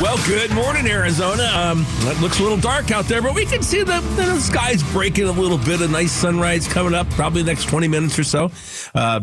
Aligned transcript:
Well, 0.00 0.16
good 0.26 0.50
morning, 0.52 0.86
Arizona. 0.86 1.42
Um, 1.54 1.84
it 2.08 2.18
looks 2.22 2.40
a 2.40 2.42
little 2.42 2.56
dark 2.56 2.90
out 2.90 3.04
there, 3.04 3.20
but 3.20 3.34
we 3.34 3.44
can 3.44 3.62
see 3.62 3.82
the, 3.82 4.00
the 4.16 4.40
sky's 4.40 4.82
breaking 4.92 5.26
a 5.26 5.30
little 5.30 5.58
bit. 5.58 5.82
A 5.82 5.88
nice 5.88 6.10
sunrise 6.10 6.66
coming 6.66 6.94
up, 6.94 7.10
probably 7.10 7.42
the 7.42 7.50
next 7.50 7.68
20 7.68 7.86
minutes 7.86 8.18
or 8.18 8.24
so. 8.24 8.50
Uh, 8.94 9.20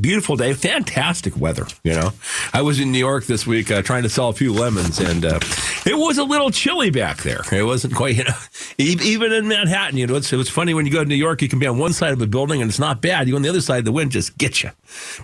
beautiful 0.00 0.36
day, 0.36 0.54
fantastic 0.54 1.36
weather. 1.36 1.66
You 1.84 1.94
know, 1.94 2.10
I 2.52 2.62
was 2.62 2.80
in 2.80 2.92
New 2.92 2.98
York 2.98 3.26
this 3.26 3.46
week 3.46 3.70
uh, 3.70 3.82
trying 3.82 4.02
to 4.04 4.08
sell 4.08 4.28
a 4.28 4.32
few 4.32 4.52
lemons, 4.52 4.98
and 4.98 5.24
uh, 5.24 5.40
it 5.86 5.98
was 5.98 6.18
a 6.18 6.24
little 6.24 6.50
chilly 6.50 6.90
back 6.90 7.22
there. 7.22 7.42
It 7.52 7.64
wasn't 7.64 7.94
quite, 7.94 8.16
you 8.16 8.24
know, 8.24 8.34
even 8.78 9.32
in 9.32 9.48
Manhattan. 9.48 9.98
You 9.98 10.06
know, 10.06 10.16
it's, 10.16 10.32
it 10.32 10.36
was 10.36 10.48
funny 10.48 10.74
when 10.74 10.86
you 10.86 10.92
go 10.92 11.02
to 11.02 11.08
New 11.08 11.14
York, 11.14 11.42
you 11.42 11.48
can 11.48 11.58
be 11.58 11.66
on 11.66 11.78
one 11.78 11.92
side 11.92 12.12
of 12.12 12.22
a 12.22 12.26
building 12.26 12.62
and 12.62 12.68
it's 12.68 12.78
not 12.78 13.00
bad. 13.00 13.28
You 13.28 13.36
on 13.36 13.42
the 13.42 13.48
other 13.48 13.60
side, 13.60 13.84
the 13.84 13.92
wind 13.92 14.12
just 14.12 14.38
gets 14.38 14.62
you. 14.62 14.70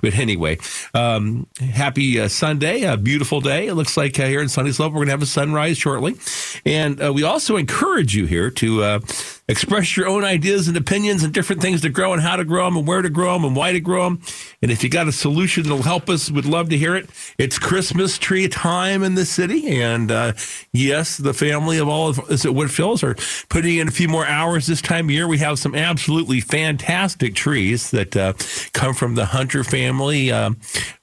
But 0.02 0.15
anyway, 0.15 0.59
um, 0.93 1.46
happy 1.59 2.20
uh, 2.20 2.29
Sunday, 2.29 2.82
a 2.82 2.96
beautiful 2.96 3.41
day. 3.41 3.66
It 3.66 3.74
looks 3.74 3.96
like 3.96 4.18
uh, 4.18 4.27
here 4.27 4.41
in 4.41 4.48
Sunnyslope 4.48 4.91
we're 4.91 4.98
going 4.98 5.06
to 5.06 5.12
have 5.12 5.23
a 5.23 5.27
sunrise 5.27 5.79
shortly, 5.79 6.16
and 6.65 7.02
uh, 7.02 7.12
we 7.12 7.23
also 7.23 7.56
encourage 7.56 8.15
you 8.15 8.27
here 8.27 8.51
to 8.51 8.82
uh, 8.82 9.01
express 9.46 9.96
your 9.96 10.09
own 10.09 10.24
ideas 10.24 10.68
and 10.68 10.76
opinions 10.76 11.23
and 11.23 11.34
different 11.34 11.60
things 11.60 11.82
to 11.82 11.90
grow 11.90 12.12
and 12.12 12.23
how 12.23 12.37
to 12.37 12.45
grow 12.45 12.64
them 12.64 12.76
and 12.78 12.87
where 12.87 13.02
to 13.02 13.10
grow 13.10 13.34
them 13.34 13.45
and 13.45 13.54
why 13.54 13.73
to 13.73 13.80
grow 13.80 14.04
them. 14.04 14.20
And 14.62 14.70
if 14.70 14.82
you 14.82 14.88
got 14.88 15.06
a 15.06 15.12
solution 15.12 15.64
that'll 15.64 15.82
help 15.82 16.09
us, 16.09 16.30
we'd 16.30 16.46
love 16.46 16.70
to 16.70 16.78
hear 16.78 16.96
it. 16.96 17.10
It's 17.36 17.59
Christmas 17.59 18.16
tree 18.16 18.48
time 18.48 19.02
in 19.02 19.14
the 19.14 19.26
city. 19.26 19.82
And 19.82 20.10
uh, 20.10 20.32
yes, 20.73 21.18
the 21.18 21.34
family 21.34 21.78
of 21.78 21.88
all 21.88 22.09
of 22.09 22.18
us 22.30 22.46
at 22.46 22.52
Whitfills 22.52 23.02
are 23.02 23.16
putting 23.48 23.76
in 23.76 23.88
a 23.88 23.90
few 23.90 24.09
more 24.09 24.26
hours 24.26 24.66
this 24.66 24.80
time 24.80 25.06
of 25.06 25.10
year. 25.10 25.28
We 25.28 25.38
have 25.38 25.58
some 25.58 25.74
absolutely 25.74 26.40
fantastic 26.40 27.34
trees 27.34 27.90
that 27.90 28.16
uh, 28.16 28.32
come 28.73 28.95
from 28.95 29.14
the 29.14 29.26
Hunter 29.26 29.62
family 29.62 30.32
uh, 30.32 30.52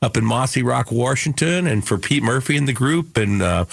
up 0.01 0.17
in 0.17 0.23
Mossyrock, 0.23 0.91
Washington, 0.91 1.67
and 1.67 1.85
for 1.87 1.99
Pete 1.99 2.23
Murphy 2.23 2.57
and 2.57 2.67
the 2.67 2.73
group. 2.73 3.17
And 3.17 3.41
uh, 3.41 3.65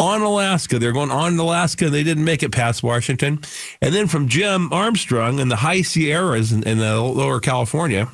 on 0.00 0.22
Alaska, 0.22 0.80
they're 0.80 0.92
going 0.92 1.10
on 1.12 1.38
Alaska. 1.38 1.90
They 1.90 2.02
didn't 2.02 2.24
make 2.24 2.42
it 2.42 2.50
past 2.50 2.82
Washington. 2.82 3.40
And 3.80 3.94
then 3.94 4.08
from 4.16 4.28
Jim 4.28 4.72
Armstrong 4.72 5.40
in 5.40 5.50
the 5.50 5.56
high 5.56 5.82
Sierras 5.82 6.50
in, 6.50 6.62
in 6.62 6.78
the 6.78 6.98
lower 6.98 7.38
California 7.38 8.08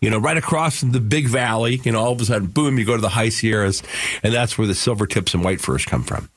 you 0.00 0.10
know, 0.10 0.18
right 0.18 0.36
across 0.36 0.80
the 0.80 1.00
big 1.00 1.28
valley, 1.28 1.80
you 1.84 1.92
know, 1.92 2.00
all 2.00 2.12
of 2.12 2.20
a 2.20 2.24
sudden, 2.24 2.48
boom, 2.48 2.78
you 2.78 2.84
go 2.84 2.94
to 2.96 3.00
the 3.00 3.08
high 3.08 3.28
Sierras, 3.28 3.82
and 4.22 4.32
that's 4.32 4.56
where 4.56 4.66
the 4.66 4.74
silver 4.74 5.06
tips 5.06 5.34
and 5.34 5.44
white 5.44 5.60
firs 5.60 5.84
come 5.84 6.02
from. 6.02 6.28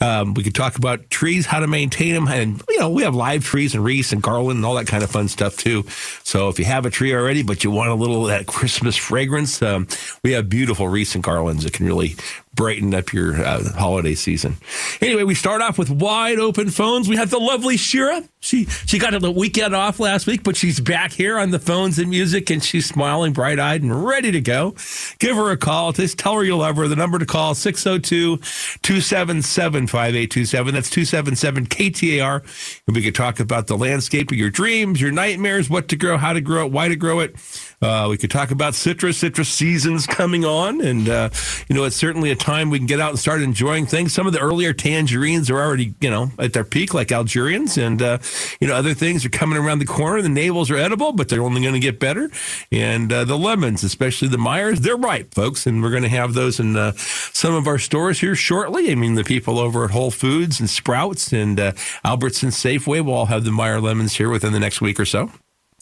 Um, 0.00 0.34
we 0.34 0.44
could 0.44 0.54
talk 0.54 0.76
about 0.76 1.10
trees, 1.10 1.44
how 1.44 1.60
to 1.60 1.66
maintain 1.66 2.14
them, 2.14 2.28
and 2.28 2.62
you 2.68 2.78
know, 2.78 2.90
we 2.90 3.02
have 3.02 3.14
live 3.14 3.44
trees 3.44 3.74
and 3.74 3.84
wreaths 3.84 4.12
and 4.12 4.22
garland 4.22 4.58
and 4.58 4.64
all 4.64 4.74
that 4.74 4.86
kind 4.86 5.02
of 5.02 5.10
fun 5.10 5.28
stuff 5.28 5.56
too. 5.56 5.84
So 6.22 6.48
if 6.48 6.58
you 6.58 6.64
have 6.66 6.86
a 6.86 6.90
tree 6.90 7.12
already, 7.14 7.42
but 7.42 7.64
you 7.64 7.70
want 7.70 7.90
a 7.90 7.94
little 7.94 8.22
of 8.22 8.28
that 8.28 8.46
Christmas 8.46 8.96
fragrance, 8.96 9.60
um, 9.62 9.88
we 10.22 10.32
have 10.32 10.48
beautiful 10.48 10.88
wreaths 10.88 11.14
and 11.14 11.24
garlands 11.24 11.64
that 11.64 11.72
can 11.72 11.86
really 11.86 12.16
brighten 12.58 12.92
up 12.92 13.12
your 13.12 13.36
uh, 13.36 13.62
holiday 13.74 14.16
season. 14.16 14.56
Anyway, 15.00 15.22
we 15.22 15.36
start 15.36 15.62
off 15.62 15.78
with 15.78 15.90
wide 15.90 16.40
open 16.40 16.70
phones. 16.70 17.08
We 17.08 17.14
have 17.14 17.30
the 17.30 17.38
lovely 17.38 17.76
Shira. 17.76 18.24
She 18.40 18.64
she 18.64 18.98
got 18.98 19.14
a 19.14 19.30
weekend 19.30 19.76
off 19.76 20.00
last 20.00 20.26
week, 20.26 20.42
but 20.42 20.56
she's 20.56 20.80
back 20.80 21.12
here 21.12 21.38
on 21.38 21.52
the 21.52 21.60
phones 21.60 22.00
and 22.00 22.10
music, 22.10 22.50
and 22.50 22.62
she's 22.62 22.84
smiling, 22.84 23.32
bright 23.32 23.60
eyed, 23.60 23.82
and 23.82 24.04
ready 24.04 24.32
to 24.32 24.40
go. 24.40 24.74
Give 25.20 25.36
her 25.36 25.52
a 25.52 25.56
call. 25.56 25.92
Just 25.92 26.18
tell 26.18 26.34
her 26.34 26.42
you 26.42 26.56
love 26.56 26.76
her. 26.76 26.88
The 26.88 26.96
number 26.96 27.20
to 27.20 27.26
call 27.26 27.54
602 27.54 28.38
277 28.82 29.86
5827. 29.86 30.74
That's 30.74 30.90
277 30.90 31.66
KTAR. 31.66 32.82
And 32.88 32.96
we 32.96 33.02
could 33.02 33.14
talk 33.14 33.38
about 33.38 33.68
the 33.68 33.78
landscape 33.78 34.32
of 34.32 34.36
your 34.36 34.50
dreams, 34.50 35.00
your 35.00 35.12
nightmares, 35.12 35.70
what 35.70 35.86
to 35.88 35.96
grow, 35.96 36.16
how 36.16 36.32
to 36.32 36.40
grow 36.40 36.66
it, 36.66 36.72
why 36.72 36.88
to 36.88 36.96
grow 36.96 37.20
it. 37.20 37.36
Uh, 37.80 38.08
we 38.10 38.18
could 38.18 38.30
talk 38.30 38.50
about 38.50 38.74
citrus, 38.74 39.18
citrus 39.18 39.48
seasons 39.48 40.06
coming 40.06 40.44
on. 40.44 40.80
And, 40.80 41.08
uh, 41.08 41.30
you 41.68 41.76
know, 41.76 41.84
it's 41.84 41.96
certainly 41.96 42.30
a 42.30 42.36
time 42.36 42.70
we 42.70 42.78
can 42.78 42.86
get 42.86 43.00
out 43.00 43.10
and 43.10 43.18
start 43.18 43.40
enjoying 43.40 43.86
things. 43.86 44.12
Some 44.12 44.26
of 44.26 44.32
the 44.32 44.40
earlier 44.40 44.72
tangerines 44.72 45.48
are 45.48 45.58
already, 45.58 45.94
you 46.00 46.10
know, 46.10 46.32
at 46.38 46.52
their 46.52 46.64
peak, 46.64 46.92
like 46.92 47.12
Algerians. 47.12 47.78
And, 47.78 48.02
uh, 48.02 48.18
you 48.60 48.66
know, 48.66 48.74
other 48.74 48.94
things 48.94 49.24
are 49.24 49.30
coming 49.30 49.58
around 49.58 49.78
the 49.78 49.86
corner. 49.86 50.20
The 50.22 50.28
navels 50.28 50.70
are 50.70 50.76
edible, 50.76 51.12
but 51.12 51.28
they're 51.28 51.42
only 51.42 51.62
going 51.62 51.74
to 51.74 51.80
get 51.80 52.00
better. 52.00 52.30
And 52.72 53.12
uh, 53.12 53.24
the 53.24 53.38
lemons, 53.38 53.84
especially 53.84 54.28
the 54.28 54.38
Meyers, 54.38 54.80
they're 54.80 54.96
ripe, 54.96 55.34
folks. 55.34 55.66
And 55.66 55.82
we're 55.82 55.90
going 55.90 56.02
to 56.02 56.08
have 56.08 56.34
those 56.34 56.58
in 56.58 56.76
uh, 56.76 56.92
some 56.96 57.54
of 57.54 57.68
our 57.68 57.78
stores 57.78 58.20
here 58.20 58.34
shortly. 58.34 58.90
I 58.90 58.96
mean, 58.96 59.14
the 59.14 59.24
people 59.24 59.58
over 59.58 59.84
at 59.84 59.90
Whole 59.92 60.10
Foods 60.10 60.58
and 60.58 60.68
Sprouts 60.68 61.32
and 61.32 61.60
uh, 61.60 61.72
Albertson 62.04 62.50
Safeway 62.50 63.04
will 63.04 63.14
all 63.14 63.26
have 63.26 63.44
the 63.44 63.52
Meyer 63.52 63.80
lemons 63.80 64.16
here 64.16 64.30
within 64.30 64.52
the 64.52 64.60
next 64.60 64.80
week 64.80 64.98
or 64.98 65.04
so. 65.04 65.30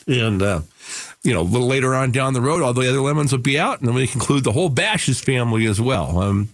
And, 0.06 0.40
uh, 0.40 0.60
you 1.22 1.34
know, 1.34 1.40
a 1.40 1.42
little 1.42 1.66
later 1.66 1.94
on 1.94 2.12
down 2.12 2.32
the 2.32 2.40
road, 2.40 2.62
all 2.62 2.72
the 2.72 2.88
other 2.88 3.00
lemons 3.00 3.32
will 3.32 3.40
be 3.40 3.58
out, 3.58 3.80
and 3.80 3.88
then 3.88 3.94
we 3.94 4.06
conclude 4.06 4.44
the 4.44 4.52
whole 4.52 4.70
Bashas' 4.70 5.22
family 5.22 5.66
as 5.66 5.80
well. 5.80 6.20
Um, 6.20 6.48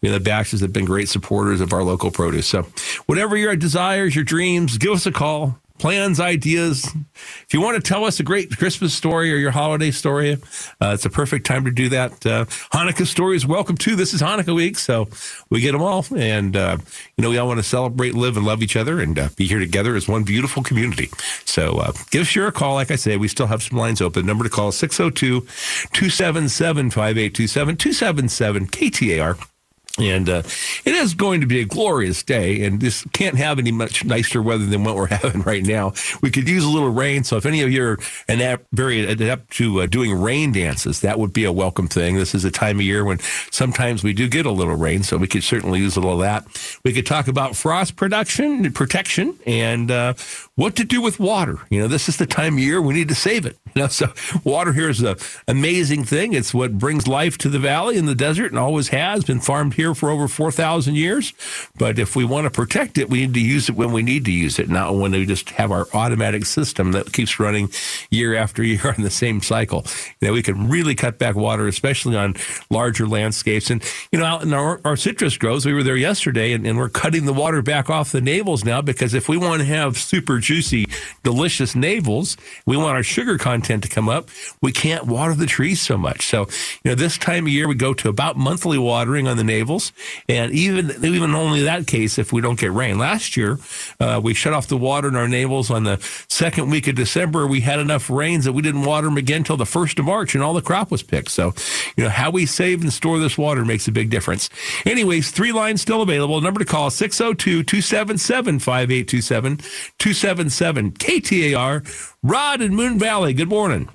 you 0.00 0.10
know, 0.10 0.18
the 0.18 0.30
Bashas' 0.30 0.62
have 0.62 0.72
been 0.72 0.86
great 0.86 1.10
supporters 1.10 1.60
of 1.60 1.72
our 1.72 1.82
local 1.82 2.10
produce. 2.10 2.46
So, 2.46 2.66
whatever 3.04 3.36
your 3.36 3.54
desires, 3.56 4.14
your 4.14 4.24
dreams, 4.24 4.78
give 4.78 4.92
us 4.92 5.04
a 5.04 5.12
call 5.12 5.58
plans, 5.84 6.18
ideas. 6.18 6.88
If 7.14 7.48
you 7.52 7.60
want 7.60 7.76
to 7.76 7.86
tell 7.86 8.06
us 8.06 8.18
a 8.18 8.22
great 8.22 8.56
Christmas 8.56 8.94
story 8.94 9.30
or 9.30 9.36
your 9.36 9.50
holiday 9.50 9.90
story, 9.90 10.32
uh, 10.80 10.92
it's 10.94 11.04
a 11.04 11.10
perfect 11.10 11.44
time 11.44 11.66
to 11.66 11.70
do 11.70 11.90
that. 11.90 12.24
Uh, 12.24 12.46
Hanukkah 12.72 13.06
stories, 13.06 13.44
welcome 13.44 13.76
to. 13.76 13.94
This 13.94 14.14
is 14.14 14.22
Hanukkah 14.22 14.54
week, 14.54 14.78
so 14.78 15.08
we 15.50 15.60
get 15.60 15.72
them 15.72 15.82
all. 15.82 16.06
And, 16.16 16.56
uh, 16.56 16.78
you 17.18 17.22
know, 17.22 17.28
we 17.28 17.36
all 17.36 17.48
want 17.48 17.58
to 17.58 17.62
celebrate, 17.62 18.14
live, 18.14 18.38
and 18.38 18.46
love 18.46 18.62
each 18.62 18.76
other 18.76 18.98
and 18.98 19.18
uh, 19.18 19.28
be 19.36 19.46
here 19.46 19.58
together 19.58 19.94
as 19.94 20.08
one 20.08 20.22
beautiful 20.22 20.62
community. 20.62 21.10
So 21.44 21.76
uh, 21.76 21.92
give 22.10 22.22
us 22.22 22.34
your 22.34 22.50
call. 22.50 22.76
Like 22.76 22.90
I 22.90 22.96
say, 22.96 23.18
we 23.18 23.28
still 23.28 23.48
have 23.48 23.62
some 23.62 23.76
lines 23.76 24.00
open. 24.00 24.24
Number 24.24 24.44
to 24.44 24.50
call 24.50 24.72
602 24.72 25.40
277 25.42 26.92
5827 26.92 27.76
277 27.76 28.66
KTAR. 28.68 29.53
And 29.98 30.28
uh, 30.28 30.42
it 30.84 30.94
is 30.94 31.14
going 31.14 31.40
to 31.40 31.46
be 31.46 31.60
a 31.60 31.64
glorious 31.64 32.24
day, 32.24 32.64
and 32.64 32.80
this 32.80 33.04
can't 33.12 33.36
have 33.36 33.60
any 33.60 33.70
much 33.70 34.04
nicer 34.04 34.42
weather 34.42 34.66
than 34.66 34.82
what 34.82 34.96
we're 34.96 35.06
having 35.22 35.42
right 35.42 35.62
now. 35.62 35.92
We 36.20 36.32
could 36.32 36.48
use 36.48 36.64
a 36.64 36.68
little 36.68 36.88
rain, 36.88 37.22
so 37.22 37.36
if 37.36 37.46
any 37.46 37.62
of 37.62 37.70
you 37.70 37.84
are 37.84 37.98
an 38.26 38.40
apt, 38.40 38.64
very 38.72 39.04
adept 39.04 39.50
to 39.52 39.82
uh, 39.82 39.86
doing 39.86 40.20
rain 40.20 40.50
dances, 40.50 41.00
that 41.02 41.20
would 41.20 41.32
be 41.32 41.44
a 41.44 41.52
welcome 41.52 41.86
thing. 41.86 42.16
This 42.16 42.34
is 42.34 42.44
a 42.44 42.50
time 42.50 42.78
of 42.78 42.82
year 42.82 43.04
when 43.04 43.20
sometimes 43.52 44.02
we 44.02 44.12
do 44.12 44.28
get 44.28 44.46
a 44.46 44.50
little 44.50 44.74
rain, 44.74 45.04
so 45.04 45.16
we 45.16 45.28
could 45.28 45.44
certainly 45.44 45.78
use 45.78 45.96
a 45.96 46.00
little 46.00 46.20
of 46.20 46.22
that. 46.22 46.80
We 46.84 46.92
could 46.92 47.06
talk 47.06 47.28
about 47.28 47.54
frost 47.54 47.94
production, 47.94 48.72
protection, 48.72 49.38
and 49.46 49.92
uh, 49.92 50.14
what 50.56 50.76
to 50.76 50.84
do 50.84 51.00
with 51.00 51.18
water. 51.18 51.58
You 51.68 51.80
know, 51.80 51.88
this 51.88 52.08
is 52.08 52.16
the 52.16 52.26
time 52.26 52.54
of 52.54 52.60
year 52.60 52.80
we 52.80 52.94
need 52.94 53.08
to 53.08 53.14
save 53.14 53.46
it. 53.46 53.56
You 53.74 53.82
know, 53.82 53.88
so 53.88 54.12
water 54.44 54.72
here 54.72 54.88
is 54.88 55.02
an 55.02 55.16
amazing 55.48 56.04
thing. 56.04 56.32
It's 56.32 56.54
what 56.54 56.78
brings 56.78 57.08
life 57.08 57.36
to 57.38 57.48
the 57.48 57.58
valley 57.58 57.98
and 57.98 58.06
the 58.06 58.14
desert, 58.14 58.52
and 58.52 58.56
always 58.56 58.86
has 58.90 59.24
been 59.24 59.40
farmed 59.40 59.74
here 59.74 59.96
for 59.96 60.10
over 60.10 60.28
four 60.28 60.52
thousand 60.52 60.94
years. 60.94 61.32
But 61.76 61.98
if 61.98 62.14
we 62.14 62.24
want 62.24 62.44
to 62.44 62.50
protect 62.50 62.98
it, 62.98 63.10
we 63.10 63.22
need 63.22 63.34
to 63.34 63.40
use 63.40 63.68
it 63.68 63.74
when 63.74 63.90
we 63.90 64.04
need 64.04 64.26
to 64.26 64.30
use 64.30 64.60
it, 64.60 64.68
not 64.68 64.94
when 64.94 65.10
we 65.10 65.26
just 65.26 65.50
have 65.50 65.72
our 65.72 65.88
automatic 65.92 66.46
system 66.46 66.92
that 66.92 67.12
keeps 67.12 67.40
running 67.40 67.68
year 68.10 68.36
after 68.36 68.62
year 68.62 68.94
on 68.96 69.02
the 69.02 69.10
same 69.10 69.42
cycle. 69.42 69.84
You 70.20 70.28
know, 70.28 70.34
we 70.34 70.42
can 70.42 70.68
really 70.68 70.94
cut 70.94 71.18
back 71.18 71.34
water, 71.34 71.66
especially 71.66 72.16
on 72.16 72.36
larger 72.70 73.08
landscapes. 73.08 73.70
And 73.70 73.82
you 74.12 74.20
know, 74.20 74.24
out 74.24 74.44
in 74.44 74.52
our, 74.52 74.80
our 74.84 74.96
citrus 74.96 75.36
groves, 75.36 75.66
we 75.66 75.74
were 75.74 75.82
there 75.82 75.96
yesterday, 75.96 76.52
and, 76.52 76.64
and 76.64 76.78
we're 76.78 76.90
cutting 76.90 77.24
the 77.24 77.32
water 77.32 77.60
back 77.60 77.90
off 77.90 78.12
the 78.12 78.20
navels 78.20 78.64
now 78.64 78.80
because 78.80 79.14
if 79.14 79.28
we 79.28 79.36
want 79.36 79.62
to 79.62 79.66
have 79.66 79.98
super 79.98 80.38
juicy, 80.44 80.86
delicious 81.22 81.74
navels, 81.74 82.36
we 82.66 82.76
want 82.76 82.96
our 82.96 83.02
sugar 83.02 83.38
content 83.38 83.82
to 83.82 83.88
come 83.88 84.08
up. 84.08 84.28
We 84.60 84.72
can't 84.72 85.06
water 85.06 85.34
the 85.34 85.46
trees 85.46 85.80
so 85.80 85.96
much. 85.98 86.26
So, 86.26 86.42
you 86.84 86.90
know, 86.90 86.94
this 86.94 87.18
time 87.18 87.46
of 87.46 87.52
year 87.52 87.66
we 87.66 87.74
go 87.74 87.94
to 87.94 88.08
about 88.08 88.36
monthly 88.36 88.78
watering 88.78 89.26
on 89.26 89.36
the 89.36 89.44
navels, 89.44 89.92
and 90.28 90.52
even 90.52 90.92
even 91.04 91.34
only 91.34 91.62
that 91.62 91.86
case 91.86 92.18
if 92.18 92.32
we 92.32 92.40
don't 92.40 92.58
get 92.58 92.72
rain. 92.72 92.98
Last 92.98 93.36
year, 93.36 93.58
uh, 93.98 94.20
we 94.22 94.34
shut 94.34 94.52
off 94.52 94.68
the 94.68 94.76
water 94.76 95.08
in 95.08 95.16
our 95.16 95.28
navels 95.28 95.70
on 95.70 95.84
the 95.84 95.98
second 96.28 96.70
week 96.70 96.86
of 96.86 96.94
December. 96.94 97.46
We 97.46 97.60
had 97.60 97.80
enough 97.80 98.10
rains 98.10 98.44
that 98.44 98.52
we 98.52 98.62
didn't 98.62 98.82
water 98.84 99.06
them 99.06 99.16
again 99.16 99.38
until 99.38 99.56
the 99.56 99.66
first 99.66 99.98
of 99.98 100.04
March, 100.04 100.34
and 100.34 100.44
all 100.44 100.54
the 100.54 100.62
crop 100.62 100.90
was 100.90 101.02
picked. 101.02 101.30
So, 101.30 101.54
you 101.96 102.04
know, 102.04 102.10
how 102.10 102.30
we 102.30 102.46
save 102.46 102.82
and 102.82 102.92
store 102.92 103.18
this 103.18 103.38
water 103.38 103.64
makes 103.64 103.88
a 103.88 103.92
big 103.92 104.10
difference. 104.10 104.50
Anyways, 104.84 105.30
three 105.30 105.52
lines 105.52 105.80
still 105.80 106.02
available. 106.02 106.40
Number 106.40 106.60
to 106.60 106.66
call 106.66 106.90
602 106.90 107.62
277 107.62 108.58
5827 108.58 109.56
277 109.98 110.33
KTAR. 110.38 112.14
Rod 112.22 112.62
in 112.62 112.74
Moon 112.74 112.98
Valley, 112.98 113.32
good 113.32 113.48
morning. 113.48 113.88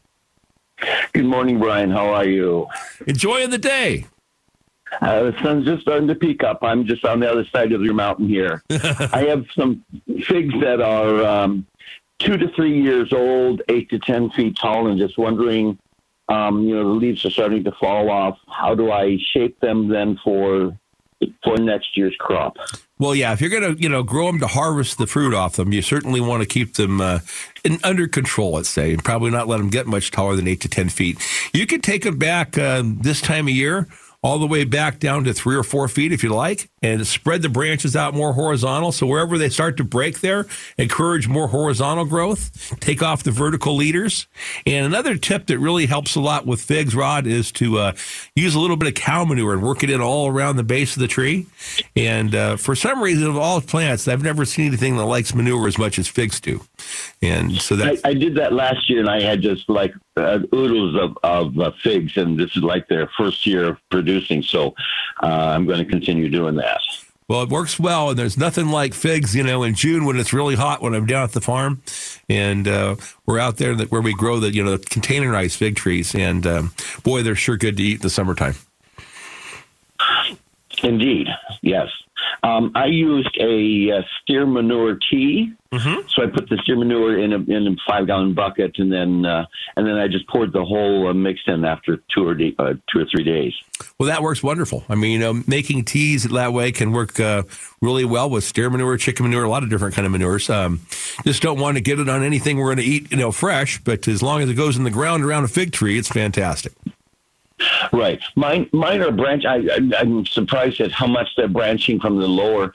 Good 1.13 1.25
morning, 1.25 1.59
Brian. 1.59 1.91
How 1.91 2.13
are 2.13 2.25
you? 2.25 2.67
Enjoying 3.05 3.49
the 3.49 3.57
day. 3.57 4.05
Uh, 5.01 5.23
the 5.23 5.35
sun's 5.41 5.65
just 5.65 5.81
starting 5.81 6.07
to 6.07 6.15
peak 6.15 6.43
up. 6.43 6.59
I'm 6.61 6.85
just 6.85 7.05
on 7.05 7.19
the 7.19 7.31
other 7.31 7.45
side 7.45 7.71
of 7.71 7.81
your 7.81 7.93
mountain 7.93 8.27
here. 8.27 8.63
I 8.69 9.25
have 9.27 9.45
some 9.55 9.83
figs 10.25 10.53
that 10.61 10.81
are 10.81 11.23
um, 11.23 11.65
two 12.19 12.37
to 12.37 12.47
three 12.55 12.81
years 12.81 13.13
old, 13.13 13.61
eight 13.69 13.89
to 13.89 13.99
ten 13.99 14.29
feet 14.31 14.57
tall, 14.57 14.87
and 14.87 14.99
just 14.99 15.17
wondering, 15.17 15.77
um, 16.27 16.63
you 16.63 16.75
know, 16.75 16.83
the 16.83 16.99
leaves 16.99 17.25
are 17.25 17.29
starting 17.29 17.63
to 17.65 17.71
fall 17.73 18.09
off. 18.09 18.37
How 18.47 18.75
do 18.75 18.91
I 18.91 19.17
shape 19.33 19.59
them 19.59 19.87
then 19.87 20.19
for 20.23 20.77
for 21.43 21.57
next 21.57 21.95
year's 21.97 22.15
crop? 22.17 22.57
Well, 22.99 23.15
yeah, 23.15 23.31
if 23.31 23.39
you're 23.39 23.49
going 23.49 23.75
to, 23.75 23.81
you 23.81 23.87
know, 23.87 24.03
grow 24.03 24.27
them 24.27 24.39
to 24.39 24.47
harvest 24.47 24.97
the 24.97 25.07
fruit 25.07 25.33
off 25.33 25.55
them, 25.55 25.71
you 25.71 25.81
certainly 25.81 26.19
want 26.19 26.43
to 26.43 26.45
keep 26.45 26.73
them 26.73 26.99
uh, 26.99 27.19
in, 27.63 27.79
under 27.81 28.09
control, 28.09 28.51
let's 28.51 28.67
say, 28.67 28.91
and 28.91 29.01
probably 29.01 29.31
not 29.31 29.47
let 29.47 29.57
them 29.57 29.69
get 29.69 29.87
much 29.87 30.11
taller 30.11 30.35
than 30.35 30.49
eight 30.49 30.59
to 30.61 30.67
10 30.67 30.89
feet. 30.89 31.17
You 31.53 31.65
could 31.65 31.81
take 31.81 32.03
them 32.03 32.17
back 32.17 32.57
uh, 32.57 32.83
this 32.85 33.21
time 33.21 33.47
of 33.47 33.53
year 33.53 33.87
all 34.21 34.37
the 34.39 34.47
way 34.47 34.65
back 34.65 34.99
down 34.99 35.23
to 35.23 35.33
three 35.33 35.55
or 35.55 35.63
four 35.63 35.87
feet 35.87 36.11
if 36.11 36.23
you 36.23 36.29
like, 36.29 36.69
and 36.81 37.05
spread 37.07 37.41
the 37.41 37.49
branches 37.49 37.95
out 37.95 38.13
more 38.13 38.33
horizontal. 38.33 38.91
So 38.91 39.07
wherever 39.07 39.37
they 39.37 39.49
start 39.49 39.77
to 39.77 39.83
break 39.83 40.19
there, 40.19 40.45
encourage 40.77 41.27
more 41.27 41.47
horizontal 41.47 42.05
growth, 42.05 42.77
take 42.79 43.01
off 43.01 43.23
the 43.23 43.31
vertical 43.31 43.75
leaders. 43.75 44.27
And 44.65 44.85
another 44.85 45.15
tip 45.15 45.47
that 45.47 45.59
really 45.59 45.85
helps 45.85 46.15
a 46.15 46.19
lot 46.19 46.45
with 46.45 46.61
figs, 46.61 46.95
Rod, 46.95 47.27
is 47.27 47.51
to 47.53 47.77
uh, 47.77 47.93
use 48.35 48.55
a 48.55 48.59
little 48.59 48.77
bit 48.77 48.89
of 48.89 48.95
cow 48.95 49.23
manure 49.25 49.53
and 49.53 49.61
work 49.61 49.83
it 49.83 49.89
in 49.89 50.01
all 50.01 50.27
around 50.27 50.57
the 50.57 50.63
base 50.63 50.95
of 50.95 51.01
the 51.01 51.07
tree. 51.07 51.47
And 51.95 52.35
uh, 52.35 52.57
for 52.57 52.75
some 52.75 53.01
reason, 53.01 53.27
of 53.27 53.37
all 53.37 53.61
plants, 53.61 54.07
I've 54.07 54.23
never 54.23 54.45
seen 54.45 54.67
anything 54.67 54.97
that 54.97 55.05
likes 55.05 55.33
manure 55.33 55.67
as 55.67 55.77
much 55.77 55.97
as 55.97 56.07
figs 56.07 56.39
do. 56.39 56.61
And 57.21 57.59
so 57.61 57.75
that 57.75 57.99
I, 58.03 58.09
I 58.09 58.13
did 58.13 58.35
that 58.35 58.53
last 58.53 58.89
year, 58.89 58.99
and 58.99 59.09
I 59.09 59.21
had 59.21 59.41
just 59.41 59.69
like 59.69 59.93
uh, 60.17 60.39
oodles 60.53 60.95
of, 60.95 61.17
of 61.23 61.59
uh, 61.59 61.71
figs, 61.83 62.17
and 62.17 62.39
this 62.39 62.55
is 62.55 62.63
like 62.63 62.87
their 62.87 63.09
first 63.17 63.45
year 63.45 63.65
of 63.65 63.77
producing. 63.89 64.43
So 64.43 64.75
uh, 65.21 65.27
I'm 65.27 65.65
going 65.65 65.79
to 65.79 65.85
continue 65.85 66.29
doing 66.29 66.55
that. 66.55 66.79
Well, 67.29 67.43
it 67.43 67.49
works 67.49 67.79
well, 67.79 68.09
and 68.09 68.17
there's 68.17 68.39
nothing 68.39 68.69
like 68.69 68.95
figs, 68.95 69.35
you 69.35 69.43
know, 69.43 69.61
in 69.61 69.75
June 69.75 70.05
when 70.05 70.17
it's 70.17 70.33
really 70.33 70.55
hot. 70.55 70.81
When 70.81 70.95
I'm 70.95 71.05
down 71.05 71.23
at 71.23 71.33
the 71.33 71.41
farm, 71.41 71.83
and 72.27 72.67
uh, 72.67 72.95
we're 73.27 73.37
out 73.37 73.57
there 73.57 73.75
that 73.75 73.91
where 73.91 74.01
we 74.01 74.15
grow 74.15 74.39
the 74.39 74.51
you 74.51 74.63
know 74.63 74.77
the 74.77 74.83
containerized 74.83 75.55
fig 75.55 75.75
trees, 75.75 76.15
and 76.15 76.47
um, 76.47 76.73
boy, 77.03 77.21
they're 77.21 77.35
sure 77.35 77.55
good 77.55 77.77
to 77.77 77.83
eat 77.83 77.95
in 77.97 78.01
the 78.01 78.09
summertime. 78.09 78.55
Indeed, 80.81 81.27
yes. 81.61 81.89
Um, 82.43 82.71
I 82.75 82.85
used 82.85 83.37
a 83.39 83.97
uh, 83.97 84.01
steer 84.21 84.45
manure 84.45 84.97
tea, 85.09 85.51
mm-hmm. 85.71 86.07
so 86.07 86.23
I 86.23 86.27
put 86.27 86.49
the 86.49 86.57
steer 86.63 86.77
manure 86.77 87.19
in 87.19 87.33
a 87.33 87.37
in 87.37 87.67
a 87.67 87.75
five 87.87 88.07
gallon 88.07 88.33
bucket, 88.33 88.77
and 88.77 88.91
then 88.91 89.25
uh, 89.25 89.45
and 89.75 89.85
then 89.85 89.95
I 89.95 90.07
just 90.07 90.27
poured 90.27 90.53
the 90.53 90.63
whole 90.63 91.07
uh, 91.07 91.13
mix 91.13 91.41
in 91.47 91.65
after 91.65 92.01
two 92.13 92.27
or 92.27 92.35
de- 92.35 92.55
uh, 92.57 92.73
two 92.91 92.99
or 92.99 93.05
three 93.11 93.23
days. 93.23 93.53
Well, 93.97 94.07
that 94.07 94.21
works 94.21 94.41
wonderful. 94.41 94.83
I 94.89 94.95
mean, 94.95 95.11
you 95.11 95.19
know, 95.19 95.43
making 95.47 95.85
teas 95.85 96.23
that 96.23 96.53
way 96.53 96.71
can 96.71 96.91
work 96.91 97.19
uh, 97.19 97.43
really 97.81 98.05
well 98.05 98.29
with 98.29 98.43
steer 98.43 98.69
manure, 98.69 98.97
chicken 98.97 99.25
manure, 99.25 99.43
a 99.43 99.49
lot 99.49 99.63
of 99.63 99.69
different 99.69 99.95
kind 99.95 100.05
of 100.05 100.11
manures. 100.11 100.49
Um, 100.49 100.81
just 101.25 101.41
don't 101.41 101.59
want 101.59 101.77
to 101.77 101.81
get 101.81 101.99
it 101.99 102.09
on 102.09 102.23
anything 102.23 102.57
we're 102.57 102.73
going 102.73 102.77
to 102.77 102.83
eat, 102.83 103.11
you 103.11 103.17
know, 103.17 103.31
fresh. 103.31 103.79
But 103.83 104.07
as 104.07 104.21
long 104.21 104.41
as 104.41 104.49
it 104.49 104.55
goes 104.55 104.77
in 104.77 104.83
the 104.83 104.91
ground 104.91 105.23
around 105.23 105.43
a 105.43 105.47
fig 105.47 105.71
tree, 105.71 105.97
it's 105.97 106.09
fantastic. 106.09 106.73
Right. 107.91 108.21
Mine, 108.35 108.69
mine 108.71 109.01
are 109.01 109.11
branch. 109.11 109.45
I, 109.45 109.57
I, 109.97 110.01
am 110.01 110.25
surprised 110.25 110.79
at 110.81 110.91
how 110.91 111.07
much 111.07 111.29
they're 111.35 111.47
branching 111.47 111.99
from 111.99 112.17
the 112.17 112.27
lower 112.27 112.73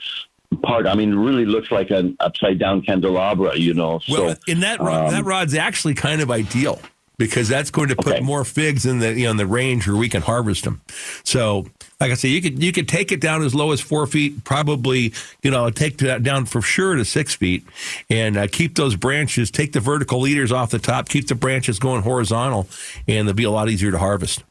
part. 0.62 0.86
I 0.86 0.94
mean, 0.94 1.12
it 1.12 1.16
really 1.16 1.44
looks 1.44 1.70
like 1.70 1.90
an 1.90 2.16
upside 2.20 2.58
down 2.58 2.82
candelabra. 2.82 3.56
You 3.56 3.74
know. 3.74 4.00
Well, 4.08 4.34
so, 4.34 4.40
in 4.46 4.60
that 4.60 4.80
rod, 4.80 5.06
um, 5.06 5.12
that 5.12 5.24
rod's 5.24 5.54
actually 5.54 5.94
kind 5.94 6.20
of 6.20 6.30
ideal 6.30 6.80
because 7.16 7.48
that's 7.48 7.70
going 7.70 7.88
to 7.88 7.96
put 7.96 8.14
okay. 8.14 8.20
more 8.20 8.44
figs 8.44 8.86
in 8.86 8.98
the 8.98 9.12
you 9.14 9.24
know 9.24 9.32
in 9.32 9.36
the 9.36 9.46
range 9.46 9.86
where 9.86 9.96
we 9.96 10.08
can 10.08 10.22
harvest 10.22 10.64
them. 10.64 10.80
So, 11.22 11.66
like 12.00 12.10
I 12.10 12.14
say, 12.14 12.28
you 12.28 12.42
could 12.42 12.62
you 12.62 12.72
could 12.72 12.88
take 12.88 13.12
it 13.12 13.20
down 13.20 13.42
as 13.42 13.54
low 13.54 13.72
as 13.72 13.80
four 13.80 14.06
feet, 14.06 14.44
probably 14.44 15.12
you 15.42 15.50
know 15.50 15.70
take 15.70 15.98
that 15.98 16.22
down 16.22 16.46
for 16.46 16.62
sure 16.62 16.94
to 16.94 17.04
six 17.04 17.34
feet, 17.34 17.64
and 18.10 18.36
uh, 18.36 18.46
keep 18.50 18.74
those 18.74 18.96
branches. 18.96 19.50
Take 19.50 19.72
the 19.72 19.80
vertical 19.80 20.20
leaders 20.20 20.52
off 20.52 20.70
the 20.70 20.78
top, 20.78 21.08
keep 21.08 21.28
the 21.28 21.34
branches 21.34 21.78
going 21.78 22.02
horizontal, 22.02 22.68
and 23.06 23.28
they'll 23.28 23.34
be 23.34 23.44
a 23.44 23.50
lot 23.50 23.68
easier 23.68 23.90
to 23.90 23.98
harvest. 23.98 24.42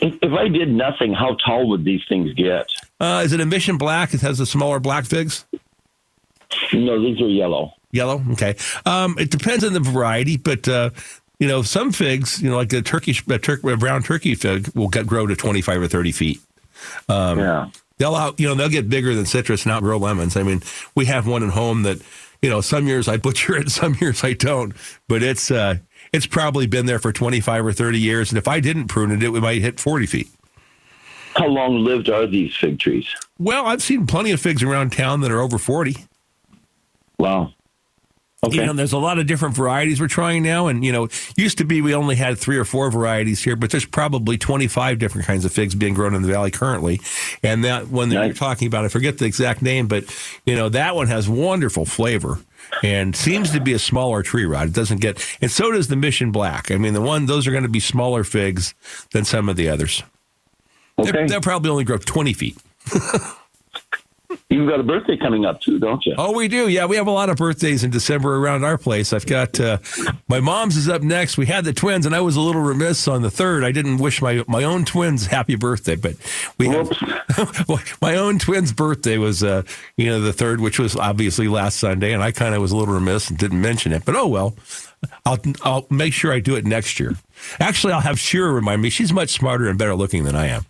If, 0.00 0.14
if 0.22 0.32
I 0.32 0.48
did 0.48 0.70
nothing, 0.70 1.12
how 1.12 1.34
tall 1.36 1.68
would 1.68 1.84
these 1.84 2.02
things 2.08 2.32
get? 2.34 2.70
Uh, 3.00 3.22
is 3.24 3.32
it 3.32 3.40
a 3.40 3.46
mission 3.46 3.78
black? 3.78 4.14
It 4.14 4.20
has 4.20 4.38
the 4.38 4.46
smaller 4.46 4.80
black 4.80 5.04
figs. 5.04 5.44
No, 6.72 7.00
these 7.00 7.20
are 7.20 7.28
yellow. 7.28 7.72
Yellow. 7.92 8.22
Okay. 8.32 8.56
Um, 8.84 9.16
it 9.18 9.30
depends 9.30 9.64
on 9.64 9.72
the 9.72 9.80
variety, 9.80 10.36
but 10.36 10.68
uh, 10.68 10.90
you 11.38 11.48
know, 11.48 11.62
some 11.62 11.92
figs, 11.92 12.42
you 12.42 12.50
know, 12.50 12.56
like 12.56 12.70
the 12.70 12.82
Turkish 12.82 13.22
uh, 13.28 13.38
tur- 13.38 13.58
brown 13.76 14.02
turkey 14.02 14.34
fig, 14.34 14.68
will 14.74 14.88
get, 14.88 15.06
grow 15.06 15.26
to 15.26 15.36
twenty 15.36 15.60
five 15.60 15.80
or 15.80 15.88
thirty 15.88 16.12
feet. 16.12 16.40
Um, 17.08 17.38
yeah. 17.38 17.68
They'll 17.98 18.14
out, 18.14 18.38
you 18.38 18.46
know, 18.46 18.54
they'll 18.54 18.68
get 18.68 18.90
bigger 18.90 19.14
than 19.14 19.24
citrus 19.24 19.64
and 19.64 19.72
outgrow 19.72 19.96
lemons. 19.96 20.36
I 20.36 20.42
mean, 20.42 20.62
we 20.94 21.06
have 21.06 21.26
one 21.26 21.42
at 21.42 21.50
home 21.50 21.82
that, 21.84 22.02
you 22.42 22.50
know, 22.50 22.60
some 22.60 22.86
years 22.86 23.08
I 23.08 23.16
butcher 23.16 23.56
it, 23.56 23.70
some 23.70 23.94
years 23.94 24.22
I 24.22 24.34
don't, 24.34 24.74
but 25.08 25.22
it's 25.22 25.50
uh, 25.50 25.76
it's 26.16 26.26
probably 26.26 26.66
been 26.66 26.86
there 26.86 26.98
for 26.98 27.12
25 27.12 27.66
or 27.66 27.72
30 27.72 28.00
years. 28.00 28.30
And 28.30 28.38
if 28.38 28.48
I 28.48 28.60
didn't 28.60 28.88
prune 28.88 29.12
it, 29.12 29.22
it 29.22 29.40
might 29.40 29.60
hit 29.60 29.78
40 29.78 30.06
feet. 30.06 30.28
How 31.36 31.46
long 31.46 31.84
lived 31.84 32.08
are 32.08 32.26
these 32.26 32.56
fig 32.56 32.78
trees? 32.78 33.06
Well, 33.38 33.66
I've 33.66 33.82
seen 33.82 34.06
plenty 34.06 34.30
of 34.30 34.40
figs 34.40 34.62
around 34.62 34.90
town 34.90 35.20
that 35.20 35.30
are 35.30 35.40
over 35.40 35.58
40. 35.58 35.96
Wow. 37.18 37.52
Okay. 38.42 38.56
You 38.56 38.66
know, 38.66 38.72
there's 38.74 38.92
a 38.92 38.98
lot 38.98 39.18
of 39.18 39.26
different 39.26 39.54
varieties 39.54 40.00
we're 40.00 40.08
trying 40.08 40.42
now. 40.42 40.66
And, 40.68 40.84
you 40.84 40.92
know, 40.92 41.08
used 41.36 41.58
to 41.58 41.64
be 41.64 41.82
we 41.82 41.94
only 41.94 42.16
had 42.16 42.38
three 42.38 42.56
or 42.56 42.64
four 42.64 42.90
varieties 42.90 43.42
here, 43.42 43.56
but 43.56 43.70
there's 43.70 43.84
probably 43.84 44.38
25 44.38 44.98
different 44.98 45.26
kinds 45.26 45.44
of 45.44 45.52
figs 45.52 45.74
being 45.74 45.94
grown 45.94 46.14
in 46.14 46.22
the 46.22 46.28
valley 46.28 46.50
currently. 46.50 47.00
And 47.42 47.64
that 47.64 47.88
one 47.88 48.08
that 48.10 48.16
nice. 48.16 48.26
you're 48.26 48.34
talking 48.34 48.68
about, 48.68 48.84
I 48.84 48.88
forget 48.88 49.18
the 49.18 49.24
exact 49.24 49.62
name, 49.62 49.88
but, 49.88 50.04
you 50.44 50.54
know, 50.54 50.68
that 50.70 50.94
one 50.94 51.08
has 51.08 51.28
wonderful 51.28 51.84
flavor 51.84 52.38
and 52.82 53.14
seems 53.14 53.50
to 53.52 53.60
be 53.60 53.72
a 53.72 53.78
smaller 53.78 54.22
tree 54.22 54.44
rod. 54.44 54.68
It 54.68 54.74
doesn't 54.74 55.00
get, 55.00 55.24
and 55.40 55.50
so 55.50 55.72
does 55.72 55.88
the 55.88 55.96
Mission 55.96 56.32
Black. 56.32 56.70
I 56.70 56.76
mean, 56.76 56.94
the 56.94 57.00
one, 57.00 57.26
those 57.26 57.46
are 57.46 57.50
going 57.50 57.62
to 57.62 57.68
be 57.68 57.80
smaller 57.80 58.24
figs 58.24 58.74
than 59.12 59.24
some 59.24 59.48
of 59.48 59.56
the 59.56 59.68
others. 59.68 60.02
Okay. 60.98 61.26
They'll 61.26 61.40
probably 61.40 61.70
only 61.70 61.84
grow 61.84 61.98
20 61.98 62.32
feet. 62.32 62.56
You've 64.48 64.68
got 64.68 64.80
a 64.80 64.82
birthday 64.82 65.16
coming 65.16 65.44
up 65.44 65.60
too, 65.60 65.78
don't 65.78 66.04
you? 66.06 66.14
Oh, 66.16 66.32
we 66.32 66.48
do. 66.48 66.68
Yeah, 66.68 66.86
we 66.86 66.96
have 66.96 67.06
a 67.06 67.12
lot 67.12 67.28
of 67.30 67.36
birthdays 67.36 67.84
in 67.84 67.90
December 67.90 68.36
around 68.36 68.64
our 68.64 68.78
place. 68.78 69.12
I've 69.12 69.26
got 69.26 69.58
uh, 69.60 69.78
my 70.28 70.40
mom's 70.40 70.76
is 70.76 70.88
up 70.88 71.02
next. 71.02 71.36
We 71.36 71.46
had 71.46 71.64
the 71.64 71.72
twins, 71.72 72.06
and 72.06 72.14
I 72.14 72.20
was 72.20 72.36
a 72.36 72.40
little 72.40 72.62
remiss 72.62 73.08
on 73.08 73.22
the 73.22 73.30
third. 73.30 73.64
I 73.64 73.72
didn't 73.72 73.98
wish 73.98 74.22
my 74.22 74.44
my 74.48 74.64
own 74.64 74.84
twins 74.84 75.26
happy 75.26 75.56
birthday, 75.56 75.96
but 75.96 76.14
we 76.58 76.68
have, 76.68 76.90
my 78.00 78.16
own 78.16 78.38
twins' 78.38 78.72
birthday 78.72 79.18
was 79.18 79.42
uh, 79.42 79.62
you 79.96 80.06
know 80.06 80.20
the 80.20 80.32
third, 80.32 80.60
which 80.60 80.78
was 80.78 80.96
obviously 80.96 81.48
last 81.48 81.78
Sunday, 81.78 82.12
and 82.12 82.22
I 82.22 82.32
kind 82.32 82.54
of 82.54 82.62
was 82.62 82.72
a 82.72 82.76
little 82.76 82.94
remiss 82.94 83.28
and 83.30 83.38
didn't 83.38 83.60
mention 83.60 83.92
it. 83.92 84.04
But 84.04 84.16
oh 84.16 84.26
well. 84.26 84.54
I'll 85.24 85.38
I'll 85.62 85.86
make 85.90 86.14
sure 86.14 86.32
I 86.32 86.40
do 86.40 86.56
it 86.56 86.64
next 86.64 86.98
year. 86.98 87.16
Actually, 87.60 87.92
I'll 87.92 88.00
have 88.00 88.18
Shira 88.18 88.50
remind 88.50 88.80
me. 88.82 88.90
She's 88.90 89.12
much 89.12 89.30
smarter 89.30 89.68
and 89.68 89.78
better 89.78 89.94
looking 89.94 90.24
than 90.24 90.34
I 90.34 90.46
am. 90.46 90.64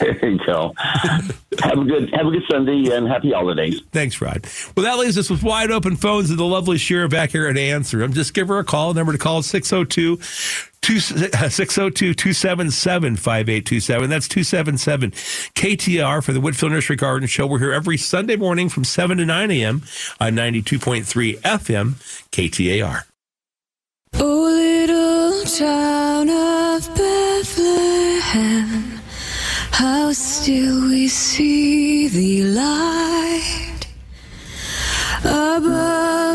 There 0.00 0.28
you 0.30 0.38
go. 0.46 0.72
have 0.78 1.78
a 1.78 1.84
good 1.84 2.10
have 2.14 2.26
a 2.26 2.30
good 2.30 2.42
Sunday 2.50 2.90
and 2.90 3.06
happy 3.06 3.32
holidays. 3.32 3.82
Thanks, 3.92 4.20
Rod. 4.20 4.46
Well, 4.74 4.84
that 4.84 4.98
leaves 4.98 5.18
us 5.18 5.28
with 5.28 5.42
wide 5.42 5.70
open 5.70 5.96
phones 5.96 6.30
and 6.30 6.38
the 6.38 6.44
lovely 6.44 6.78
Shira 6.78 7.08
back 7.08 7.30
here 7.30 7.52
to 7.52 7.60
answer 7.60 7.98
them. 7.98 8.12
Just 8.14 8.32
give 8.32 8.48
her 8.48 8.58
a 8.58 8.64
call. 8.64 8.94
Number 8.94 9.12
to 9.12 9.18
call 9.18 9.40
is 9.40 9.46
602 9.46 10.18
602 10.82 12.14
277 12.14 13.16
5827. 13.16 14.10
That's 14.10 14.26
277 14.28 15.10
KTAR 15.10 16.24
for 16.24 16.32
the 16.32 16.40
Whitfill 16.40 16.70
Nursery 16.70 16.96
Garden 16.96 17.28
Show. 17.28 17.46
We're 17.46 17.58
here 17.58 17.72
every 17.72 17.98
Sunday 17.98 18.36
morning 18.36 18.70
from 18.70 18.84
7 18.84 19.18
to 19.18 19.26
9 19.26 19.50
a.m. 19.50 19.82
on 20.18 20.34
92.3 20.34 21.38
FM 21.40 21.94
KTAR. 22.30 23.02
Oh, 24.14 24.50
little 24.50 25.44
town 25.44 26.30
of 26.30 26.88
Bethlehem. 26.94 28.89
How 29.80 30.12
still 30.12 30.90
we 30.90 31.08
see 31.08 32.06
the 32.08 32.42
light 32.52 33.86
above 35.24 36.29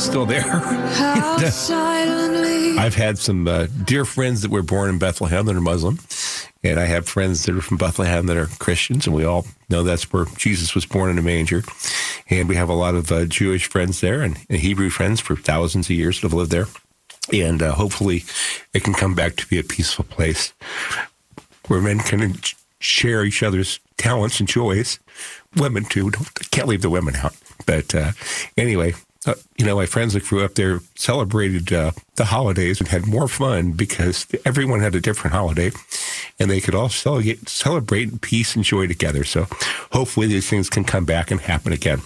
Still 0.00 0.24
there. 0.24 0.42
I've 2.78 2.94
had 2.94 3.18
some 3.18 3.46
uh, 3.46 3.66
dear 3.84 4.06
friends 4.06 4.40
that 4.40 4.50
were 4.50 4.62
born 4.62 4.88
in 4.88 4.98
Bethlehem 4.98 5.44
that 5.44 5.54
are 5.54 5.60
Muslim, 5.60 5.98
and 6.64 6.80
I 6.80 6.86
have 6.86 7.06
friends 7.06 7.44
that 7.44 7.54
are 7.54 7.60
from 7.60 7.76
Bethlehem 7.76 8.24
that 8.26 8.36
are 8.38 8.46
Christians, 8.46 9.06
and 9.06 9.14
we 9.14 9.24
all 9.24 9.44
know 9.68 9.82
that's 9.82 10.10
where 10.10 10.24
Jesus 10.38 10.74
was 10.74 10.86
born 10.86 11.10
in 11.10 11.18
a 11.18 11.22
manger. 11.22 11.62
And 12.30 12.48
we 12.48 12.56
have 12.56 12.70
a 12.70 12.74
lot 12.74 12.94
of 12.94 13.12
uh, 13.12 13.26
Jewish 13.26 13.66
friends 13.66 14.00
there 14.00 14.22
and, 14.22 14.38
and 14.48 14.60
Hebrew 14.60 14.88
friends 14.88 15.20
for 15.20 15.36
thousands 15.36 15.90
of 15.90 15.96
years 15.96 16.16
that 16.16 16.28
have 16.28 16.32
lived 16.32 16.50
there. 16.50 16.66
And 17.30 17.62
uh, 17.62 17.74
hopefully, 17.74 18.24
it 18.72 18.82
can 18.82 18.94
come 18.94 19.14
back 19.14 19.36
to 19.36 19.46
be 19.48 19.58
a 19.58 19.64
peaceful 19.64 20.04
place 20.04 20.54
where 21.66 21.82
men 21.82 21.98
can 21.98 22.36
share 22.78 23.22
each 23.22 23.42
other's 23.42 23.80
talents 23.98 24.40
and 24.40 24.48
joys. 24.48 24.98
Women 25.56 25.84
too. 25.84 26.10
Don't, 26.10 26.50
can't 26.50 26.68
leave 26.68 26.82
the 26.82 26.88
women 26.88 27.16
out. 27.16 27.36
But 27.66 27.94
uh, 27.94 28.12
anyway, 28.56 28.94
uh, 29.26 29.34
you 29.58 29.66
know, 29.66 29.76
my 29.76 29.86
friends 29.86 30.14
that 30.14 30.24
grew 30.24 30.42
up 30.44 30.54
there 30.54 30.80
celebrated 30.94 31.72
uh, 31.72 31.92
the 32.16 32.24
holidays 32.26 32.80
and 32.80 32.88
had 32.88 33.06
more 33.06 33.28
fun 33.28 33.72
because 33.72 34.26
everyone 34.46 34.80
had 34.80 34.94
a 34.94 35.00
different 35.00 35.34
holiday, 35.34 35.70
and 36.38 36.50
they 36.50 36.60
could 36.60 36.74
all 36.74 36.88
celebrate, 36.88 37.46
celebrate 37.48 38.10
in 38.10 38.18
peace 38.18 38.56
and 38.56 38.64
joy 38.64 38.86
together. 38.86 39.24
So 39.24 39.46
hopefully 39.92 40.26
these 40.26 40.48
things 40.48 40.70
can 40.70 40.84
come 40.84 41.04
back 41.04 41.30
and 41.30 41.40
happen 41.40 41.72
again. 41.72 42.00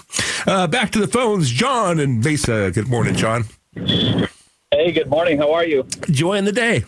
Uh, 0.47 0.67
back 0.67 0.91
to 0.93 0.99
the 0.99 1.07
phones, 1.07 1.51
John 1.51 2.01
and 2.01 2.23
Mesa. 2.23 2.73
Good 2.73 2.89
morning, 2.89 3.15
John. 3.15 3.45
Hey, 3.75 4.91
good 4.93 5.09
morning. 5.09 5.39
How 5.39 5.53
are 5.53 5.65
you? 5.65 5.87
Enjoying 6.09 6.45
the 6.45 6.53
day. 6.53 6.85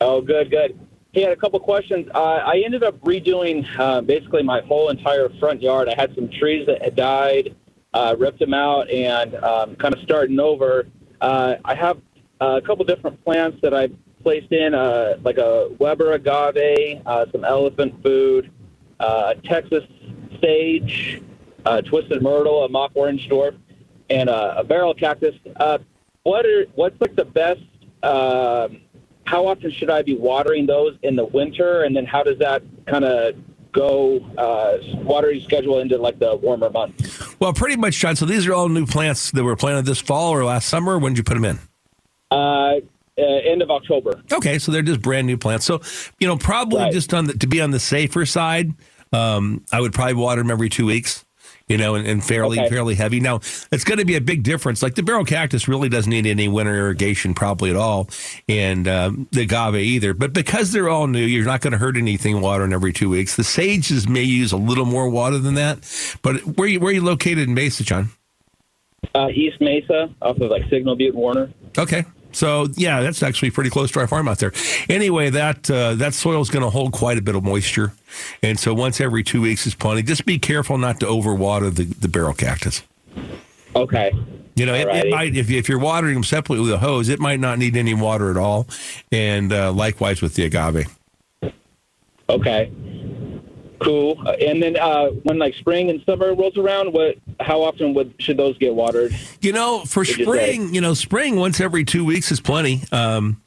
Oh, 0.00 0.20
good, 0.20 0.50
good. 0.50 0.78
He 1.12 1.22
had 1.22 1.32
a 1.32 1.36
couple 1.36 1.58
questions. 1.60 2.08
Uh, 2.14 2.18
I 2.18 2.62
ended 2.64 2.82
up 2.82 2.98
redoing 3.00 3.66
uh, 3.78 4.00
basically 4.00 4.42
my 4.42 4.60
whole 4.62 4.88
entire 4.88 5.28
front 5.38 5.62
yard. 5.62 5.88
I 5.88 5.94
had 5.94 6.14
some 6.14 6.28
trees 6.28 6.66
that 6.66 6.82
had 6.82 6.96
died, 6.96 7.54
uh, 7.94 8.14
ripped 8.18 8.38
them 8.38 8.54
out, 8.54 8.88
and 8.90 9.34
um, 9.36 9.76
kind 9.76 9.94
of 9.94 10.00
starting 10.02 10.38
over. 10.40 10.86
Uh, 11.20 11.56
I 11.64 11.74
have 11.74 12.00
a 12.40 12.60
couple 12.60 12.84
different 12.84 13.22
plants 13.24 13.58
that 13.62 13.74
I 13.74 13.88
placed 14.22 14.52
in, 14.52 14.74
uh, 14.74 15.14
like 15.22 15.38
a 15.38 15.70
Weber 15.78 16.12
agave, 16.12 17.02
uh, 17.06 17.26
some 17.32 17.44
elephant 17.44 18.02
food, 18.02 18.50
uh, 19.00 19.34
Texas 19.44 19.84
sage, 20.40 21.22
twisted 21.84 22.22
myrtle, 22.22 22.64
a 22.64 22.68
mock 22.68 22.92
orange 22.94 23.28
dwarf, 23.28 23.56
and 24.10 24.28
a 24.28 24.64
barrel 24.64 24.94
cactus. 24.94 25.34
Uh, 25.56 25.78
what 26.22 26.46
are 26.46 26.66
what's 26.74 27.00
like 27.00 27.16
the 27.16 27.24
best? 27.24 27.62
Um, 28.02 28.82
how 29.24 29.46
often 29.46 29.70
should 29.70 29.90
I 29.90 30.02
be 30.02 30.14
watering 30.14 30.66
those 30.66 30.96
in 31.02 31.16
the 31.16 31.24
winter, 31.24 31.82
and 31.82 31.94
then 31.94 32.06
how 32.06 32.22
does 32.22 32.38
that 32.38 32.62
kind 32.86 33.04
of 33.04 33.34
go 33.72 34.18
uh, 34.36 34.78
watering 35.02 35.40
schedule 35.42 35.78
into 35.80 35.98
like 35.98 36.18
the 36.18 36.36
warmer 36.36 36.70
months? 36.70 37.38
Well, 37.40 37.52
pretty 37.52 37.76
much, 37.76 37.98
John. 37.98 38.16
So 38.16 38.26
these 38.26 38.46
are 38.46 38.54
all 38.54 38.68
new 38.68 38.86
plants 38.86 39.30
that 39.32 39.44
were 39.44 39.56
planted 39.56 39.84
this 39.86 40.00
fall 40.00 40.30
or 40.32 40.44
last 40.44 40.68
summer. 40.68 40.98
When 40.98 41.12
did 41.12 41.18
you 41.18 41.24
put 41.24 41.34
them 41.34 41.44
in? 41.44 41.58
Uh, 42.30 42.80
uh, 43.18 43.22
end 43.22 43.62
of 43.62 43.70
October. 43.70 44.22
Okay, 44.32 44.58
so 44.58 44.70
they're 44.70 44.82
just 44.82 45.02
brand 45.02 45.26
new 45.26 45.36
plants. 45.36 45.64
So, 45.66 45.80
you 46.20 46.26
know, 46.26 46.36
probably 46.36 46.80
Right. 46.80 46.92
just 46.92 47.12
on 47.14 47.24
the, 47.26 47.32
to 47.34 47.46
be 47.46 47.60
on 47.60 47.70
the 47.72 47.80
safer 47.80 48.24
side, 48.26 48.72
um, 49.12 49.64
I 49.72 49.80
would 49.80 49.92
probably 49.92 50.14
water 50.14 50.40
them 50.42 50.50
every 50.50 50.68
two 50.68 50.86
weeks. 50.86 51.24
You 51.68 51.76
know, 51.76 51.94
and, 51.96 52.06
and 52.06 52.24
fairly 52.24 52.58
Okay. 52.58 52.68
fairly 52.68 52.94
heavy. 52.94 53.20
Now, 53.20 53.36
it's 53.70 53.84
going 53.84 53.98
to 53.98 54.04
be 54.06 54.16
a 54.16 54.20
big 54.20 54.42
difference. 54.42 54.82
Like 54.82 54.94
the 54.94 55.02
barrel 55.02 55.24
cactus 55.24 55.68
really 55.68 55.88
doesn't 55.88 56.10
need 56.10 56.26
any 56.26 56.48
winter 56.48 56.74
irrigation, 56.74 57.34
probably 57.34 57.68
at 57.70 57.76
all, 57.76 58.08
and 58.48 58.88
um, 58.88 59.28
the 59.32 59.42
agave 59.42 59.74
either. 59.76 60.14
But 60.14 60.32
because 60.32 60.72
they're 60.72 60.88
all 60.88 61.06
new, 61.06 61.20
you're 61.24 61.44
not 61.44 61.60
going 61.60 61.72
to 61.72 61.78
hurt 61.78 61.96
anything 61.96 62.40
watering 62.40 62.72
every 62.72 62.92
two 62.92 63.10
weeks. 63.10 63.36
The 63.36 63.44
sages 63.44 64.08
may 64.08 64.22
use 64.22 64.50
a 64.52 64.56
little 64.56 64.86
more 64.86 65.08
water 65.10 65.38
than 65.38 65.54
that. 65.54 65.78
But 66.22 66.40
where 66.56 66.68
you 66.68 66.80
where 66.80 66.92
you 66.92 67.04
located 67.04 67.46
in 67.48 67.54
Mesa, 67.54 67.84
John? 67.84 68.10
Uh, 69.14 69.28
East 69.28 69.60
Mesa, 69.60 70.10
off 70.22 70.38
of 70.38 70.50
like 70.50 70.62
Signal 70.70 70.96
Butte 70.96 71.14
Warner. 71.14 71.50
Okay. 71.76 72.04
So 72.32 72.68
yeah, 72.76 73.00
that's 73.00 73.22
actually 73.22 73.50
pretty 73.50 73.70
close 73.70 73.90
to 73.92 74.00
our 74.00 74.06
farm 74.06 74.28
out 74.28 74.38
there. 74.38 74.52
Anyway, 74.88 75.30
that 75.30 75.70
uh, 75.70 75.94
that 75.94 76.14
soil 76.14 76.40
is 76.40 76.50
going 76.50 76.62
to 76.62 76.70
hold 76.70 76.92
quite 76.92 77.18
a 77.18 77.22
bit 77.22 77.34
of 77.34 77.42
moisture, 77.42 77.92
and 78.42 78.58
so 78.58 78.74
once 78.74 79.00
every 79.00 79.22
two 79.22 79.40
weeks 79.40 79.66
is 79.66 79.74
plenty. 79.74 80.02
Just 80.02 80.26
be 80.26 80.38
careful 80.38 80.78
not 80.78 81.00
to 81.00 81.06
overwater 81.06 81.74
the, 81.74 81.84
the 81.84 82.08
barrel 82.08 82.34
cactus. 82.34 82.82
Okay. 83.74 84.12
You 84.56 84.66
know, 84.66 84.74
it, 84.74 84.88
it 84.88 85.10
might 85.10 85.36
if, 85.36 85.50
if 85.50 85.68
you're 85.68 85.78
watering 85.78 86.14
them 86.14 86.24
separately 86.24 86.60
with 86.64 86.72
a 86.72 86.78
hose, 86.78 87.08
it 87.08 87.20
might 87.20 87.40
not 87.40 87.58
need 87.58 87.76
any 87.76 87.94
water 87.94 88.30
at 88.30 88.36
all, 88.36 88.66
and 89.12 89.52
uh, 89.52 89.72
likewise 89.72 90.20
with 90.20 90.34
the 90.34 90.44
agave. 90.44 90.86
Okay. 92.28 92.70
Cool. 93.80 94.20
And 94.26 94.62
then 94.62 94.76
uh, 94.76 95.10
when 95.22 95.38
like 95.38 95.54
spring 95.54 95.90
and 95.90 96.02
summer 96.04 96.34
rolls 96.34 96.56
around, 96.56 96.92
what? 96.92 97.16
How 97.40 97.62
often 97.62 97.94
would 97.94 98.12
should 98.18 98.36
those 98.36 98.58
get 98.58 98.74
watered? 98.74 99.14
You 99.40 99.52
know, 99.52 99.84
for 99.84 100.02
Did 100.04 100.18
you 100.18 100.24
spring, 100.24 100.74
you 100.74 100.80
know, 100.80 100.94
spring 100.94 101.36
once 101.36 101.60
every 101.60 101.84
two 101.84 102.04
weeks 102.04 102.32
is 102.32 102.40
plenty. 102.40 102.82
Um, 102.90 103.40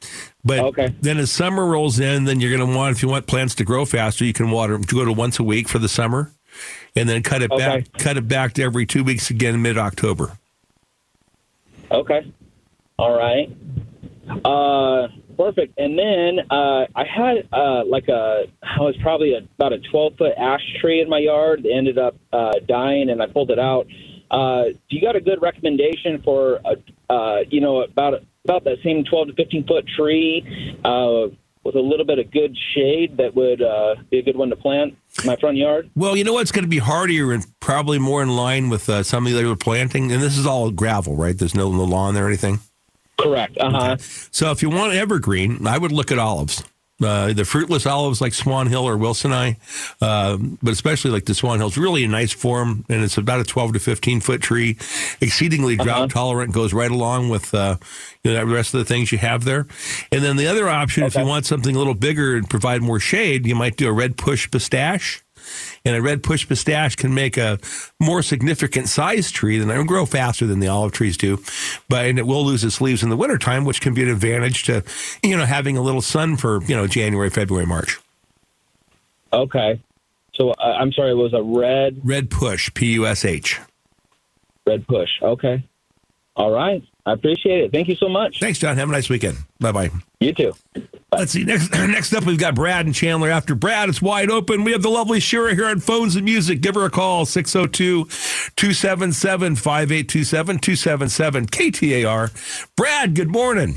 but 0.44 0.60
Okay. 0.60 0.94
then 1.02 1.18
as 1.18 1.30
summer 1.30 1.66
rolls 1.66 2.00
in, 2.00 2.24
then 2.24 2.40
you're 2.40 2.56
going 2.56 2.66
to 2.72 2.76
want, 2.76 2.96
if 2.96 3.02
you 3.02 3.08
want 3.08 3.26
plants 3.26 3.54
to 3.56 3.64
grow 3.64 3.84
faster, 3.84 4.24
you 4.24 4.32
can 4.32 4.50
water 4.50 4.72
them 4.72 4.84
to 4.84 4.94
go 4.94 5.04
to 5.04 5.12
once 5.12 5.38
a 5.38 5.42
week 5.42 5.68
for 5.68 5.78
the 5.78 5.88
summer, 5.88 6.32
and 6.96 7.08
then 7.08 7.22
cut 7.22 7.42
it 7.42 7.50
back, 7.50 7.92
cut 7.98 8.16
it 8.16 8.26
back 8.26 8.54
to 8.54 8.62
every 8.62 8.86
two 8.86 9.04
weeks 9.04 9.28
again 9.30 9.60
mid 9.60 9.76
October. 9.76 10.38
Okay. 11.90 12.32
All 12.98 13.16
right. 13.16 13.54
Uh, 14.44 15.08
perfect. 15.36 15.78
And 15.78 15.98
then 15.98 16.38
uh, 16.50 16.86
I 16.94 17.04
had 17.04 17.48
uh, 17.52 17.84
like 17.84 18.08
a, 18.08 18.44
I 18.62 18.80
was 18.80 18.96
probably 19.02 19.34
about 19.34 19.72
a 19.72 19.78
12 19.90 20.16
foot 20.16 20.32
ash 20.36 20.62
tree 20.80 21.00
in 21.00 21.08
my 21.08 21.18
yard. 21.18 21.64
It 21.64 21.72
ended 21.72 21.98
up 21.98 22.16
uh, 22.32 22.52
dying, 22.66 23.10
and 23.10 23.22
I 23.22 23.26
pulled 23.26 23.50
it 23.50 23.58
out. 23.58 23.86
Uh, 24.30 24.64
do 24.64 24.96
you 24.96 25.00
got 25.02 25.16
a 25.16 25.20
good 25.20 25.42
recommendation 25.42 26.22
for, 26.24 26.60
a, 26.64 27.12
uh, 27.12 27.40
you 27.50 27.60
know, 27.60 27.82
about 27.82 28.14
about 28.44 28.64
that 28.64 28.78
same 28.82 29.04
12 29.04 29.28
to 29.28 29.34
15 29.34 29.66
foot 29.66 29.84
tree 29.96 30.76
uh, 30.84 31.28
with 31.64 31.76
a 31.76 31.80
little 31.80 32.04
bit 32.04 32.18
of 32.18 32.30
good 32.32 32.56
shade 32.74 33.16
that 33.16 33.34
would 33.34 33.62
uh, 33.62 33.94
be 34.10 34.18
a 34.18 34.22
good 34.22 34.36
one 34.36 34.50
to 34.50 34.56
plant 34.56 34.96
in 35.20 35.26
my 35.26 35.36
front 35.36 35.56
yard? 35.56 35.90
Well, 35.94 36.16
you 36.16 36.24
know 36.24 36.32
what's 36.32 36.50
going 36.50 36.64
to 36.64 36.68
be 36.68 36.78
hardier 36.78 37.32
and 37.32 37.46
probably 37.60 37.98
more 37.98 38.22
in 38.22 38.30
line 38.30 38.68
with 38.68 38.88
uh, 38.88 39.02
some 39.02 39.26
of 39.26 39.32
the 39.32 39.38
other 39.38 39.56
planting, 39.56 40.10
and 40.10 40.22
this 40.22 40.36
is 40.36 40.46
all 40.46 40.70
gravel, 40.70 41.14
right? 41.14 41.38
There's 41.38 41.54
no, 41.54 41.70
no 41.70 41.84
lawn 41.84 42.14
there 42.14 42.24
or 42.24 42.28
anything. 42.28 42.58
Correct. 43.18 43.56
Uh 43.58 43.70
huh. 43.70 43.96
So 43.98 44.50
if 44.50 44.62
you 44.62 44.70
want 44.70 44.94
evergreen, 44.94 45.66
I 45.66 45.78
would 45.78 45.92
look 45.92 46.10
at 46.10 46.18
olives. 46.18 46.64
Uh, 47.02 47.32
the 47.32 47.44
fruitless 47.44 47.84
olives 47.84 48.20
like 48.20 48.32
Swan 48.32 48.68
Hill 48.68 48.86
or 48.86 48.96
Wilsonii, 48.96 49.56
uh, 50.00 50.36
but 50.62 50.72
especially 50.72 51.10
like 51.10 51.24
the 51.24 51.34
Swan 51.34 51.58
Hill 51.58 51.66
is 51.66 51.76
really 51.76 52.04
a 52.04 52.08
nice 52.08 52.32
form, 52.32 52.84
and 52.88 53.02
it's 53.02 53.18
about 53.18 53.40
a 53.40 53.44
12 53.44 53.72
to 53.72 53.78
15 53.80 54.20
foot 54.20 54.40
tree, 54.40 54.76
exceedingly 55.20 55.76
drought 55.76 56.10
tolerant, 56.10 56.52
goes 56.52 56.72
right 56.72 56.90
along 56.90 57.28
with 57.28 57.52
uh, 57.54 57.76
you 58.22 58.32
know, 58.32 58.46
the 58.46 58.54
rest 58.54 58.72
of 58.74 58.78
the 58.78 58.84
things 58.84 59.10
you 59.10 59.18
have 59.18 59.42
there. 59.44 59.66
And 60.12 60.22
then 60.22 60.36
the 60.36 60.46
other 60.46 60.68
option, 60.68 61.02
if 61.02 61.16
you 61.16 61.26
want 61.26 61.44
something 61.44 61.74
a 61.74 61.78
little 61.78 61.94
bigger 61.94 62.36
and 62.36 62.48
provide 62.48 62.82
more 62.82 63.00
shade, 63.00 63.46
you 63.46 63.56
might 63.56 63.76
do 63.76 63.88
a 63.88 63.92
red 63.92 64.16
push 64.16 64.48
pistache. 64.50 65.21
And 65.84 65.96
a 65.96 66.02
red 66.02 66.22
push 66.22 66.48
pistache 66.48 66.96
can 66.96 67.12
make 67.14 67.36
a 67.36 67.58
more 67.98 68.22
significant 68.22 68.88
size 68.88 69.30
tree 69.30 69.58
than 69.58 69.70
it'll 69.70 69.84
grow 69.84 70.06
faster 70.06 70.46
than 70.46 70.60
the 70.60 70.68
olive 70.68 70.92
trees 70.92 71.16
do, 71.16 71.42
but 71.88 72.06
and 72.06 72.18
it 72.18 72.26
will 72.26 72.44
lose 72.44 72.64
its 72.64 72.80
leaves 72.80 73.02
in 73.02 73.08
the 73.08 73.16
wintertime, 73.16 73.64
which 73.64 73.80
can 73.80 73.94
be 73.94 74.02
an 74.02 74.08
advantage 74.08 74.62
to, 74.64 74.84
you 75.22 75.36
know, 75.36 75.44
having 75.44 75.76
a 75.76 75.82
little 75.82 76.02
sun 76.02 76.36
for, 76.36 76.62
you 76.64 76.76
know, 76.76 76.86
January, 76.86 77.30
February, 77.30 77.66
March. 77.66 77.98
Okay. 79.32 79.80
So 80.34 80.50
uh, 80.50 80.76
I'm 80.78 80.92
sorry, 80.92 81.10
it 81.10 81.14
was 81.14 81.34
a 81.34 81.42
red 81.42 82.00
Red 82.04 82.30
push, 82.30 82.72
P 82.74 82.94
U 82.94 83.06
S 83.06 83.24
H. 83.24 83.60
red 84.66 84.86
push. 84.86 85.10
Okay. 85.20 85.62
All 86.36 86.50
right. 86.50 86.82
I 87.04 87.12
appreciate 87.12 87.64
it. 87.64 87.72
Thank 87.72 87.88
you 87.88 87.96
so 87.96 88.08
much. 88.08 88.38
Thanks, 88.38 88.60
John. 88.60 88.76
Have 88.76 88.88
a 88.88 88.92
nice 88.92 89.08
weekend. 89.08 89.38
Bye 89.58 89.72
bye. 89.72 89.90
You 90.20 90.32
too. 90.32 90.52
Let's 91.10 91.32
see. 91.32 91.44
Next, 91.44 91.72
next 91.72 92.12
up, 92.12 92.24
we've 92.24 92.38
got 92.38 92.54
Brad 92.54 92.86
and 92.86 92.94
Chandler. 92.94 93.28
After 93.28 93.56
Brad, 93.56 93.88
it's 93.88 94.00
wide 94.00 94.30
open. 94.30 94.62
We 94.62 94.72
have 94.72 94.82
the 94.82 94.88
lovely 94.88 95.18
Shira 95.18 95.54
here 95.54 95.66
on 95.66 95.80
Phones 95.80 96.14
and 96.14 96.24
Music. 96.24 96.60
Give 96.60 96.76
her 96.76 96.84
a 96.84 96.90
call, 96.90 97.26
602 97.26 98.04
277 98.54 99.56
5827 99.56 100.58
277 100.58 101.46
KTAR. 101.46 102.68
Brad, 102.76 103.14
good 103.16 103.30
morning. 103.30 103.74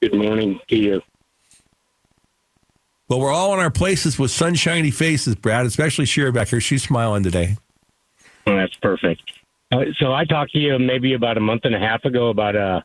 Good 0.00 0.14
morning 0.14 0.60
to 0.68 0.76
you. 0.76 1.02
Well, 3.08 3.20
we're 3.20 3.32
all 3.32 3.52
in 3.54 3.60
our 3.60 3.70
places 3.70 4.18
with 4.18 4.30
sunshiny 4.30 4.90
faces, 4.90 5.34
Brad, 5.34 5.66
especially 5.66 6.04
Shira 6.06 6.32
back 6.32 6.48
here. 6.48 6.60
She's 6.60 6.82
smiling 6.82 7.22
today. 7.22 7.56
Oh, 8.46 8.56
that's 8.56 8.74
perfect. 8.76 9.37
Uh, 9.70 9.84
so 9.98 10.12
I 10.12 10.24
talked 10.24 10.52
to 10.52 10.58
you 10.58 10.78
maybe 10.78 11.14
about 11.14 11.36
a 11.36 11.40
month 11.40 11.62
and 11.64 11.74
a 11.74 11.78
half 11.78 12.04
ago 12.04 12.28
about 12.28 12.56
a 12.56 12.84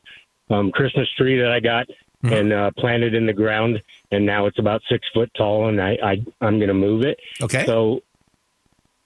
um, 0.49 0.71
Christmas 0.71 1.07
tree 1.17 1.39
that 1.39 1.51
I 1.51 1.59
got 1.59 1.87
and 2.23 2.53
uh, 2.53 2.71
planted 2.77 3.13
in 3.13 3.25
the 3.25 3.33
ground, 3.33 3.81
and 4.11 4.25
now 4.25 4.45
it's 4.45 4.59
about 4.59 4.81
six 4.87 5.05
foot 5.13 5.29
tall, 5.35 5.67
and 5.67 5.81
I, 5.81 5.97
I 6.03 6.11
I'm 6.41 6.57
going 6.57 6.69
to 6.69 6.73
move 6.73 7.03
it. 7.03 7.19
Okay. 7.41 7.65
So, 7.65 8.01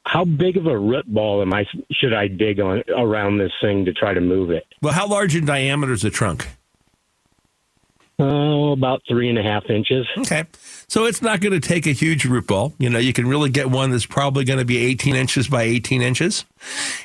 how 0.06 0.24
big 0.24 0.56
of 0.56 0.68
a 0.68 0.78
root 0.78 1.12
ball 1.12 1.42
am 1.42 1.54
I? 1.54 1.66
Should 1.92 2.14
I 2.14 2.28
dig 2.28 2.60
on 2.60 2.84
around 2.96 3.40
this 3.40 3.52
thing 3.60 3.86
to 3.86 3.94
try 3.94 4.14
to 4.14 4.22
move 4.22 4.52
it? 4.52 4.66
Well, 4.82 4.94
how 4.94 5.08
large 5.08 5.36
in 5.36 5.46
diameter 5.46 5.94
is 5.94 6.04
the 6.04 6.12
trunk? 6.12 6.48
Oh, 8.20 8.72
about 8.72 9.04
three 9.08 9.30
and 9.30 9.38
a 9.38 9.44
half 9.44 9.70
inches. 9.70 10.08
Okay. 10.18 10.46
So 10.88 11.06
it's 11.06 11.22
not 11.22 11.40
going 11.40 11.54
to 11.54 11.60
take 11.60 11.86
a 11.86 11.92
huge 11.92 12.26
root 12.26 12.48
ball. 12.48 12.74
You 12.80 12.90
know, 12.90 12.98
you 12.98 13.14
can 13.14 13.28
really 13.28 13.52
get 13.52 13.70
one 13.70 13.92
that's 13.92 14.08
probably 14.08 14.44
going 14.44 14.58
to 14.58 14.66
be 14.66 14.78
18 14.78 15.16
inches 15.16 15.48
by 15.48 15.64
18 15.64 16.02
inches. 16.02 16.44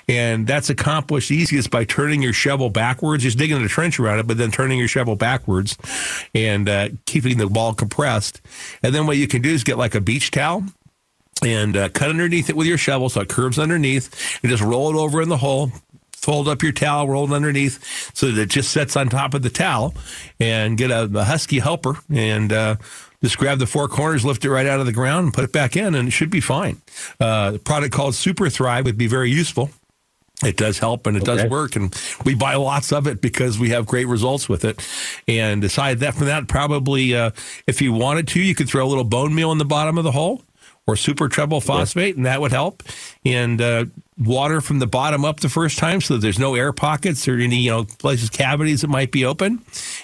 And 0.08 0.46
that's 0.46 0.70
accomplished 0.70 1.30
easiest 1.30 1.70
by 1.70 1.84
turning 1.84 2.22
your 2.22 2.32
shovel 2.32 2.70
backwards, 2.70 3.24
just 3.24 3.36
digging 3.36 3.62
a 3.62 3.68
trench 3.68 4.00
around 4.00 4.20
it, 4.20 4.26
but 4.26 4.38
then 4.38 4.50
turning 4.50 4.78
your 4.78 4.88
shovel 4.88 5.14
backwards 5.14 5.76
and 6.34 6.66
uh, 6.66 6.88
keeping 7.04 7.36
the 7.36 7.46
ball 7.46 7.74
compressed. 7.74 8.40
And 8.82 8.94
then 8.94 9.06
what 9.06 9.18
you 9.18 9.28
can 9.28 9.42
do 9.42 9.50
is 9.50 9.64
get 9.64 9.76
like 9.76 9.94
a 9.94 10.00
beach 10.00 10.30
towel 10.30 10.64
and 11.44 11.76
uh, 11.76 11.88
cut 11.90 12.08
underneath 12.08 12.48
it 12.48 12.56
with 12.56 12.66
your 12.66 12.78
shovel 12.78 13.10
so 13.10 13.20
it 13.20 13.28
curves 13.28 13.58
underneath 13.58 14.38
and 14.42 14.50
just 14.50 14.62
roll 14.62 14.88
it 14.90 14.98
over 14.98 15.20
in 15.20 15.28
the 15.28 15.36
hole 15.36 15.72
fold 16.22 16.48
up 16.48 16.62
your 16.62 16.72
towel, 16.72 17.08
roll 17.08 17.30
it 17.30 17.34
underneath 17.34 18.14
so 18.14 18.30
that 18.30 18.40
it 18.40 18.48
just 18.48 18.70
sits 18.70 18.96
on 18.96 19.08
top 19.08 19.34
of 19.34 19.42
the 19.42 19.50
towel 19.50 19.92
and 20.40 20.78
get 20.78 20.90
a, 20.90 21.02
a 21.14 21.24
husky 21.24 21.58
helper 21.58 21.96
and 22.08 22.52
uh, 22.52 22.76
just 23.22 23.36
grab 23.38 23.58
the 23.58 23.66
four 23.66 23.88
corners, 23.88 24.24
lift 24.24 24.44
it 24.44 24.50
right 24.50 24.66
out 24.66 24.80
of 24.80 24.86
the 24.86 24.92
ground 24.92 25.24
and 25.24 25.34
put 25.34 25.44
it 25.44 25.52
back 25.52 25.76
in 25.76 25.94
and 25.94 26.08
it 26.08 26.12
should 26.12 26.30
be 26.30 26.40
fine. 26.40 26.80
Uh, 27.20 27.52
a 27.56 27.58
product 27.58 27.92
called 27.92 28.14
Super 28.14 28.48
Thrive 28.48 28.84
would 28.84 28.96
be 28.96 29.08
very 29.08 29.30
useful. 29.30 29.70
It 30.44 30.56
does 30.56 30.78
help 30.80 31.06
and 31.06 31.16
it 31.16 31.22
Okay. 31.22 31.42
does 31.42 31.50
work, 31.50 31.76
and 31.76 31.94
we 32.24 32.34
buy 32.34 32.56
lots 32.56 32.90
of 32.92 33.06
it 33.06 33.20
because 33.20 33.60
we 33.60 33.70
have 33.70 33.86
great 33.86 34.08
results 34.08 34.48
with 34.48 34.64
it. 34.64 34.84
And 35.28 35.62
aside 35.62 36.00
that 36.00 36.14
from 36.16 36.26
that, 36.26 36.48
probably 36.48 37.14
uh, 37.14 37.30
if 37.68 37.80
you 37.80 37.92
wanted 37.92 38.26
to, 38.28 38.40
you 38.40 38.52
could 38.56 38.68
throw 38.68 38.84
a 38.84 38.88
little 38.88 39.04
bone 39.04 39.32
meal 39.36 39.52
in 39.52 39.58
the 39.58 39.64
bottom 39.64 39.98
of 39.98 40.04
the 40.04 40.10
hole 40.10 40.42
or 40.86 40.96
super 40.96 41.28
treble 41.28 41.60
phosphate, 41.60 42.16
and 42.16 42.26
that 42.26 42.40
would 42.40 42.52
help. 42.52 42.82
And 43.24 43.60
uh, 43.60 43.84
water 44.18 44.60
from 44.60 44.78
the 44.78 44.86
bottom 44.86 45.24
up 45.24 45.40
the 45.40 45.48
first 45.48 45.78
time, 45.78 46.00
so 46.00 46.14
that 46.14 46.20
there's 46.20 46.38
no 46.38 46.54
air 46.54 46.72
pockets 46.72 47.26
or 47.28 47.38
any 47.38 47.56
you 47.56 47.70
know 47.70 47.84
places 47.84 48.30
cavities 48.30 48.80
that 48.80 48.88
might 48.88 49.12
be 49.12 49.24
open, 49.24 49.62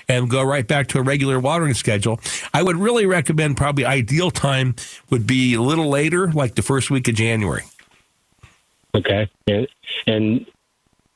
and 0.09 0.31
go 0.31 0.43
right 0.43 0.67
back 0.67 0.89
to 0.89 0.99
a 0.99 1.03
regular 1.03 1.41
watering 1.41 1.75
schedule. 1.75 2.21
I 2.55 2.63
would 2.63 2.77
really 2.77 3.07
recommend 3.07 3.57
probably 3.57 3.85
ideal 3.85 4.31
time 4.31 4.77
would 5.11 5.27
be 5.27 5.55
a 5.55 5.63
little 5.63 5.89
later, 5.89 6.33
like 6.33 6.55
the 6.55 6.63
first 6.63 6.91
week 6.91 7.09
of 7.09 7.15
January. 7.15 7.65
Okay. 8.95 9.29
And, 9.47 9.69
and 10.07 10.47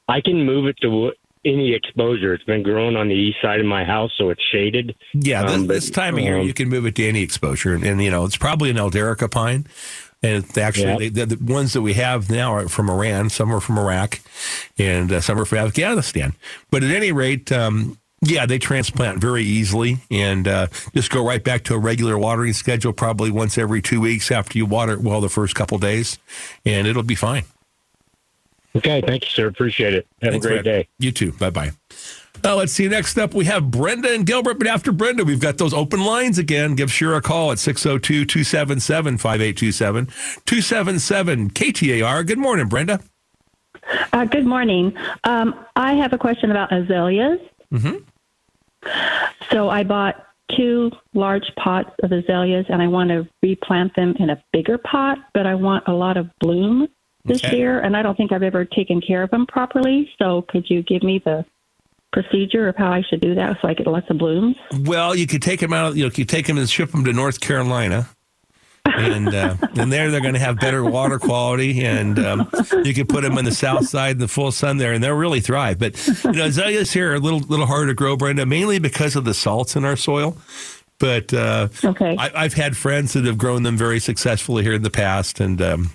I 0.09 0.21
can 0.21 0.45
move 0.45 0.67
it 0.67 0.77
to 0.83 1.13
any 1.45 1.75
exposure. 1.75 2.35
It's 2.35 2.45
been 2.45 2.63
growing 2.63 2.97
on 2.97 3.09
the 3.09 3.15
east 3.15 3.39
side 3.43 3.61
of 3.61 3.67
my 3.67 3.85
house, 3.85 4.13
so 4.17 4.31
it's 4.31 4.43
shaded. 4.53 4.95
Yeah, 5.15 5.43
this, 5.43 5.53
Um, 5.53 5.67
but, 5.67 5.75
this 5.75 5.91
time 5.91 6.17
of 6.19 6.25
year 6.25 6.39
um, 6.39 6.47
you 6.47 6.55
can 6.55 6.69
move 6.69 6.87
it 6.87 6.95
to 6.97 7.07
any 7.07 7.23
exposure, 7.23 7.75
and, 7.75 7.85
and 7.85 8.03
you 8.03 8.11
know 8.11 8.25
it's 8.25 8.37
probably 8.37 8.71
an 8.71 8.77
Eldarica 8.77 9.31
pine. 9.31 9.67
And 10.25 10.45
it's 10.45 10.57
actually, 10.57 11.07
Yeah. 11.07 11.25
the, 11.25 11.35
the 11.35 11.53
ones 11.53 11.73
that 11.73 11.83
we 11.83 11.95
have 11.95 12.31
now 12.31 12.55
are 12.55 12.69
from 12.69 12.89
Iran. 12.89 13.29
Some 13.29 13.53
are 13.53 13.59
from 13.61 13.77
Iraq, 13.77 14.21
and 14.79 15.11
uh, 15.11 15.21
some 15.21 15.37
are 15.41 15.45
from 15.45 15.59
Afghanistan. 15.59 16.35
But 16.71 16.85
at 16.85 16.93
any 16.93 17.11
rate, 17.11 17.51
um, 17.51 17.99
yeah, 18.25 18.47
they 18.47 18.61
transplant 18.61 19.21
very 19.21 19.43
easily, 19.43 19.97
and 20.13 20.47
uh, 20.47 20.69
just 20.95 21.11
go 21.11 21.27
right 21.27 21.43
back 21.43 21.65
to 21.65 21.75
a 21.75 21.79
regular 21.79 22.17
watering 22.17 22.53
schedule, 22.53 22.93
probably 22.93 23.33
once 23.33 23.59
every 23.59 23.83
two 23.83 24.01
weeks 24.01 24.31
after 24.31 24.57
you 24.59 24.65
water 24.65 24.93
it 24.93 25.01
well 25.01 25.21
the 25.21 25.29
first 25.29 25.57
couple 25.57 25.77
days, 25.79 26.21
and 26.65 26.87
it'll 26.87 27.03
be 27.03 27.17
fine. 27.17 27.43
Okay. 28.77 29.03
Thank 29.07 29.25
you, 29.25 29.31
sir. 29.31 29.47
Appreciate 29.49 29.93
it. 29.95 30.07
Have 30.23 30.33
Thanks, 30.33 30.47
a 30.47 30.49
great 30.49 30.63
Brett. 30.63 30.87
day. 30.87 30.89
You 30.99 31.13
too. 31.13 31.33
Bye 31.33 31.51
bye. 31.51 31.71
Well, 32.43 32.57
let's 32.57 32.73
see. 32.73 32.89
Next 32.89 33.19
up, 33.19 33.35
we 33.35 33.45
have 33.45 33.71
Brenda 33.71 34.13
and 34.13 34.27
Gilbert. 34.27 34.59
But 34.59 34.67
after 34.67 34.91
Brenda, 34.91 35.25
we've 35.25 35.39
got 35.41 35.59
those 35.59 35.73
open 35.75 36.03
lines 36.05 36.39
again. 36.39 36.75
Give 36.75 36.91
Shira 36.91 37.19
a 37.19 37.21
call 37.21 37.53
at 37.53 37.59
602 37.59 38.25
277 38.25 39.19
5827 39.19 40.07
277 40.47 41.51
KTAR. 41.51 42.27
Good 42.27 42.39
morning, 42.39 42.69
Brenda. 42.69 43.01
Uh, 44.13 44.25
good 44.25 44.47
morning. 44.47 44.97
Um, 45.25 45.55
I 45.77 45.95
have 45.95 46.13
a 46.13 46.19
question 46.19 46.51
about 46.51 46.73
azaleas. 46.73 47.39
Mhm. 47.73 48.03
So 49.51 49.69
I 49.69 49.85
bought 49.85 50.27
two 50.57 50.91
large 51.15 51.51
pots 51.57 51.91
of 52.03 52.13
azaleas, 52.13 52.67
and 52.69 52.83
I 52.83 52.89
want 52.89 53.11
to 53.11 53.27
replant 53.43 53.95
them 53.95 54.15
in 54.19 54.31
a 54.31 54.43
bigger 54.53 54.79
pot, 54.79 55.19
but 55.35 55.47
I 55.47 55.55
want 55.55 55.85
a 55.87 55.93
lot 55.93 56.17
of 56.17 56.29
bloom 56.41 56.89
this 57.25 57.45
Okay. 57.45 57.57
year, 57.57 57.81
and 57.81 57.97
I 57.97 58.03
don't 58.03 58.17
think 58.17 58.33
I've 58.33 58.43
ever 58.43 58.65
taken 58.65 59.01
care 59.01 59.23
of 59.23 59.31
them 59.31 59.47
properly. 59.47 60.11
So 60.19 60.43
could 60.43 60.69
you 60.69 60.83
give 60.83 61.03
me 61.03 61.21
the 61.25 61.45
procedure 62.13 62.69
of 62.69 62.77
how 62.77 62.91
I 62.93 63.03
should 63.03 63.21
do 63.21 63.35
that 63.37 63.57
so 63.63 63.69
I 63.69 63.75
get 63.75 63.87
lots 63.87 64.11
of 64.11 64.19
blooms? 64.19 64.57
Well, 64.81 65.15
you 65.15 65.27
could 65.27 65.41
take 65.43 65.61
them 65.61 65.73
out, 65.73 65.97
you 65.97 66.05
know, 66.05 66.11
you 66.15 66.25
take 66.25 66.47
them 66.47 66.59
and 66.59 66.69
ship 66.69 66.91
them 66.91 67.05
to 67.05 67.13
North 67.13 67.41
Carolina. 67.41 68.09
and 68.85 69.33
uh, 69.33 69.57
and 69.79 69.93
there 69.93 70.11
they're 70.11 70.21
going 70.21 70.35
to 70.35 70.41
have 70.41 70.59
better 70.59 70.85
water 70.85 71.19
quality, 71.21 71.85
and 71.85 72.19
um, 72.19 72.51
you 72.85 72.93
can 72.93 73.07
put 73.07 73.23
them 73.23 73.39
in 73.39 73.45
the 73.45 73.53
south 73.55 73.87
side 73.89 74.13
in 74.13 74.19
the 74.19 74.27
full 74.29 74.51
sun 74.51 74.77
there, 74.79 74.93
and 74.93 75.03
they'll 75.03 75.15
really 75.15 75.41
thrive. 75.41 75.79
But 75.79 76.05
you 76.25 76.33
know, 76.33 76.47
azaleas 76.47 76.93
here 76.93 77.13
are 77.13 77.15
a 77.15 77.21
little 77.21 77.39
little 77.39 77.67
harder 77.67 77.87
to 77.89 77.95
grow, 77.95 78.17
Brenda, 78.17 78.45
mainly 78.45 78.81
because 78.81 79.15
of 79.15 79.25
the 79.25 79.35
salts 79.35 79.77
in 79.77 79.85
our 79.85 79.95
soil. 79.97 80.37
But 80.99 81.33
uh, 81.33 81.69
Okay. 81.85 82.17
I, 82.19 82.31
I've 82.35 82.55
had 82.55 82.77
friends 82.77 83.13
that 83.15 83.25
have 83.25 83.39
grown 83.39 83.63
them 83.63 83.77
very 83.77 84.01
successfully 84.01 84.65
here 84.65 84.75
in 84.75 84.83
the 84.83 84.91
past, 84.91 85.39
and 85.41 85.63
um, 85.63 85.91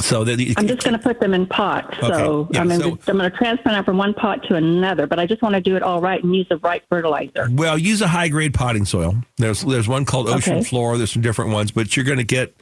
so 0.00 0.24
that 0.24 0.40
I'm 0.56 0.66
just 0.66 0.82
going 0.82 0.96
to 0.96 1.02
put 1.02 1.20
them 1.20 1.34
in 1.34 1.46
pots. 1.46 1.96
So 2.00 2.48
Yeah, 2.52 2.60
I'm, 2.60 2.68
going 2.68 2.80
so- 2.80 2.96
to, 2.96 3.10
I'm 3.10 3.18
going 3.18 3.30
to 3.30 3.36
transplant 3.36 3.76
them 3.76 3.84
from 3.84 3.98
one 3.98 4.14
pot 4.14 4.42
to 4.44 4.54
another, 4.54 5.06
but 5.06 5.18
I 5.18 5.26
just 5.26 5.42
want 5.42 5.54
to 5.54 5.60
do 5.60 5.76
it 5.76 5.82
all 5.82 6.00
right 6.00 6.22
and 6.22 6.34
use 6.34 6.46
the 6.48 6.58
right 6.58 6.82
fertilizer. 6.88 7.48
Well, 7.50 7.76
use 7.78 8.00
a 8.02 8.08
high 8.08 8.28
grade 8.28 8.54
potting 8.54 8.84
soil. 8.84 9.16
There's 9.36 9.62
there's 9.62 9.88
one 9.88 10.04
called 10.04 10.28
Ocean 10.28 10.58
Okay. 10.58 10.64
Forest. 10.64 10.98
There's 10.98 11.12
some 11.12 11.22
different 11.22 11.52
ones, 11.52 11.70
but 11.70 11.96
you're 11.96 12.04
going 12.04 12.18
to 12.18 12.24
get 12.24 12.54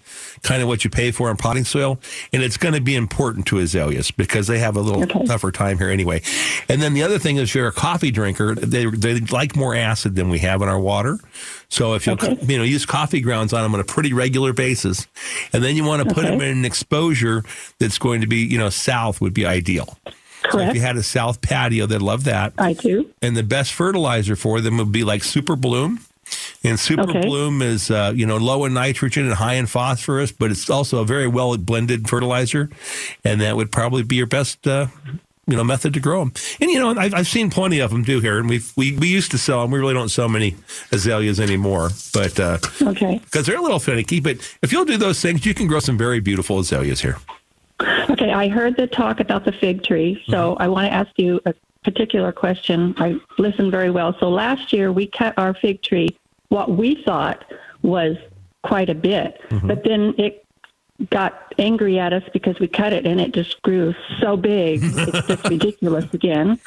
kind 0.42 0.62
of 0.62 0.68
what 0.68 0.85
you 0.85 0.90
pay 0.90 1.11
for 1.11 1.31
in 1.31 1.37
potting 1.37 1.64
soil, 1.64 1.99
and 2.33 2.42
it's 2.42 2.57
going 2.57 2.75
to 2.75 2.81
be 2.81 2.94
important 2.94 3.46
to 3.46 3.59
azaleas 3.59 4.11
because 4.11 4.46
they 4.46 4.59
have 4.59 4.77
a 4.77 4.81
little 4.81 5.03
Okay. 5.03 5.25
tougher 5.27 5.51
time 5.53 5.79
here 5.79 5.90
anyway. 5.90 6.22
And 6.68 6.81
then 6.83 6.94
the 6.94 7.03
other 7.03 7.18
thing 7.18 7.37
is, 7.37 7.51
if 7.51 7.55
you're 7.55 7.68
a 7.68 7.72
coffee 7.72 8.11
drinker, 8.11 8.55
they 8.55 8.87
they 8.87 9.20
like 9.20 9.57
more 9.57 9.75
acid 9.75 10.14
than 10.16 10.29
we 10.31 10.38
have 10.40 10.62
in 10.62 10.68
our 10.68 10.81
water. 10.81 11.18
So 11.68 11.94
if 11.94 12.07
you 12.07 12.12
Okay. 12.14 12.37
you 12.46 12.59
know 12.59 12.64
use 12.64 12.87
coffee 12.87 13.20
grounds 13.20 13.52
on 13.52 13.62
them 13.62 13.74
on 13.74 13.81
a 13.81 13.85
pretty 13.85 14.12
regular 14.12 14.52
basis, 14.52 15.07
and 15.52 15.62
then 15.64 15.76
you 15.76 15.85
want 15.85 16.07
to 16.09 16.14
put 16.14 16.24
Okay. 16.24 16.31
them 16.33 16.40
in 16.40 16.59
an 16.59 16.64
exposure 16.64 17.42
that's 17.79 17.98
going 17.98 18.20
to 18.20 18.26
be 18.26 18.38
you 18.38 18.59
know 18.59 18.70
south 18.70 19.20
would 19.20 19.35
be 19.35 19.44
ideal. 19.46 19.98
So 20.52 20.61
if 20.61 20.74
you 20.74 20.81
had 20.81 20.96
a 20.96 21.02
south 21.02 21.40
patio, 21.40 21.87
they'd 21.87 22.00
love 22.00 22.24
that 22.24 22.52
I 22.59 22.72
do. 22.74 23.11
and 23.20 23.37
the 23.37 23.42
best 23.42 23.72
fertilizer 23.72 24.37
for 24.37 24.61
them 24.61 24.79
would 24.79 24.92
be 24.92 25.02
like 25.05 25.24
Super 25.24 25.57
Bloom. 25.57 26.00
And 26.64 26.79
Super 26.79 27.02
Okay. 27.11 27.20
Bloom 27.20 27.62
is, 27.62 27.90
uh, 27.90 28.12
you 28.14 28.26
know, 28.26 28.37
low 28.37 28.64
in 28.64 28.74
nitrogen 28.74 29.26
and 29.26 29.35
high 29.35 29.55
in 29.55 29.66
phosphorus, 29.66 30.33
but 30.33 30.50
it's 30.50 30.68
also 30.68 31.00
a 31.00 31.05
very 31.05 31.29
well 31.29 31.57
blended 31.57 32.09
fertilizer, 32.09 32.68
and 33.24 33.40
that 33.40 33.57
would 33.57 33.70
probably 33.70 34.02
be 34.02 34.16
your 34.16 34.26
best, 34.26 34.66
uh, 34.66 34.87
you 35.46 35.56
know, 35.56 35.64
method 35.64 35.94
to 35.94 36.00
grow 36.00 36.20
them. 36.20 36.32
And 36.61 36.70
you 36.70 36.78
know, 36.80 36.90
I've, 36.98 37.14
I've 37.14 37.26
seen 37.28 37.50
plenty 37.50 37.78
of 37.80 37.90
them 37.90 38.02
do 38.02 38.20
here, 38.20 38.38
and 38.38 38.48
we've 38.48 38.72
we, 38.76 38.96
we 38.96 39.09
used 39.09 39.30
to 39.30 39.38
sell 39.38 39.62
them. 39.62 39.70
We 39.70 39.78
really 39.78 39.94
don't 39.94 40.09
sell 40.09 40.28
many 40.28 40.56
azaleas 40.92 41.38
anymore, 41.40 41.90
but 42.12 42.38
uh, 42.40 42.59
Okay. 42.82 43.20
because 43.24 43.46
they're 43.46 43.59
a 43.59 43.62
little 43.62 43.78
finicky. 43.78 44.20
But 44.20 44.38
if 44.62 44.72
you'll 44.72 44.85
do 44.85 44.96
those 44.96 45.20
things, 45.20 45.46
you 45.46 45.54
can 45.54 45.66
grow 45.66 45.78
some 45.80 45.96
very 45.96 46.20
beautiful 46.20 46.59
azaleas 46.59 47.00
here. 47.00 47.18
Okay, 48.11 48.32
I 48.32 48.48
heard 48.48 48.76
the 48.76 48.87
talk 48.87 49.20
about 49.20 49.44
the 49.44 49.52
fig 49.52 49.82
tree, 49.82 50.22
so 50.28 50.52
Mm-hmm. 50.54 50.62
I 50.62 50.68
want 50.68 50.87
to 50.88 50.92
ask 50.92 51.11
you 51.16 51.40
a 51.44 51.54
particular 51.85 52.32
question. 52.32 52.94
I 52.98 53.20
listened 53.38 53.70
very 53.70 53.90
well. 53.90 54.16
So 54.18 54.28
last 54.30 54.72
year 54.72 54.90
we 54.92 55.06
cut 55.06 55.35
our 55.37 55.54
fig 55.54 55.82
tree, 55.82 56.09
what 56.48 56.70
we 56.70 57.02
thought 57.04 57.44
was 57.82 58.16
quite 58.62 58.88
a 58.88 58.94
bit, 58.94 59.40
Mm-hmm. 59.50 59.66
but 59.68 59.85
then 59.85 60.14
it 60.18 60.45
got 61.11 61.54
angry 61.59 61.98
at 61.98 62.12
us 62.12 62.22
because 62.32 62.59
we 62.59 62.68
cut 62.68 62.92
it 62.92 63.06
and 63.06 63.20
it 63.20 63.32
just 63.32 63.61
grew 63.62 63.94
so 64.18 64.37
big. 64.37 64.80
It's 64.85 65.26
just 65.26 65.44
ridiculous 65.48 66.12
again. 66.14 66.59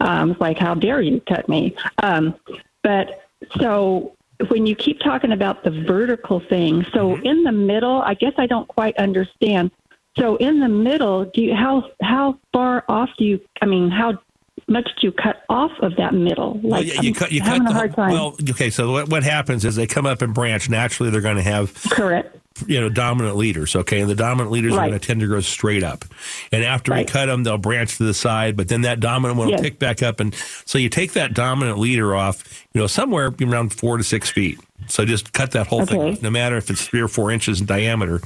Um, 0.00 0.32
it's 0.32 0.40
like, 0.40 0.58
how 0.58 0.74
dare 0.74 1.00
you 1.00 1.20
cut 1.26 1.48
me? 1.48 1.74
Um, 2.02 2.34
but 2.82 3.24
so 3.58 4.14
when 4.48 4.66
you 4.66 4.74
keep 4.74 5.00
talking 5.00 5.32
about 5.32 5.64
the 5.64 5.70
vertical 5.70 6.40
thing, 6.40 6.84
so 6.92 7.10
Mm-hmm. 7.16 7.26
in 7.26 7.42
the 7.44 7.52
middle, 7.52 8.02
I 8.02 8.14
guess 8.14 8.32
I 8.38 8.46
don't 8.46 8.68
quite 8.68 8.96
understand. 8.96 9.70
So 10.18 10.36
in 10.36 10.60
the 10.60 10.68
middle, 10.68 11.24
do 11.26 11.40
you 11.42 11.54
how 11.54 11.90
how 12.02 12.38
far 12.52 12.84
off 12.88 13.10
do 13.18 13.24
you? 13.24 13.40
I 13.62 13.66
mean, 13.66 13.90
how 13.90 14.18
much 14.66 14.84
do 15.00 15.06
you 15.06 15.12
cut 15.12 15.42
off 15.48 15.70
of 15.80 15.96
that 15.96 16.14
middle? 16.14 16.54
Like 16.54 16.62
well, 16.62 16.82
yeah, 16.82 17.00
you 17.00 17.08
I'm 17.10 17.14
cut 17.14 17.32
you 17.32 17.40
having 17.40 17.62
cut 17.62 17.70
a 17.70 17.72
the 17.72 17.78
hard 17.78 17.94
time. 17.94 18.12
well. 18.12 18.36
Okay, 18.50 18.70
so 18.70 18.90
what, 18.92 19.08
what 19.08 19.22
happens 19.22 19.64
is 19.64 19.76
they 19.76 19.86
come 19.86 20.06
up 20.06 20.20
and 20.22 20.34
branch. 20.34 20.68
Naturally, 20.68 21.10
they're 21.10 21.20
going 21.20 21.36
to 21.36 21.42
have 21.42 21.72
Correct. 21.90 22.36
You 22.66 22.80
know 22.80 22.88
dominant 22.88 23.36
leaders 23.36 23.74
okay? 23.76 24.00
And 24.00 24.10
the 24.10 24.14
dominant 24.14 24.50
leaders 24.50 24.72
are 24.74 24.88
going 24.88 24.92
to 24.92 24.98
tend 24.98 25.20
to 25.20 25.26
grow 25.26 25.40
straight 25.40 25.82
up. 25.82 26.04
And 26.52 26.64
after 26.64 26.90
Right. 26.92 27.06
we 27.06 27.10
cut 27.12 27.26
them 27.26 27.44
they'll 27.44 27.58
branch 27.58 27.96
to 27.98 28.04
the 28.04 28.14
side 28.14 28.56
but 28.56 28.68
then 28.68 28.82
that 28.82 29.00
dominant 29.00 29.38
one 29.38 29.48
will 29.48 29.58
pick 29.58 29.78
back 29.78 30.02
up. 30.02 30.20
And 30.20 30.34
so 30.66 30.76
you 30.78 30.88
take 30.88 31.12
that 31.12 31.32
dominant 31.34 31.78
leader 31.78 32.14
off 32.14 32.66
you 32.74 32.80
know 32.80 32.86
somewhere 32.86 33.32
around 33.42 33.72
four 33.72 33.96
to 33.96 34.04
six 34.04 34.30
feet 34.30 34.58
so 34.88 35.04
just 35.04 35.32
cut 35.32 35.52
that 35.52 35.66
whole 35.66 35.84
thing 35.86 36.00
Okay. 36.00 36.12
off, 36.12 36.22
no 36.22 36.30
matter 36.30 36.56
if 36.56 36.70
it's 36.70 36.86
three 36.86 37.00
or 37.00 37.08
four 37.08 37.30
inches 37.30 37.60
in 37.60 37.66
diameter 37.66 38.20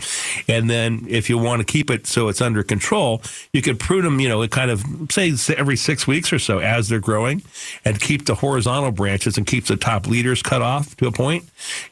and 0.48 0.68
then 0.68 1.06
if 1.08 1.28
you 1.28 1.38
want 1.38 1.60
to 1.60 1.64
keep 1.64 1.90
it 1.90 2.06
so 2.06 2.28
it's 2.28 2.40
under 2.40 2.62
control 2.62 3.22
you 3.52 3.62
could 3.62 3.78
prune 3.78 4.04
them 4.04 4.20
you 4.20 4.28
know 4.28 4.46
kind 4.48 4.70
of 4.70 4.82
say 5.10 5.34
every 5.56 5.76
six 5.76 6.06
weeks 6.06 6.32
or 6.32 6.38
so 6.38 6.58
as 6.58 6.88
they're 6.88 7.00
growing 7.00 7.42
and 7.84 8.00
keep 8.00 8.26
the 8.26 8.34
horizontal 8.34 8.90
branches 8.90 9.36
and 9.36 9.46
keep 9.46 9.66
the 9.66 9.76
top 9.76 10.06
leaders 10.06 10.42
cut 10.42 10.62
off 10.62 10.96
to 10.96 11.06
a 11.06 11.12
point 11.12 11.44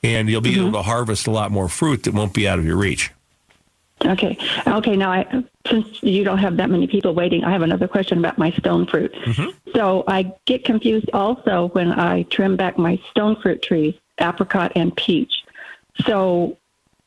and 0.03 0.29
you'll 0.29 0.40
be 0.40 0.53
mm-hmm. 0.53 0.68
able 0.68 0.72
to 0.72 0.83
harvest 0.83 1.27
a 1.27 1.31
lot 1.31 1.51
more 1.51 1.68
fruit 1.68 2.05
that 2.05 2.14
won't 2.14 2.35
be 2.35 2.46
out 2.46 2.59
of 2.59 2.64
your 2.64 2.77
reach 2.77 3.11
Okay. 4.07 4.37
Okay. 4.66 4.96
Now, 4.96 5.12
I, 5.12 5.44
since 5.68 6.03
you 6.03 6.25
don't 6.25 6.38
have 6.38 6.57
that 6.57 6.70
many 6.70 6.87
people 6.87 7.14
waiting, 7.14 7.44
I 7.44 7.51
have 7.51 7.62
another 7.62 7.88
question 7.88 8.18
about 8.18 8.38
my 8.38 8.51
stone 8.53 8.87
fruit. 8.87 9.12
Mm-hmm. 9.14 9.70
So 9.75 10.05
I 10.07 10.33
get 10.44 10.64
confused 10.64 11.11
also 11.12 11.68
when 11.72 11.92
I 11.92 12.22
trim 12.25 12.57
back 12.57 12.79
my 12.79 13.01
stone 13.11 13.37
fruit 13.40 13.62
trees, 13.62 13.94
apricot 14.20 14.72
and 14.75 14.94
peach. 14.96 15.33
So 16.05 16.57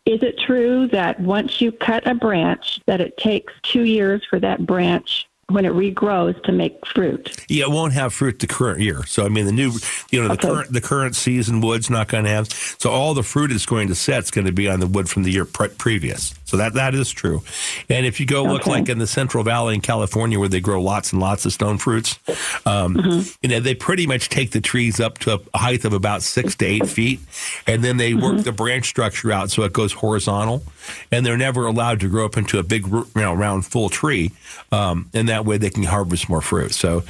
is 0.05 0.21
it 0.21 0.37
true 0.39 0.87
that 0.87 1.19
once 1.19 1.61
you 1.61 1.71
cut 1.71 2.07
a 2.07 2.13
branch, 2.13 2.79
that 2.85 3.01
it 3.01 3.17
takes 3.17 3.53
two 3.63 3.83
years 3.83 4.23
for 4.29 4.39
that 4.39 4.65
branch 4.65 5.27
when 5.49 5.65
it 5.65 5.73
regrows 5.73 6.41
to 6.43 6.51
make 6.51 6.85
fruit? 6.85 7.35
Yeah, 7.49 7.65
it 7.65 7.71
won't 7.71 7.93
have 7.93 8.13
fruit 8.13 8.39
the 8.39 8.47
current 8.47 8.79
year. 8.79 9.03
So 9.05 9.25
I 9.25 9.29
mean, 9.29 9.45
the 9.45 9.51
new, 9.51 9.71
you 10.11 10.21
know, 10.21 10.27
the 10.27 10.33
Okay. 10.33 10.47
current 10.47 10.73
the 10.73 10.81
current 10.81 11.15
season 11.15 11.61
wood's 11.61 11.89
not 11.89 12.07
going 12.07 12.23
to 12.23 12.29
have. 12.29 12.51
So 12.79 12.91
all 12.91 13.13
the 13.13 13.23
fruit 13.23 13.51
is 13.51 13.65
going 13.65 13.87
to 13.87 13.95
set 13.95 14.23
is 14.23 14.31
going 14.31 14.45
to 14.45 14.51
be 14.53 14.67
on 14.69 14.79
the 14.79 14.87
wood 14.87 15.09
from 15.09 15.23
the 15.23 15.31
year 15.31 15.45
pre- 15.45 15.69
previous. 15.69 16.33
So 16.45 16.57
that 16.57 16.73
that 16.75 16.93
is 16.95 17.11
true. 17.11 17.41
And 17.89 18.05
if 18.05 18.19
you 18.19 18.25
go 18.25 18.43
look 18.43 18.67
like 18.67 18.87
in 18.87 18.99
the 18.99 19.07
Central 19.07 19.43
Valley 19.43 19.75
in 19.75 19.81
California, 19.81 20.39
where 20.39 20.47
they 20.47 20.59
grow 20.61 20.81
lots 20.81 21.11
and 21.11 21.19
lots 21.21 21.45
of 21.45 21.53
stone 21.53 21.77
fruits, 21.77 22.19
um, 22.65 22.95
Mm-hmm. 22.95 23.29
you 23.41 23.49
know, 23.49 23.59
they 23.59 23.73
pretty 23.75 24.05
much 24.07 24.29
take 24.29 24.51
the 24.51 24.61
trees 24.61 24.99
up 24.99 25.17
to 25.19 25.41
a 25.53 25.57
height 25.57 25.85
of 25.85 25.93
about 25.93 26.21
six 26.21 26.55
to 26.57 26.65
eight 26.65 26.87
feet, 26.87 27.19
and 27.67 27.83
then 27.83 27.97
they 27.97 28.11
Mm-hmm. 28.13 28.21
work 28.37 28.43
the 28.43 28.51
branch 28.51 28.87
structure 28.87 29.31
out 29.31 29.49
so 29.51 29.63
it 29.63 29.73
goes 29.73 29.91
horizontal, 29.93 30.63
and 31.11 31.25
they're 31.25 31.35
never 31.37 31.65
allowed 31.65 31.99
to 32.01 32.07
grow 32.09 32.25
up 32.25 32.37
into 32.37 32.59
a 32.59 32.63
big, 32.63 32.85
you 32.87 33.05
know, 33.15 33.33
round 33.33 33.65
full 33.65 33.89
tree, 33.89 34.31
um, 34.71 35.09
and 35.13 35.27
that 35.29 35.45
way 35.45 35.57
they 35.57 35.69
can 35.71 35.83
harvest 35.83 36.29
more 36.29 36.41
fruit. 36.41 36.73
So. 36.73 37.03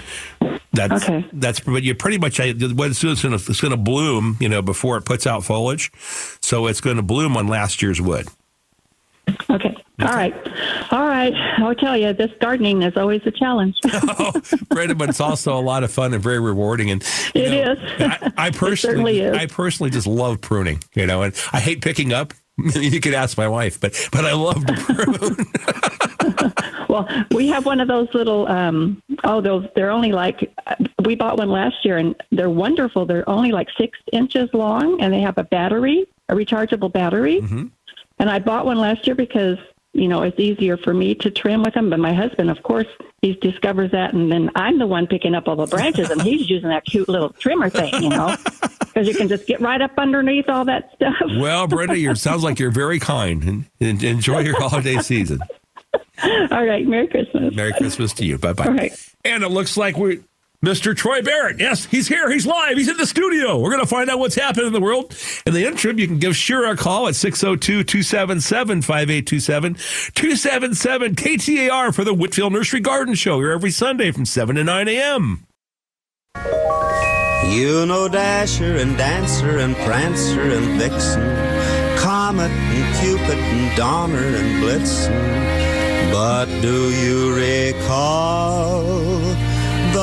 That's 0.73 1.03
Okay. 1.05 1.25
that's 1.31 1.61
but 1.61 1.83
you 1.83 1.95
pretty 1.95 2.17
much 2.17 2.37
I- 2.41 2.51
what 2.51 2.89
it's 2.91 3.01
going 3.01 3.15
to 3.15 3.35
it's 3.35 3.61
going 3.61 3.71
to 3.71 3.77
bloom 3.77 4.35
you 4.41 4.49
know 4.49 4.61
before 4.61 4.97
it 4.97 5.05
puts 5.05 5.25
out 5.25 5.45
foliage, 5.45 5.89
so 6.41 6.67
it's 6.67 6.81
going 6.81 6.97
to 6.97 7.01
bloom 7.01 7.37
on 7.37 7.47
last 7.47 7.81
year's 7.81 8.01
wood. 8.01 8.27
Okay. 9.49 9.75
All 10.01 10.07
right. 10.07 10.33
All 10.91 11.07
right. 11.07 11.33
I'll 11.57 11.75
tell 11.75 11.95
you, 11.95 12.13
this 12.13 12.31
gardening 12.41 12.81
is 12.81 12.97
always 12.97 13.21
a 13.25 13.31
challenge. 13.31 13.77
oh, 13.93 14.33
Brenda, 14.69 14.95
but 14.95 15.09
it's 15.09 15.21
also 15.21 15.57
a 15.57 15.61
lot 15.61 15.83
of 15.83 15.91
fun 15.91 16.13
and 16.13 16.21
very 16.21 16.39
rewarding. 16.39 16.91
And 16.91 17.03
It 17.33 17.49
know, 17.49 17.71
is. 17.71 17.79
I, 17.99 18.33
I 18.37 18.49
personally, 18.51 18.75
certainly 18.75 19.19
is. 19.19 19.37
I 19.37 19.45
personally 19.45 19.89
just 19.89 20.07
love 20.07 20.41
pruning. 20.41 20.81
You 20.95 21.05
know, 21.05 21.21
and 21.21 21.33
I 21.53 21.59
hate 21.59 21.81
picking 21.81 22.13
up. 22.13 22.33
You 22.57 23.01
could 23.01 23.13
ask 23.13 23.37
my 23.37 23.47
wife, 23.49 23.79
but 23.81 24.09
but 24.11 24.23
I 24.25 24.33
love 24.33 24.65
to 24.65 24.73
prune. 24.73 25.35
Well, 26.87 27.07
we 27.31 27.47
have 27.49 27.65
one 27.65 27.81
of 27.81 27.89
those 27.89 28.07
little. 28.13 28.47
Um, 28.47 29.01
oh, 29.25 29.41
those 29.41 29.67
they're 29.75 29.91
only 29.91 30.13
like 30.13 30.49
we 31.03 31.15
bought 31.15 31.37
one 31.37 31.49
last 31.49 31.83
year, 31.83 31.97
and 31.97 32.15
they're 32.31 32.49
wonderful. 32.49 33.05
They're 33.05 33.27
only 33.29 33.51
like 33.51 33.67
six 33.77 33.99
inches 34.13 34.49
long, 34.53 35.01
and 35.01 35.13
they 35.13 35.19
have 35.19 35.37
a 35.37 35.43
battery, 35.43 36.05
a 36.29 36.33
rechargeable 36.33 36.93
battery. 36.93 37.41
And 38.19 38.29
I 38.29 38.39
bought 38.39 38.65
one 38.65 38.77
last 38.77 39.05
year 39.07 39.15
because 39.15 39.57
you 39.93 40.07
know 40.07 40.23
it's 40.23 40.39
easier 40.39 40.77
for 40.77 40.93
me 40.93 41.15
to 41.15 41.31
trim 41.31 41.63
with 41.63 41.73
them. 41.73 41.89
But 41.89 41.99
my 41.99 42.13
husband, 42.13 42.49
of 42.49 42.61
course, 42.63 42.87
he 43.21 43.33
discovers 43.33 43.91
that, 43.91 44.13
and 44.13 44.31
then 44.31 44.51
I'm 44.55 44.77
the 44.79 44.87
one 44.87 45.07
picking 45.07 45.35
up 45.35 45.47
all 45.47 45.55
the 45.55 45.65
branches, 45.65 46.09
and 46.09 46.21
he's 46.21 46.49
using 46.49 46.69
that 46.69 46.85
cute 46.85 47.09
little 47.09 47.29
trimmer 47.29 47.69
thing, 47.69 47.93
you 48.01 48.09
know, 48.09 48.35
because 48.79 49.07
you 49.07 49.15
can 49.15 49.27
just 49.27 49.47
get 49.47 49.61
right 49.61 49.81
up 49.81 49.91
underneath 49.97 50.47
all 50.47 50.65
that 50.65 50.91
stuff. 50.95 51.15
well, 51.37 51.67
Brenda, 51.67 51.97
you 51.97 52.13
sounds 52.15 52.43
like 52.43 52.59
you're 52.59 52.71
very 52.71 52.99
kind 52.99 53.43
and, 53.43 53.65
and 53.79 54.03
enjoy 54.03 54.39
your 54.39 54.59
holiday 54.59 54.97
season. 54.99 55.39
all 56.51 56.65
right, 56.65 56.85
Merry 56.85 57.07
Christmas. 57.07 57.55
Merry 57.55 57.73
Christmas 57.73 58.13
to 58.13 58.25
you. 58.25 58.37
Bye 58.37 58.53
bye. 58.53 58.65
All 58.65 58.73
right. 58.73 58.93
And 59.23 59.43
it 59.43 59.49
looks 59.49 59.75
like 59.75 59.97
we 59.97 60.23
Mr. 60.65 60.95
Troy 60.95 61.21
Barrett. 61.21 61.59
Yes, 61.59 61.85
he's 61.85 62.07
here. 62.07 62.31
He's 62.31 62.47
live. 62.47 62.77
He's 62.77 62.87
in 62.87 62.97
the 62.97 63.05
studio. 63.05 63.59
We're 63.59 63.69
going 63.69 63.83
to 63.83 63.87
find 63.87 64.09
out 64.09 64.17
what's 64.17 64.35
happening 64.35 64.67
in 64.67 64.73
the 64.73 64.81
world. 64.81 65.15
In 65.45 65.53
the 65.53 65.65
interim, 65.65 65.99
you 65.99 66.07
can 66.07 66.17
give 66.17 66.35
Shira 66.35 66.71
a 66.71 66.75
call 66.75 67.07
at 67.07 67.15
602 67.15 67.83
277 67.83 68.81
5827 68.81 69.75
277 70.15 71.15
KTAR 71.15 71.93
for 71.93 72.03
the 72.03 72.13
Whitfill 72.13 72.51
Nursery 72.51 72.79
Garden 72.79 73.13
Show 73.13 73.39
here 73.39 73.51
every 73.51 73.71
Sunday 73.71 74.11
from 74.11 74.25
7 74.25 74.55
to 74.55 74.63
9 74.63 74.87
a.m. 74.87 75.45
You 77.47 77.85
know 77.85 78.09
Dasher 78.09 78.77
and 78.77 78.97
Dancer 78.97 79.59
and 79.59 79.75
Prancer 79.77 80.41
and 80.41 80.81
Vixen, 80.81 81.21
Comet 81.99 82.49
and 82.49 82.99
Cupid 82.99 83.37
and 83.37 83.77
Donner 83.77 84.17
and 84.17 84.63
Blitzen. 84.63 86.11
But 86.11 86.45
do 86.61 86.89
you 86.89 87.35
recall 87.35 89.34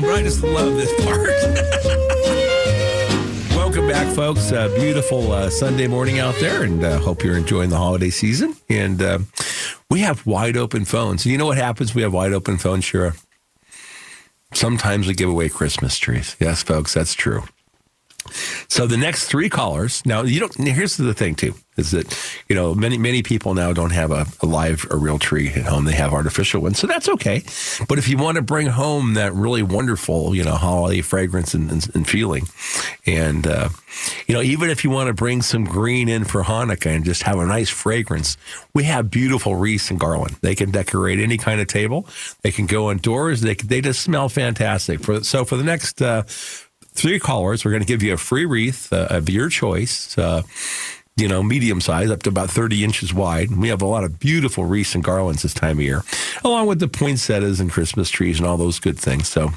Song, 0.00 0.08
but 0.08 0.18
I 0.18 0.22
just 0.22 0.42
love 0.42 0.74
this 0.74 0.92
part. 1.04 1.28
Welcome 3.56 3.88
back, 3.88 4.14
folks. 4.14 4.52
Uh, 4.52 4.68
beautiful 4.76 5.32
uh, 5.32 5.50
Sunday 5.50 5.86
morning 5.86 6.18
out 6.18 6.34
there, 6.36 6.62
and 6.62 6.82
uh, 6.82 6.98
hope 6.98 7.22
you're 7.22 7.36
enjoying 7.36 7.70
the 7.70 7.76
holiday 7.76 8.10
season. 8.10 8.56
And 8.68 9.00
uh, 9.02 9.18
we 9.90 10.00
have 10.00 10.26
wide 10.26 10.56
open 10.56 10.84
phones. 10.84 11.26
You 11.26 11.38
know 11.38 11.46
what 11.46 11.58
happens? 11.58 11.94
We 11.94 12.02
have 12.02 12.12
wide 12.12 12.32
open 12.32 12.58
phones, 12.58 12.84
Shira. 12.84 13.14
Sometimes 14.54 15.06
we 15.06 15.14
give 15.14 15.28
away 15.28 15.48
Christmas 15.48 15.98
trees. 15.98 16.36
Yes, 16.40 16.62
folks, 16.62 16.94
that's 16.94 17.14
true. 17.14 17.42
So 18.68 18.86
the 18.86 18.96
next 18.96 19.26
three 19.26 19.48
callers. 19.48 20.04
Now 20.04 20.22
you 20.22 20.40
don't. 20.40 20.54
Here's 20.56 20.96
the 20.96 21.14
thing 21.14 21.34
too: 21.34 21.54
is 21.78 21.92
that 21.92 22.18
you 22.48 22.54
know 22.54 22.74
many 22.74 22.98
many 22.98 23.22
people 23.22 23.54
now 23.54 23.72
don't 23.72 23.92
have 23.92 24.10
a, 24.10 24.26
a 24.42 24.46
live 24.46 24.86
or 24.90 24.98
real 24.98 25.18
tree 25.18 25.48
at 25.50 25.64
home. 25.64 25.84
They 25.84 25.92
have 25.92 26.12
artificial 26.12 26.60
ones, 26.60 26.78
so 26.78 26.86
that's 26.86 27.08
okay. 27.08 27.42
But 27.88 27.98
if 27.98 28.08
you 28.08 28.18
want 28.18 28.36
to 28.36 28.42
bring 28.42 28.66
home 28.66 29.14
that 29.14 29.32
really 29.32 29.62
wonderful 29.62 30.34
you 30.34 30.44
know 30.44 30.54
holiday 30.54 31.00
fragrance 31.00 31.54
and, 31.54 31.70
and, 31.70 31.88
and 31.94 32.06
feeling, 32.06 32.48
and 33.06 33.46
uh, 33.46 33.68
you 34.26 34.34
know 34.34 34.42
even 34.42 34.68
if 34.68 34.84
you 34.84 34.90
want 34.90 35.06
to 35.06 35.14
bring 35.14 35.40
some 35.40 35.64
green 35.64 36.08
in 36.08 36.24
for 36.24 36.42
Hanukkah 36.42 36.94
and 36.94 37.04
just 37.04 37.22
have 37.22 37.38
a 37.38 37.46
nice 37.46 37.70
fragrance, 37.70 38.36
we 38.74 38.84
have 38.84 39.10
beautiful 39.10 39.54
wreaths 39.54 39.90
and 39.90 40.00
garland. 40.00 40.36
They 40.42 40.54
can 40.54 40.70
decorate 40.70 41.20
any 41.20 41.38
kind 41.38 41.60
of 41.60 41.68
table. 41.68 42.06
They 42.42 42.50
can 42.50 42.66
go 42.66 42.90
indoors. 42.90 43.40
They 43.40 43.54
they 43.54 43.80
just 43.80 44.02
smell 44.02 44.28
fantastic. 44.28 45.00
For 45.00 45.22
so 45.22 45.44
for 45.44 45.56
the 45.56 45.64
next. 45.64 46.02
Uh, 46.02 46.24
three 46.98 47.18
callers. 47.18 47.64
We're 47.64 47.70
going 47.70 47.82
to 47.82 47.86
give 47.86 48.02
you 48.02 48.12
a 48.12 48.18
free 48.18 48.44
wreath 48.44 48.92
uh, 48.92 49.06
of 49.10 49.28
your 49.30 49.48
choice. 49.48 50.16
Uh, 50.18 50.42
you 51.16 51.26
know, 51.26 51.42
medium 51.42 51.80
size, 51.80 52.10
up 52.10 52.22
to 52.22 52.30
about 52.30 52.48
30 52.48 52.84
inches 52.84 53.12
wide. 53.12 53.50
We 53.50 53.68
have 53.68 53.82
a 53.82 53.86
lot 53.86 54.04
of 54.04 54.20
beautiful 54.20 54.64
wreaths 54.64 54.94
and 54.94 55.02
garlands 55.02 55.42
this 55.42 55.52
time 55.52 55.78
of 55.78 55.82
year, 55.82 56.04
along 56.44 56.68
with 56.68 56.78
the 56.78 56.86
poinsettias 56.86 57.58
and 57.58 57.72
Christmas 57.72 58.08
trees 58.08 58.38
and 58.38 58.46
all 58.46 58.56
those 58.56 58.78
good 58.78 58.98
things. 58.98 59.26
So, 59.26 59.50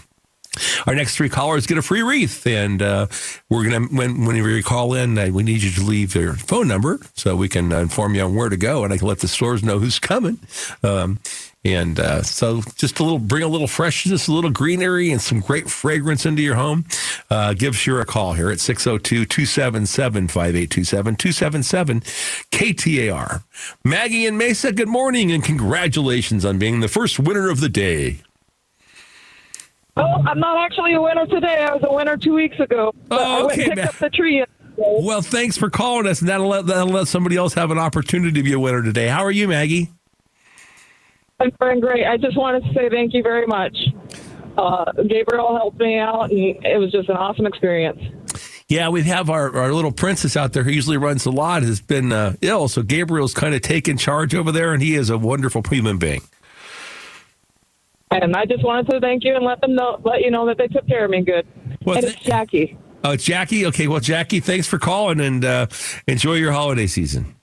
our 0.86 0.96
next 0.96 1.16
three 1.16 1.30
callers 1.30 1.68
get 1.68 1.78
a 1.78 1.82
free 1.82 2.02
wreath, 2.02 2.46
and 2.46 2.82
uh, 2.82 3.08
we're 3.48 3.64
gonna 3.64 3.86
when 3.88 4.26
whenever 4.26 4.50
you 4.50 4.64
call 4.64 4.94
in, 4.94 5.18
uh, 5.18 5.30
we 5.32 5.44
need 5.44 5.62
you 5.62 5.72
to 5.72 5.82
leave 5.82 6.14
your 6.16 6.34
phone 6.34 6.68
number 6.68 7.00
so 7.14 7.36
we 7.36 7.48
can 7.48 7.72
inform 7.72 8.16
you 8.16 8.24
on 8.24 8.36
where 8.36 8.50
to 8.50 8.58
go, 8.58 8.84
and 8.84 8.92
I 8.92 8.98
can 8.98 9.08
let 9.08 9.20
the 9.20 9.28
stores 9.28 9.64
know 9.64 9.80
who's 9.80 10.00
coming. 10.00 10.40
Um, 10.84 11.20
and 11.64 12.00
uh, 12.00 12.24
so, 12.24 12.62
just 12.76 13.00
a 13.00 13.04
little, 13.04 13.20
bring 13.20 13.44
a 13.44 13.48
little 13.48 13.68
freshness, 13.68 14.28
a 14.28 14.32
little 14.32 14.50
greenery, 14.50 15.12
and 15.12 15.22
some 15.22 15.40
great 15.42 15.70
fragrance 15.70 16.26
into 16.26 16.42
your 16.42 16.56
home. 16.56 16.86
Uh, 17.30 17.54
give 17.54 17.76
Shira 17.76 18.02
a 18.02 18.06
call 18.06 18.34
here 18.34 18.50
at 18.50 18.60
602 18.60 19.26
277 19.26 20.28
5827 20.28 21.16
277 21.16 22.02
KTAR. 22.52 23.44
Maggie 23.84 24.26
and 24.26 24.38
Mesa, 24.38 24.72
good 24.72 24.88
morning, 24.90 25.32
and 25.32 25.44
congratulations 25.44 26.44
on 26.46 26.58
being 26.58 26.80
the 26.80 26.88
first 26.88 27.20
winner 27.20 27.50
of 27.50 27.60
the 27.60 27.70
day. 27.70 28.22
Oh, 29.98 30.04
I'm 30.26 30.40
not 30.40 30.58
actually 30.66 30.94
a 30.94 31.02
winner 31.02 31.26
today. 31.28 31.64
I 31.70 31.74
was 31.76 31.84
a 31.84 31.94
winner 31.94 32.18
two 32.18 32.34
weeks 32.34 32.60
ago. 32.60 32.94
But 33.08 33.20
Oh, 33.22 33.24
I 33.24 33.44
went 33.44 33.52
okay, 33.52 33.64
and 33.64 33.70
picked 33.72 33.78
man. 33.78 33.88
up 33.88 33.96
the 33.96 34.10
tree. 34.10 34.44
Well, 34.78 35.22
thanks 35.22 35.58
for 35.58 35.70
calling 35.70 36.08
us, 36.08 36.22
and 36.22 36.30
that'll 36.30 36.48
let, 36.48 36.66
that'll 36.66 36.88
let 36.88 37.08
somebody 37.08 37.36
else 37.36 37.54
have 37.54 37.70
an 37.72 37.78
opportunity 37.78 38.32
to 38.32 38.42
be 38.44 38.54
a 38.54 38.60
winner 38.60 38.82
today. 38.82 39.08
How 39.10 39.24
are 39.24 39.32
you, 39.32 39.48
Maggie? 39.50 39.90
I'm 41.42 41.52
doing 41.60 41.80
great. 41.80 42.06
I 42.06 42.18
just 42.18 42.38
wanted 42.38 42.64
to 42.66 42.74
say 42.74 42.90
thank 42.90 43.14
you 43.14 43.24
very 43.24 43.48
much. 43.48 43.76
Uh, 44.58 44.92
Gabriel 45.08 45.56
helped 45.56 45.80
me 45.80 45.98
out, 45.98 46.30
and 46.30 46.66
it 46.66 46.80
was 46.80 46.92
just 46.92 47.10
an 47.10 47.18
awesome 47.18 47.46
experience. 47.46 48.00
Yeah, 48.68 48.90
we 48.90 49.04
have 49.04 49.30
our, 49.30 49.56
our 49.58 49.74
little 49.74 49.92
princess 49.92 50.38
out 50.38 50.54
there 50.54 50.64
who 50.64 50.72
usually 50.72 50.98
runs 50.98 51.24
the 51.24 51.32
lot 51.32 51.64
has 51.64 51.82
been 51.82 52.12
uh, 52.12 52.36
ill, 52.42 52.68
so 52.68 52.84
Gabriel's 52.84 53.34
kind 53.34 53.54
of 53.54 53.62
taken 53.62 53.98
charge 53.98 54.34
over 54.36 54.52
there, 54.52 54.74
and 54.74 54.82
he 54.82 54.96
is 54.96 55.10
a 55.10 55.18
wonderful 55.18 55.62
human 55.64 55.98
being. 55.98 56.22
And 58.12 58.36
I 58.36 58.46
just 58.46 58.64
wanted 58.64 58.90
to 58.92 59.00
thank 59.00 59.24
you 59.24 59.36
and 59.36 59.46
let 59.46 59.62
them 59.62 59.76
know, 59.76 60.00
let 60.04 60.22
you 60.22 60.32
know 60.32 60.46
that 60.48 60.58
they 60.58 60.68
took 60.68 60.88
care 60.88 61.06
of 61.06 61.12
me 61.12 61.22
good. 61.22 61.48
Well, 61.84 61.98
and 61.98 62.06
it's 62.06 62.16
Jackie. 62.22 62.78
Oh, 63.04 63.12
it's 63.12 63.24
Jackie. 63.24 63.66
Okay, 63.66 63.88
well, 63.88 64.00
Jackie, 64.00 64.42
thanks 64.42 64.68
for 64.68 64.78
calling, 64.78 65.20
and 65.20 65.44
uh, 65.44 65.68
enjoy 66.08 66.36
your 66.36 66.52
holiday 66.52 66.88
season. 66.88 67.36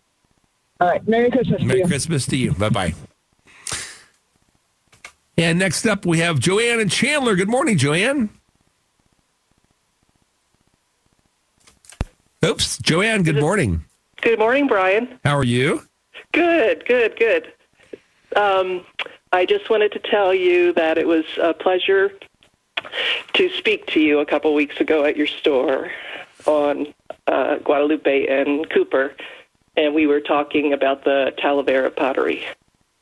All 0.80 0.88
right. 0.88 1.06
Merry 1.08 1.30
Christmas 1.30 1.60
to 1.60 1.66
Merry 1.66 1.80
you. 1.80 1.86
Christmas 1.86 2.26
to 2.26 2.36
you. 2.36 2.52
Bye 2.52 2.68
bye. 2.68 2.94
And 5.38 5.56
next 5.56 5.86
up, 5.86 6.04
we 6.04 6.18
have 6.18 6.40
Joanne 6.40 6.80
and 6.80 6.90
Chandler. 6.90 7.36
Good 7.36 7.48
morning, 7.48 7.78
Joanne. 7.78 8.28
Oops, 12.44 12.78
Joanne. 12.78 13.22
Good 13.22 13.38
morning. 13.38 13.84
Good 14.20 14.40
morning, 14.40 14.66
Brian. 14.66 15.20
How 15.24 15.36
are 15.36 15.44
you? 15.44 15.82
Good, 16.32 16.84
good, 16.86 17.16
good. 17.16 17.52
Um, 18.34 18.84
I 19.30 19.46
just 19.46 19.70
wanted 19.70 19.92
to 19.92 20.00
tell 20.00 20.34
you 20.34 20.72
that 20.72 20.98
it 20.98 21.06
was 21.06 21.24
a 21.40 21.54
pleasure 21.54 22.10
to 23.34 23.50
speak 23.50 23.86
to 23.86 24.00
you 24.00 24.18
a 24.18 24.26
couple 24.26 24.52
weeks 24.54 24.80
ago 24.80 25.04
at 25.04 25.16
your 25.16 25.28
store 25.28 25.92
on 26.46 26.92
uh, 27.28 27.58
Guadalupe 27.58 28.26
and 28.26 28.68
Cooper, 28.70 29.14
and 29.76 29.94
we 29.94 30.08
were 30.08 30.20
talking 30.20 30.72
about 30.72 31.04
the 31.04 31.32
Talavera 31.38 31.94
pottery, 31.94 32.44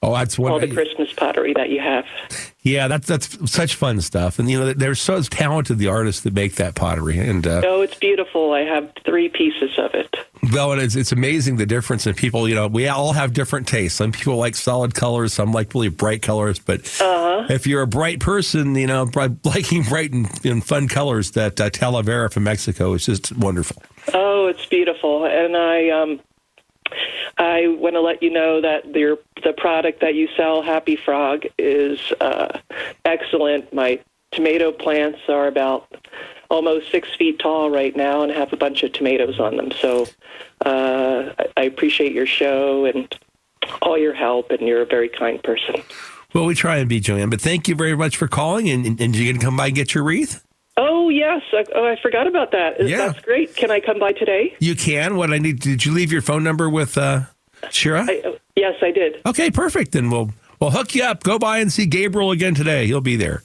Oh, 0.03 0.15
that's 0.15 0.39
what. 0.39 0.53
all 0.53 0.61
the 0.61 0.69
Christmas 0.73 1.13
pottery 1.15 1.55
that 1.55 1.71
you 1.71 1.81
have. 1.81 2.05
yeah, 2.63 2.87
that's 2.87 3.07
that's 3.09 3.51
such 3.51 3.75
fun 3.77 4.01
stuff, 4.03 4.39
and 4.39 4.49
you 4.51 4.59
know 4.61 4.73
they're 4.73 4.95
so 4.95 5.23
talented 5.23 5.79
the 5.79 5.89
artists 5.89 6.23
that 6.23 6.35
make 6.35 6.57
that 6.57 6.75
pottery, 6.75 7.19
and 7.19 7.47
uh, 7.47 7.63
Oh, 7.65 7.81
it's 7.81 7.95
beautiful. 7.99 8.53
I 8.53 8.61
have 8.61 8.93
three 9.05 9.29
pieces 9.31 9.79
of 9.79 9.95
it. 9.95 10.15
Well, 10.53 10.73
and 10.73 10.83
it's, 10.83 10.95
it's 10.95 11.13
amazing 11.13 11.57
the 11.57 11.67
difference 11.67 12.07
in 12.07 12.15
people. 12.15 12.47
You 12.49 12.55
know, 12.55 12.69
we 12.69 12.87
all 12.87 13.15
have 13.15 13.33
different 13.33 13.67
tastes. 13.67 13.97
Some 13.99 14.13
people 14.13 14.37
like 14.37 14.55
solid 14.55 14.95
colors, 14.95 15.33
some 15.33 15.51
like 15.53 15.73
really 15.75 15.89
bright 15.89 16.23
colors. 16.23 16.59
But 16.59 16.81
if 17.49 17.67
you're 17.67 17.83
a 17.83 17.87
bright 17.87 18.21
person, 18.21 18.75
you 18.77 18.87
know, 18.87 19.11
liking 19.45 19.83
bright 19.85 20.13
and, 20.13 20.29
and 20.45 20.65
fun 20.65 20.89
colors, 20.89 21.33
that 21.33 21.61
uh, 21.61 21.71
Talavera 21.71 22.31
from 22.33 22.45
Mexico 22.45 22.93
is 22.93 23.07
just 23.07 23.35
wonderful. 23.37 23.83
Oh, 24.13 24.47
it's 24.47 24.67
beautiful, 24.67 25.25
and 25.25 25.57
I 25.57 25.89
um, 25.91 26.21
I 27.39 27.67
want 27.69 27.95
to 27.95 28.01
let 28.01 28.23
you 28.23 28.31
know 28.31 28.61
that 28.61 28.95
your 28.95 29.19
the 29.45 29.53
product 29.53 30.01
that 30.01 30.15
you 30.15 30.29
sell, 30.37 30.63
Happy 30.63 30.97
Frog, 30.97 31.45
is 31.59 31.99
uh, 32.21 32.59
excellent. 33.05 33.73
My 33.75 34.01
tomato 34.33 34.73
plants 34.73 35.19
are 35.29 35.47
about 35.47 35.87
almost 36.51 36.91
six 36.91 37.09
feet 37.17 37.39
tall 37.39 37.71
right 37.71 37.95
now 37.97 38.23
and 38.23 38.33
have 38.33 38.53
a 38.53 38.57
bunch 38.57 38.83
of 38.83 38.93
tomatoes 38.93 39.39
on 39.39 39.57
them. 39.57 39.71
So 39.73 40.07
uh, 40.65 41.33
I- 41.39 41.47
I 41.59 41.63
appreciate 41.65 42.13
your 42.13 42.27
show 42.27 42.85
and 42.85 43.15
all 43.83 43.99
your 43.99 44.15
help, 44.15 44.51
and 44.51 44.61
you're 44.67 44.83
a 44.83 44.87
very 44.87 45.09
kind 45.09 45.43
person. 45.43 45.75
Well, 46.33 46.45
we 46.45 46.55
try 46.55 46.77
and 46.77 46.89
be 46.89 47.01
Joanne, 47.01 47.31
but 47.31 47.41
thank 47.41 47.67
you 47.69 47.75
very 47.75 47.97
much 47.97 48.17
for 48.17 48.29
calling. 48.29 48.69
And, 48.69 48.87
and, 48.87 49.01
and 49.01 49.17
you 49.17 49.31
can 49.33 49.41
come 49.41 49.57
by 49.57 49.67
and 49.67 49.75
get 49.75 49.95
your 49.95 50.05
wreath. 50.05 50.45
Oh 50.77 51.09
yes, 51.09 51.43
oh 51.75 51.87
I 51.87 51.97
forgot 52.03 52.27
about 52.27 52.51
that. 52.53 52.83
Yeah. 52.87 53.09
That's 53.09 53.21
great. 53.21 53.57
Can 53.57 53.71
I 53.71 53.81
come 53.81 53.99
by 53.99 54.13
today? 54.13 54.55
You 54.61 54.75
can. 54.77 55.17
What 55.17 55.33
I 55.33 55.39
need? 55.39 55.61
Did 55.61 55.85
you 55.87 55.93
leave 55.93 56.13
your 56.13 56.23
phone 56.23 56.45
number 56.45 56.69
with 56.69 56.99
uh, 56.99 57.23
Shira? 57.71 58.05
I, 58.09 58.37
yes, 58.57 58.75
I 58.83 58.91
did. 58.91 59.21
Okay, 59.25 59.51
perfect. 59.51 59.93
Then 59.93 60.11
we'll 60.11 60.33
we'll 60.61 60.71
hook 60.73 60.95
you 60.95 61.03
up. 61.05 61.23
Go 61.23 61.39
by 61.39 61.59
and 61.59 61.73
see 61.73 61.87
Gabriel 61.87 62.31
again 62.31 62.55
today. 62.55 62.87
He'll 62.87 63.01
be 63.01 63.17
there. 63.17 63.43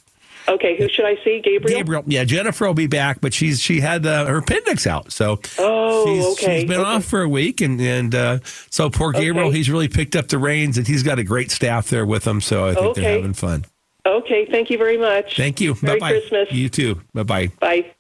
Okay, 0.50 0.76
who 0.78 0.90
should 0.90 1.06
I 1.06 1.16
see? 1.24 1.40
Gabriel. 1.42 1.78
Gabriel, 1.78 2.04
yeah, 2.08 2.24
Jennifer 2.26 2.66
will 2.66 2.74
be 2.74 2.88
back, 2.88 3.22
but 3.22 3.32
she's 3.34 3.62
she 3.62 3.80
had 3.80 4.06
uh, 4.06 4.26
her 4.26 4.38
appendix 4.40 4.86
out, 4.88 5.12
so 5.14 5.40
Oh, 5.60 6.06
she's, 6.06 6.26
okay. 6.44 6.60
she's 6.62 6.68
been 6.70 6.82
okay. 6.82 6.90
off 6.90 7.06
for 7.06 7.22
a 7.22 7.30
week, 7.30 7.62
and 7.62 7.80
and 7.80 8.14
uh, 8.14 8.40
so 8.44 8.90
poor 8.90 9.14
Gabriel, 9.14 9.48
Okay. 9.50 9.58
he's 9.58 9.70
really 9.70 9.88
picked 9.88 10.16
up 10.16 10.28
the 10.28 10.40
reins, 10.40 10.78
and 10.80 10.88
he's 10.88 11.04
got 11.04 11.20
a 11.20 11.24
great 11.24 11.52
staff 11.52 11.90
there 11.90 12.06
with 12.08 12.26
him, 12.28 12.42
so 12.42 12.68
I 12.68 12.74
think 12.74 12.96
they're 12.96 13.14
having 13.18 13.34
fun. 13.34 13.66
Okay, 14.06 14.46
thank 14.46 14.70
you 14.70 14.78
very 14.78 14.98
much. 14.98 15.38
Thank 15.38 15.62
you. 15.62 15.76
Merry 15.82 16.00
bye 16.00 16.08
bye. 16.08 16.20
Christmas. 16.20 16.52
You 16.52 16.70
too. 16.70 17.02
Bye 17.14 17.24
bye. 17.24 17.48
Bye. 17.60 17.94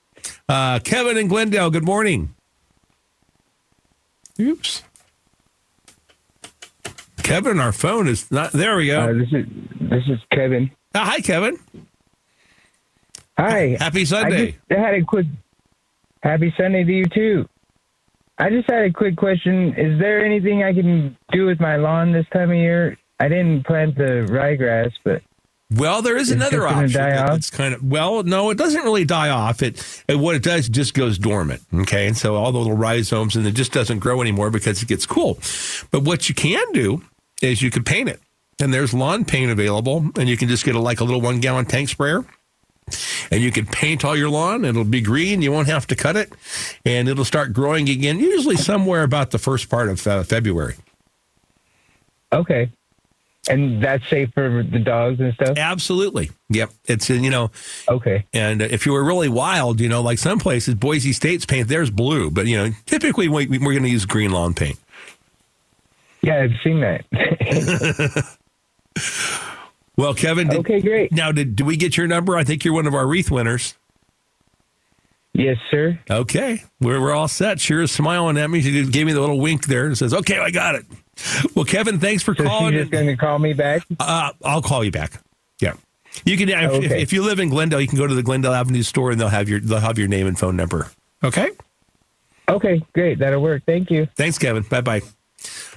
Uh, 0.50 0.80
Kevin 0.80 1.18
and 1.18 1.30
Glendale. 1.30 1.70
Good 1.70 1.86
morning. 1.86 2.34
Oops. 4.40 4.84
Kevin, 7.18 7.60
our 7.60 7.72
phone 7.72 8.08
is 8.08 8.32
not. 8.32 8.52
There 8.52 8.78
we 8.78 8.88
go. 8.88 9.02
Uh, 9.02 9.14
this 9.14 9.32
is 9.32 9.46
this 9.80 10.04
is 10.08 10.20
Kevin. 10.32 10.72
Uh, 10.94 11.06
hi, 11.06 11.22
Kevin. 11.22 11.58
Hi. 13.38 13.78
Happy 13.80 14.04
Sunday. 14.06 14.58
I 14.70 14.74
just 14.74 14.86
had 14.86 14.94
a 14.96 15.06
quick. 15.06 15.28
Happy 16.24 16.54
Sunday 16.58 16.84
to 16.84 16.92
you 16.92 17.06
too. 17.06 17.48
I 18.38 18.50
just 18.50 18.70
had 18.70 18.86
a 18.86 18.92
quick 18.92 19.16
question. 19.18 19.74
Is 19.78 20.00
there 20.00 20.26
anything 20.26 20.64
I 20.64 20.74
can 20.74 21.16
do 21.32 21.46
with 21.46 21.60
my 21.60 21.76
lawn 21.76 22.12
this 22.12 22.26
time 22.34 22.50
of 22.50 22.58
year? 22.58 22.98
I 23.20 23.28
didn't 23.28 23.66
plant 23.68 23.96
the 23.96 24.26
ryegrass, 24.30 24.92
but 25.04 25.22
Well, 25.74 26.02
there 26.02 26.18
is 26.18 26.32
It's 26.32 26.36
another 26.36 26.68
option. 26.68 27.00
It's 27.36 27.50
kind 27.50 27.74
of 27.74 27.84
well, 27.84 28.24
no, 28.24 28.50
it 28.50 28.58
doesn't 28.58 28.84
really 28.84 29.06
die 29.06 29.30
off. 29.30 29.64
It, 29.64 30.04
it 30.08 30.20
what 30.20 30.36
it 30.36 30.44
does 30.44 30.68
it 30.68 30.72
just 30.74 30.94
goes 30.94 31.18
dormant. 31.18 31.62
Okay, 31.74 32.08
and 32.08 32.18
so 32.18 32.36
all 32.36 32.52
the 32.52 32.58
little 32.58 32.76
rhizomes 32.76 33.36
and 33.36 33.48
it 33.48 33.54
just 33.54 33.72
doesn't 33.72 34.00
grow 34.00 34.22
anymore 34.22 34.50
because 34.50 34.82
it 34.84 34.88
gets 34.90 35.06
cool. 35.06 35.40
But 35.92 36.04
what 36.04 36.28
you 36.28 36.36
can 36.36 36.72
do 36.74 37.02
is 37.42 37.62
you 37.62 37.72
can 37.72 37.84
paint 37.84 38.10
it, 38.10 38.20
and 38.60 38.74
there's 38.74 38.94
lawn 38.94 39.24
paint 39.24 39.50
available, 39.50 40.06
and 40.18 40.28
you 40.28 40.36
can 40.36 40.50
just 40.50 40.66
get 40.66 40.76
a, 40.76 40.80
like 40.80 41.00
a 41.00 41.04
little 41.06 41.22
one 41.22 41.40
gallon 41.40 41.66
tank 41.66 41.90
sprayer. 41.90 42.26
And 43.32 43.42
you 43.42 43.52
can 43.52 43.66
paint 43.68 44.04
all 44.04 44.18
your 44.18 44.30
lawn. 44.30 44.66
It'll 44.66 44.84
be 44.84 45.00
green. 45.00 45.42
You 45.42 45.54
won't 45.54 45.68
have 45.68 45.88
to 45.88 45.96
cut 45.96 46.18
it, 46.18 46.34
and 46.84 47.08
it'll 47.08 47.24
start 47.24 47.54
growing 47.54 47.88
again. 47.88 48.20
Usually 48.20 48.58
somewhere 48.58 49.04
about 49.04 49.32
the 49.32 49.38
first 49.40 49.70
part 49.70 49.88
of 49.88 50.06
uh, 50.06 50.24
February. 50.24 50.76
okay. 52.34 52.70
And 53.50 53.84
that's 53.84 54.08
safe 54.08 54.32
for 54.34 54.62
the 54.64 54.78
dogs 54.78 55.20
and 55.20 55.34
stuff. 55.34 55.58
Absolutely. 55.58 56.30
Yep. 56.50 56.72
It's 56.86 57.10
uh, 57.10 57.14
you 57.14 57.32
know 57.32 57.50
Okay. 57.90 58.26
And 58.34 58.62
if 58.62 58.86
you 58.86 58.92
were 58.92 59.04
really 59.04 59.30
wild, 59.30 59.80
you 59.80 59.90
know, 59.90 60.02
like 60.02 60.20
some 60.20 60.38
places, 60.38 60.76
Boise 60.76 61.12
State's 61.12 61.46
paint, 61.46 61.68
there's 61.68 61.90
blue, 61.90 62.30
but 62.30 62.46
you 62.46 62.56
know, 62.58 62.70
typically 62.86 63.28
we, 63.28 63.48
we're 63.48 63.74
going 63.74 63.84
to 63.84 63.90
use 63.90 64.06
green 64.06 64.32
lawn 64.32 64.54
paint. 64.54 64.78
Yeah, 66.22 66.44
I've 66.44 66.52
seen 66.64 66.82
that. 66.82 68.38
Well, 69.98 70.14
Kevin, 70.14 70.48
did, 70.48 70.60
okay, 70.60 70.80
great. 70.82 71.12
now 71.12 71.32
did, 71.32 71.56
did 71.56 71.68
we 71.68 71.78
get 71.78 71.96
your 71.98 72.08
number? 72.08 72.36
I 72.36 72.44
think 72.44 72.66
you're 72.66 72.74
one 72.74 72.88
of 72.88 72.96
our 72.96 73.06
wreath 73.06 73.30
winners. 73.30 73.76
Yes, 75.34 75.58
sir. 75.70 76.00
Okay, 76.10 76.64
we're, 76.80 77.00
we're 77.00 77.14
all 77.14 77.28
set. 77.28 77.60
Sure 77.60 77.82
is 77.82 77.92
smiling 77.92 78.38
at 78.38 78.50
me. 78.50 78.62
She 78.62 78.86
gave 78.86 79.06
me 79.06 79.14
the 79.14 79.22
little 79.22 79.40
wink 79.40 79.68
there 79.68 79.86
and 79.86 79.98
says, 79.98 80.14
"Okay, 80.14 80.40
I 80.40 80.50
got 80.50 80.76
it." 80.76 80.86
Well, 81.56 81.66
Kevin, 81.66 82.00
thanks 82.00 82.24
for 82.24 82.36
So 82.36 82.44
calling. 82.44 82.74
she's 82.74 82.82
just 82.82 82.92
going 82.92 83.08
to 83.08 83.16
call 83.18 83.40
me 83.40 83.54
back. 83.54 83.84
Uh, 84.00 84.32
I'll 84.44 84.62
call 84.62 84.84
you 84.84 84.92
back. 84.92 85.22
Yeah, 85.60 85.74
you 86.26 86.38
can. 86.38 86.50
If, 86.50 86.56
if, 86.58 86.72
Okay. 86.86 87.02
if 87.02 87.14
you 87.14 87.24
live 87.24 87.40
in 87.40 87.50
Glendale, 87.50 87.82
you 87.82 87.88
can 87.88 87.98
go 87.98 88.08
to 88.08 88.14
the 88.16 88.24
Glendale 88.24 88.54
Avenue 88.54 88.84
store 88.84 89.12
and 89.12 89.20
they'll 89.20 89.30
have 89.30 89.48
your 89.50 89.60
they'll 89.60 89.80
have 89.80 89.98
your 90.00 90.08
name 90.08 90.28
and 90.28 90.38
phone 90.38 90.56
number. 90.56 90.90
Okay. 91.24 91.50
Okay, 92.50 92.82
great. 92.94 93.20
That'll 93.20 93.42
work. 93.42 93.64
Thank 93.66 93.90
you. 93.92 94.08
Thanks, 94.16 94.38
Kevin. 94.38 94.64
Bye 94.64 94.82
bye. 94.82 95.02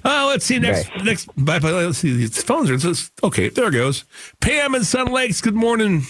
Uh, 0.05 0.27
let's 0.29 0.45
see 0.45 0.59
next 0.59 0.89
Bye. 0.91 1.03
next 1.05 1.27
bye 1.37 1.59
bye. 1.59 1.71
Let's 1.71 1.99
see 1.99 2.15
these 2.15 2.43
phones 2.43 2.69
are 2.71 2.77
just 2.77 3.13
okay. 3.23 3.49
There 3.49 3.69
it 3.69 3.73
goes. 3.73 4.05
Pam 4.41 4.75
and 4.75 4.85
Sun 4.85 5.13
Lakes. 5.13 5.41
Good 5.41 5.55
morning 5.55 6.03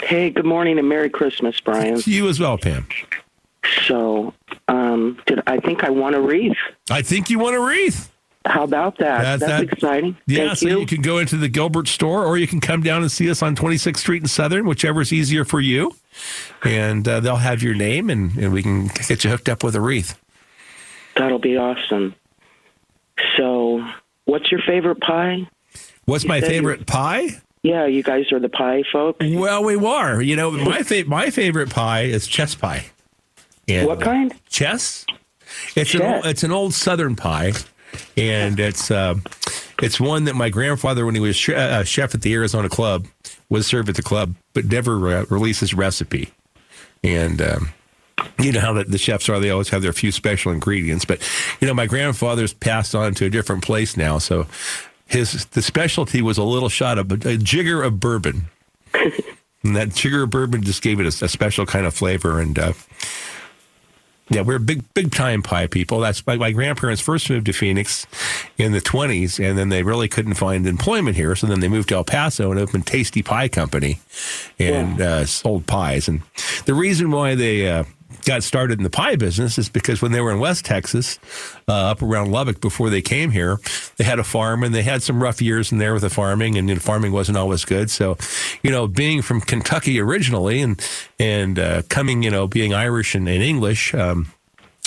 Hey, 0.00 0.30
good 0.30 0.44
morning 0.46 0.78
and 0.78 0.88
Merry 0.88 1.10
Christmas, 1.10 1.60
Brian. 1.60 2.00
to 2.00 2.10
you 2.10 2.28
as 2.28 2.38
well, 2.38 2.56
Pam. 2.56 2.86
So, 3.86 4.32
um, 4.68 5.18
did 5.26 5.42
I 5.48 5.58
think 5.58 5.82
I 5.82 5.90
want 5.90 6.14
a 6.14 6.20
wreath? 6.20 6.56
I 6.88 7.02
think 7.02 7.28
you 7.30 7.40
want 7.40 7.56
a 7.56 7.60
wreath. 7.60 8.10
How 8.48 8.64
about 8.64 8.98
that? 8.98 9.22
That's- 9.22 9.40
That's, 9.40 9.52
that- 9.52 9.72
exciting. 9.72 10.16
Yeah, 10.26 10.46
Thank 10.48 10.58
so 10.58 10.68
you. 10.68 10.80
you. 10.80 10.86
can 10.86 11.02
go 11.02 11.18
into 11.18 11.36
the 11.36 11.48
Gilbert 11.48 11.86
store, 11.88 12.24
or 12.24 12.36
you 12.38 12.46
can 12.46 12.60
come 12.60 12.82
down 12.82 13.02
and 13.02 13.12
see 13.12 13.30
us 13.30 13.42
on 13.42 13.54
26th 13.54 13.98
Street 13.98 14.22
in 14.22 14.28
Southern, 14.28 14.66
whichever 14.66 15.00
is 15.00 15.12
easier 15.12 15.44
for 15.44 15.60
you. 15.60 15.94
And 16.64 17.06
uh, 17.06 17.20
they'll 17.20 17.36
have 17.36 17.62
your 17.62 17.74
name, 17.74 18.10
and, 18.10 18.36
and 18.36 18.52
we 18.52 18.62
can 18.62 18.88
get 19.06 19.22
you 19.24 19.30
hooked 19.30 19.48
up 19.48 19.62
with 19.62 19.74
a 19.76 19.80
wreath. 19.80 20.18
That'll 21.16 21.38
be 21.38 21.56
awesome. 21.56 22.14
So, 23.36 23.84
what's 24.24 24.50
your 24.50 24.60
favorite 24.66 25.00
pie? 25.00 25.48
What's 26.04 26.24
my 26.24 26.36
you- 26.36 26.46
favorite 26.46 26.86
pie? 26.86 27.40
Yeah, 27.64 27.86
you 27.86 28.04
guys 28.04 28.30
are 28.32 28.38
the 28.38 28.48
pie 28.48 28.84
folks. 28.92 29.18
Well, 29.28 29.64
we 29.64 29.74
are. 29.74 30.22
You 30.22 30.36
know, 30.36 30.52
my 30.52 30.82
fa- 30.84 31.04
my 31.06 31.28
favorite 31.30 31.70
pie 31.70 32.02
is 32.02 32.28
chess 32.28 32.54
pie. 32.54 32.86
And 33.66 33.86
What 33.86 34.00
kind? 34.00 34.32
Chess. 34.48 35.04
It's 35.74 35.92
an 35.94 36.02
old, 36.02 36.24
it's 36.26 36.42
an 36.44 36.52
old 36.52 36.72
Southern 36.72 37.16
pie, 37.16 37.52
and 38.16 38.58
it's 38.58 38.90
uh, 38.90 39.14
it's 39.82 40.00
one 40.00 40.24
that 40.24 40.34
my 40.34 40.48
grandfather, 40.48 41.06
when 41.06 41.14
he 41.14 41.20
was 41.20 41.36
sh- 41.36 41.50
uh, 41.50 41.84
chef 41.84 42.14
at 42.14 42.22
the 42.22 42.34
Arizona 42.34 42.68
Club, 42.68 43.06
was 43.48 43.66
served 43.66 43.88
at 43.88 43.96
the 43.96 44.02
club, 44.02 44.34
but 44.54 44.66
never 44.66 45.08
uh, 45.08 45.24
released 45.30 45.60
his 45.60 45.74
recipe. 45.74 46.32
And 47.04 47.40
um, 47.40 47.72
you 48.38 48.52
know 48.52 48.60
how 48.60 48.72
the, 48.72 48.84
the 48.84 48.98
chefs 48.98 49.28
are; 49.28 49.38
they 49.38 49.50
always 49.50 49.68
have 49.68 49.82
their 49.82 49.92
few 49.92 50.12
special 50.12 50.52
ingredients. 50.52 51.04
But 51.04 51.20
you 51.60 51.66
know, 51.66 51.74
my 51.74 51.86
grandfather's 51.86 52.52
passed 52.52 52.94
on 52.94 53.14
to 53.14 53.26
a 53.26 53.30
different 53.30 53.62
place 53.64 53.96
now, 53.96 54.18
so 54.18 54.46
his 55.06 55.46
the 55.46 55.62
specialty 55.62 56.22
was 56.22 56.38
a 56.38 56.44
little 56.44 56.68
shot 56.68 56.98
of 56.98 57.10
a 57.12 57.36
jigger 57.36 57.82
of 57.82 58.00
bourbon, 58.00 58.46
and 58.94 59.76
that 59.76 59.90
jigger 59.90 60.24
of 60.24 60.30
bourbon 60.30 60.62
just 60.62 60.82
gave 60.82 61.00
it 61.00 61.04
a, 61.04 61.24
a 61.24 61.28
special 61.28 61.66
kind 61.66 61.86
of 61.86 61.94
flavor. 61.94 62.40
And 62.40 62.58
uh, 62.58 62.72
yeah, 64.30 64.42
we're 64.42 64.58
big 64.58 64.82
big 64.94 65.12
time 65.12 65.42
pie 65.42 65.66
people. 65.66 66.00
That's 66.00 66.26
my, 66.26 66.36
my 66.36 66.52
grandparents 66.52 67.00
first 67.00 67.30
moved 67.30 67.46
to 67.46 67.52
Phoenix 67.52 68.06
in 68.56 68.72
the 68.72 68.80
twenties, 68.80 69.38
and 69.38 69.56
then 69.56 69.68
they 69.68 69.82
really 69.82 70.08
couldn't 70.08 70.34
find 70.34 70.66
employment 70.66 71.16
here, 71.16 71.34
so 71.34 71.46
then 71.46 71.60
they 71.60 71.68
moved 71.68 71.88
to 71.90 71.96
El 71.96 72.04
Paso 72.04 72.50
and 72.50 72.60
opened 72.60 72.86
Tasty 72.86 73.22
Pie 73.22 73.48
Company, 73.48 74.00
and 74.58 75.00
uh, 75.00 75.24
sold 75.26 75.66
pies. 75.66 76.08
And 76.08 76.22
the 76.66 76.74
reason 76.74 77.10
why 77.10 77.34
they 77.34 77.68
uh, 77.68 77.84
got 78.24 78.42
started 78.42 78.78
in 78.78 78.84
the 78.84 78.90
pie 78.90 79.16
business 79.16 79.58
is 79.58 79.68
because 79.68 80.00
when 80.02 80.12
they 80.12 80.20
were 80.20 80.32
in 80.32 80.38
West 80.40 80.64
Texas, 80.64 81.18
uh, 81.68 81.72
up 81.72 82.02
around 82.02 82.30
Lubbock, 82.30 82.60
before 82.60 82.90
they 82.90 83.02
came 83.02 83.30
here, 83.30 83.58
they 83.96 84.04
had 84.04 84.18
a 84.18 84.24
farm 84.24 84.62
and 84.62 84.74
they 84.74 84.82
had 84.82 85.02
some 85.02 85.22
rough 85.22 85.40
years 85.42 85.72
in 85.72 85.78
there 85.78 85.92
with 85.92 86.02
the 86.02 86.10
farming, 86.10 86.56
and 86.58 86.68
you 86.68 86.74
know, 86.74 86.80
farming 86.80 87.12
wasn't 87.12 87.38
always 87.38 87.64
good. 87.64 87.90
So, 87.90 88.16
you 88.62 88.70
know, 88.70 88.86
being 88.86 89.22
from 89.22 89.40
Kentucky 89.40 90.00
originally 90.00 90.60
and 90.62 90.80
and 91.18 91.58
uh, 91.58 91.82
coming, 91.88 92.22
you 92.22 92.30
know, 92.30 92.46
being 92.46 92.74
Irish 92.74 93.14
and, 93.14 93.28
and 93.28 93.42
English. 93.42 93.94
Um, 93.94 94.32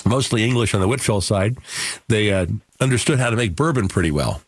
Mostly 0.04 0.44
English 0.44 0.74
on 0.74 0.82
the 0.82 0.88
Whitfill 0.88 1.22
side, 1.22 1.58
they 2.08 2.34
uh, 2.34 2.48
understood 2.80 3.20
how 3.20 3.30
to 3.30 3.36
make 3.36 3.56
bourbon 3.56 3.88
pretty 3.88 4.10
well. 4.10 4.42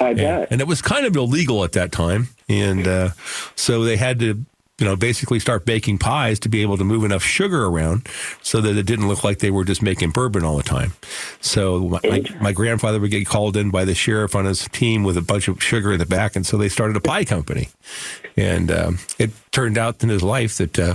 I 0.00 0.10
And, 0.10 0.16
bet. 0.16 0.48
and 0.52 0.60
it 0.60 0.68
was 0.68 0.80
kind 0.80 1.04
of 1.04 1.16
illegal 1.16 1.64
at 1.64 1.72
that 1.72 1.90
time. 1.90 2.28
And 2.48 2.86
uh, 2.86 3.08
so 3.56 3.82
they 3.82 3.96
had 3.96 4.20
to, 4.20 4.44
you 4.80 4.86
know, 4.86 4.96
basically 4.96 5.38
start 5.38 5.66
baking 5.66 5.98
pies 5.98 6.40
to 6.40 6.48
be 6.48 6.62
able 6.62 6.78
to 6.78 6.84
move 6.84 7.04
enough 7.04 7.22
sugar 7.22 7.66
around 7.66 8.08
so 8.42 8.62
that 8.62 8.76
it 8.76 8.86
didn't 8.86 9.08
look 9.08 9.22
like 9.22 9.38
they 9.38 9.50
were 9.50 9.64
just 9.64 9.82
making 9.82 10.10
bourbon 10.10 10.42
all 10.42 10.56
the 10.56 10.62
time. 10.62 10.94
So 11.42 11.80
my, 11.80 12.00
my, 12.02 12.22
my 12.40 12.52
grandfather 12.52 12.98
would 12.98 13.10
get 13.10 13.26
called 13.26 13.58
in 13.58 13.70
by 13.70 13.84
the 13.84 13.94
sheriff 13.94 14.34
on 14.34 14.46
his 14.46 14.66
team 14.68 15.04
with 15.04 15.18
a 15.18 15.22
bunch 15.22 15.48
of 15.48 15.62
sugar 15.62 15.92
in 15.92 15.98
the 15.98 16.06
back. 16.06 16.34
And 16.34 16.46
so 16.46 16.56
they 16.56 16.70
started 16.70 16.96
a 16.96 17.00
pie 17.00 17.24
company. 17.24 17.68
And 18.38 18.70
um, 18.70 18.98
it 19.18 19.30
turned 19.52 19.76
out 19.76 20.02
in 20.02 20.08
his 20.08 20.22
life 20.22 20.56
that, 20.56 20.78
uh, 20.78 20.94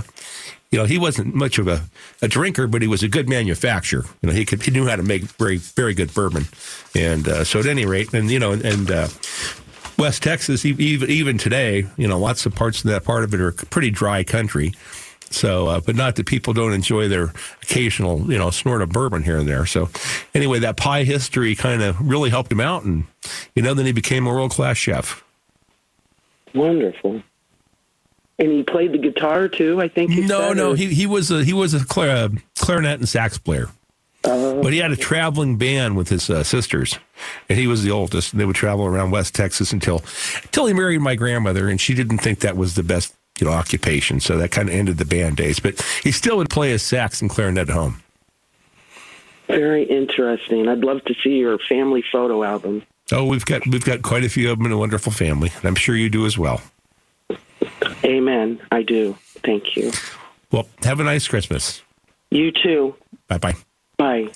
you 0.72 0.78
know, 0.78 0.84
he 0.84 0.98
wasn't 0.98 1.32
much 1.32 1.58
of 1.58 1.68
a, 1.68 1.84
a 2.22 2.28
drinker, 2.28 2.66
but 2.66 2.82
he 2.82 2.88
was 2.88 3.04
a 3.04 3.08
good 3.08 3.28
manufacturer. 3.28 4.04
You 4.20 4.28
know, 4.28 4.34
he 4.34 4.44
could 4.44 4.64
he 4.64 4.72
knew 4.72 4.86
how 4.86 4.96
to 4.96 5.02
make 5.02 5.22
very 5.22 5.58
very 5.58 5.94
good 5.94 6.12
bourbon, 6.12 6.46
and 6.94 7.28
uh, 7.28 7.44
so 7.44 7.60
at 7.60 7.66
any 7.66 7.86
rate, 7.86 8.12
and 8.12 8.30
you 8.30 8.40
know, 8.40 8.50
and, 8.50 8.64
and 8.64 8.90
uh, 8.90 9.08
West 9.98 10.22
Texas, 10.22 10.64
even 10.64 11.10
even 11.10 11.38
today, 11.38 11.86
you 11.96 12.06
know, 12.06 12.18
lots 12.18 12.44
of 12.46 12.54
parts 12.54 12.84
of 12.84 12.90
that 12.90 13.04
part 13.04 13.24
of 13.24 13.32
it 13.34 13.40
are 13.40 13.52
pretty 13.52 13.90
dry 13.90 14.24
country. 14.24 14.72
So, 15.30 15.66
uh, 15.66 15.80
but 15.80 15.96
not 15.96 16.14
that 16.16 16.26
people 16.26 16.52
don't 16.52 16.72
enjoy 16.72 17.08
their 17.08 17.32
occasional, 17.62 18.30
you 18.30 18.38
know, 18.38 18.50
snort 18.50 18.80
of 18.80 18.90
bourbon 18.90 19.22
here 19.24 19.38
and 19.38 19.48
there. 19.48 19.66
So, 19.66 19.88
anyway, 20.34 20.60
that 20.60 20.76
pie 20.76 21.02
history 21.02 21.56
kind 21.56 21.82
of 21.82 22.00
really 22.00 22.30
helped 22.30 22.52
him 22.52 22.60
out, 22.60 22.84
and 22.84 23.04
you 23.54 23.62
know, 23.62 23.74
then 23.74 23.86
he 23.86 23.92
became 23.92 24.26
a 24.26 24.30
world 24.30 24.52
class 24.52 24.76
chef. 24.76 25.24
Wonderful. 26.54 27.22
And 28.38 28.52
he 28.52 28.62
played 28.62 28.92
the 28.92 28.98
guitar 28.98 29.48
too, 29.48 29.80
I 29.80 29.88
think. 29.88 30.10
No, 30.10 30.48
said, 30.48 30.56
no, 30.56 30.72
or- 30.72 30.76
he 30.76 30.94
he 30.94 31.06
was 31.06 31.30
a 31.30 31.42
he 31.42 31.52
was 31.52 31.74
a 31.74 31.84
clar- 31.84 32.10
uh, 32.10 32.28
clarinet 32.58 32.98
and 33.00 33.08
sax 33.08 33.38
player. 33.38 33.68
But 34.26 34.72
he 34.72 34.78
had 34.78 34.90
a 34.90 34.96
traveling 34.96 35.56
band 35.56 35.96
with 35.96 36.08
his 36.08 36.28
uh, 36.28 36.42
sisters, 36.42 36.98
and 37.48 37.58
he 37.58 37.66
was 37.66 37.82
the 37.82 37.90
oldest. 37.90 38.32
And 38.32 38.40
they 38.40 38.44
would 38.44 38.56
travel 38.56 38.84
around 38.86 39.10
West 39.10 39.34
Texas 39.34 39.72
until 39.72 40.02
until 40.42 40.66
he 40.66 40.74
married 40.74 41.00
my 41.00 41.14
grandmother, 41.14 41.68
and 41.68 41.80
she 41.80 41.94
didn't 41.94 42.18
think 42.18 42.40
that 42.40 42.56
was 42.56 42.74
the 42.74 42.82
best 42.82 43.14
you 43.38 43.46
know 43.46 43.52
occupation. 43.52 44.20
So 44.20 44.36
that 44.38 44.50
kind 44.50 44.68
of 44.68 44.74
ended 44.74 44.98
the 44.98 45.04
band 45.04 45.36
days. 45.36 45.60
But 45.60 45.80
he 46.02 46.12
still 46.12 46.36
would 46.38 46.50
play 46.50 46.70
his 46.70 46.82
sax 46.82 47.20
and 47.20 47.30
clarinet 47.30 47.68
at 47.68 47.74
home. 47.74 48.02
Very 49.46 49.84
interesting. 49.84 50.68
I'd 50.68 50.80
love 50.80 51.04
to 51.04 51.14
see 51.22 51.38
your 51.38 51.58
family 51.58 52.04
photo 52.10 52.42
album. 52.42 52.82
Oh, 53.12 53.24
we've 53.24 53.44
got 53.44 53.66
we've 53.66 53.84
got 53.84 54.02
quite 54.02 54.24
a 54.24 54.28
few 54.28 54.50
of 54.50 54.58
them 54.58 54.66
in 54.66 54.72
a 54.72 54.78
wonderful 54.78 55.12
family, 55.12 55.52
and 55.56 55.64
I'm 55.64 55.76
sure 55.76 55.94
you 55.94 56.08
do 56.10 56.26
as 56.26 56.36
well. 56.36 56.60
Amen. 58.04 58.60
I 58.72 58.82
do. 58.82 59.16
Thank 59.44 59.76
you. 59.76 59.92
Well, 60.50 60.68
have 60.82 61.00
a 61.00 61.04
nice 61.04 61.28
Christmas. 61.28 61.82
You 62.30 62.50
too. 62.50 62.94
Bye 63.28 63.38
bye. 63.38 63.54
Bye. 63.98 64.28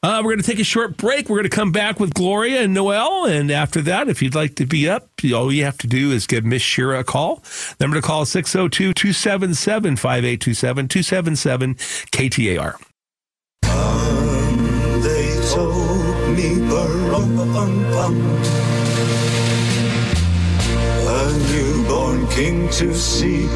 Uh, 0.00 0.20
we're 0.22 0.30
going 0.30 0.42
to 0.42 0.46
take 0.46 0.60
a 0.60 0.64
short 0.64 0.96
break. 0.96 1.28
We're 1.28 1.38
going 1.38 1.50
to 1.50 1.56
come 1.56 1.72
back 1.72 1.98
with 1.98 2.14
Gloria 2.14 2.62
and 2.62 2.72
Noel. 2.72 3.24
And 3.24 3.50
after 3.50 3.82
that, 3.82 4.08
if 4.08 4.22
you'd 4.22 4.36
like 4.36 4.54
to 4.56 4.66
be 4.66 4.88
up, 4.88 5.08
all 5.34 5.52
you 5.52 5.64
have 5.64 5.78
to 5.78 5.88
do 5.88 6.12
is 6.12 6.26
give 6.26 6.44
Miss 6.44 6.62
Shira 6.62 7.00
a 7.00 7.04
call. 7.04 7.42
Number 7.80 7.96
to 7.96 8.02
call 8.02 8.22
is 8.22 8.30
602 8.30 8.94
277 8.94 9.96
5827 9.96 10.88
277 10.88 11.74
KTAR. 11.74 12.76
They 15.02 15.40
told 15.52 16.36
me, 16.36 16.60
"Ba-rum-ba-bum-bum." 16.68 18.14
a 21.10 21.32
newborn 21.50 22.26
king 22.28 22.68
to 22.68 22.94
see. 22.94 23.46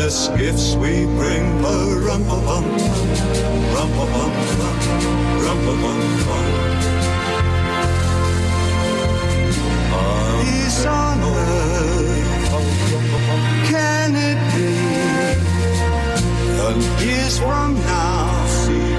Finest 0.00 0.36
gifts 0.36 0.74
we 0.76 1.04
bring. 1.04 1.62
Ba-rum-ba-bum, 1.62 2.64
rum-ba-bum-bum, 3.74 4.76
rum-ba-bum-bum. 5.44 6.46
Peace 10.42 10.86
on 10.86 11.20
earth, 11.20 12.56
can 13.68 14.16
it 14.16 14.40
be? 14.54 14.72
And 16.64 16.82
years 17.02 17.38
from 17.38 17.74
now, 17.74 18.46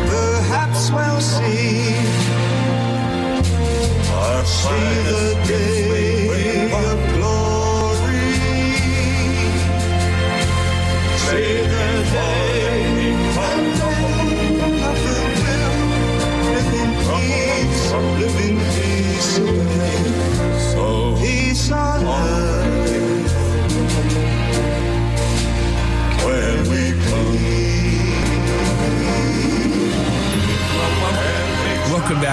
perhaps 0.07 0.91
we'll 0.91 1.21
see. 1.21 1.95
Or 4.13 4.45
see 4.45 4.93
the 5.09 5.23
day 5.47 5.80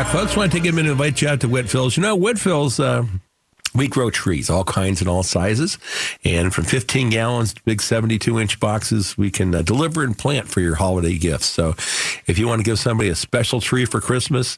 back, 0.04 0.12
folks. 0.12 0.36
want 0.36 0.52
to 0.52 0.56
take 0.56 0.70
a 0.70 0.72
minute 0.72 0.86
to 0.86 0.92
invite 0.92 1.20
you 1.20 1.26
out 1.26 1.40
to 1.40 1.48
Whitfill's. 1.48 1.96
You 1.96 2.04
know, 2.04 2.16
Whitfill's, 2.16 2.78
uh, 2.78 3.04
we 3.74 3.88
grow 3.88 4.10
trees, 4.10 4.48
all 4.48 4.62
kinds 4.62 5.00
and 5.00 5.10
all 5.10 5.24
sizes. 5.24 5.76
And 6.24 6.54
from 6.54 6.66
15 6.66 7.10
gallons 7.10 7.52
to 7.54 7.62
big 7.64 7.82
72 7.82 8.38
inch 8.38 8.60
boxes, 8.60 9.18
we 9.18 9.32
can 9.32 9.52
uh, 9.52 9.62
deliver 9.62 10.04
and 10.04 10.16
plant 10.16 10.46
for 10.46 10.60
your 10.60 10.76
holiday 10.76 11.18
gifts. 11.18 11.46
So 11.46 11.70
if 12.28 12.38
you 12.38 12.46
want 12.46 12.60
to 12.60 12.62
give 12.62 12.78
somebody 12.78 13.08
a 13.08 13.16
special 13.16 13.60
tree 13.60 13.86
for 13.86 14.00
Christmas, 14.00 14.56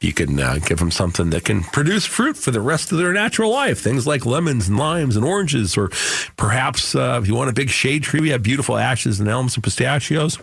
you 0.00 0.12
can 0.12 0.40
uh, 0.40 0.58
give 0.66 0.78
them 0.78 0.90
something 0.90 1.30
that 1.30 1.44
can 1.44 1.62
produce 1.62 2.04
fruit 2.04 2.36
for 2.36 2.50
the 2.50 2.60
rest 2.60 2.90
of 2.90 2.98
their 2.98 3.12
natural 3.12 3.52
life. 3.52 3.78
Things 3.78 4.08
like 4.08 4.26
lemons 4.26 4.66
and 4.66 4.76
limes 4.76 5.14
and 5.14 5.24
oranges, 5.24 5.76
or 5.76 5.90
perhaps 6.36 6.96
uh, 6.96 7.20
if 7.22 7.28
you 7.28 7.36
want 7.36 7.48
a 7.48 7.54
big 7.54 7.70
shade 7.70 8.02
tree, 8.02 8.20
we 8.20 8.30
have 8.30 8.42
beautiful 8.42 8.76
ashes 8.76 9.20
and 9.20 9.28
elms 9.28 9.54
and 9.54 9.62
pistachios. 9.62 10.40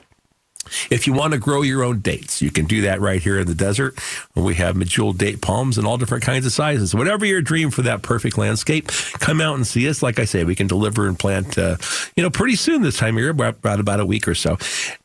If 0.90 1.08
you 1.08 1.14
want 1.14 1.34
to 1.34 1.40
grow 1.40 1.62
your 1.62 1.84
own 1.84 2.00
dates, 2.00 2.42
you 2.42 2.52
can 2.52 2.66
do 2.66 2.82
that 2.82 3.02
right 3.02 3.22
here 3.22 3.40
in 3.40 3.48
the 3.48 3.56
desert. 3.56 3.98
We 4.36 4.56
have 4.56 4.76
medjool 4.76 5.18
date 5.18 5.42
palms 5.42 5.78
in 5.78 5.86
all 5.86 5.98
different 5.98 6.24
kinds 6.24 6.46
of 6.46 6.52
sizes. 6.52 6.94
Whatever 6.94 7.26
your 7.26 7.42
dream 7.42 7.72
for 7.72 7.82
that 7.84 8.02
perfect 8.02 8.38
landscape, 8.38 8.88
come 9.20 9.42
out 9.42 9.56
and 9.56 9.66
see 9.66 9.88
us. 9.90 10.04
Like 10.04 10.20
I 10.20 10.26
say, 10.26 10.44
we 10.44 10.56
can 10.56 10.68
deliver 10.68 11.08
and 11.08 11.18
plant, 11.18 11.58
uh, 11.58 11.78
you 12.16 12.24
know, 12.24 12.30
pretty 12.30 12.56
soon 12.56 12.82
this 12.82 12.98
time 12.98 13.16
of 13.16 13.22
year, 13.22 13.32
about, 13.32 13.58
about 13.64 14.00
a 14.00 14.06
week 14.06 14.28
or 14.28 14.36
so. 14.36 14.58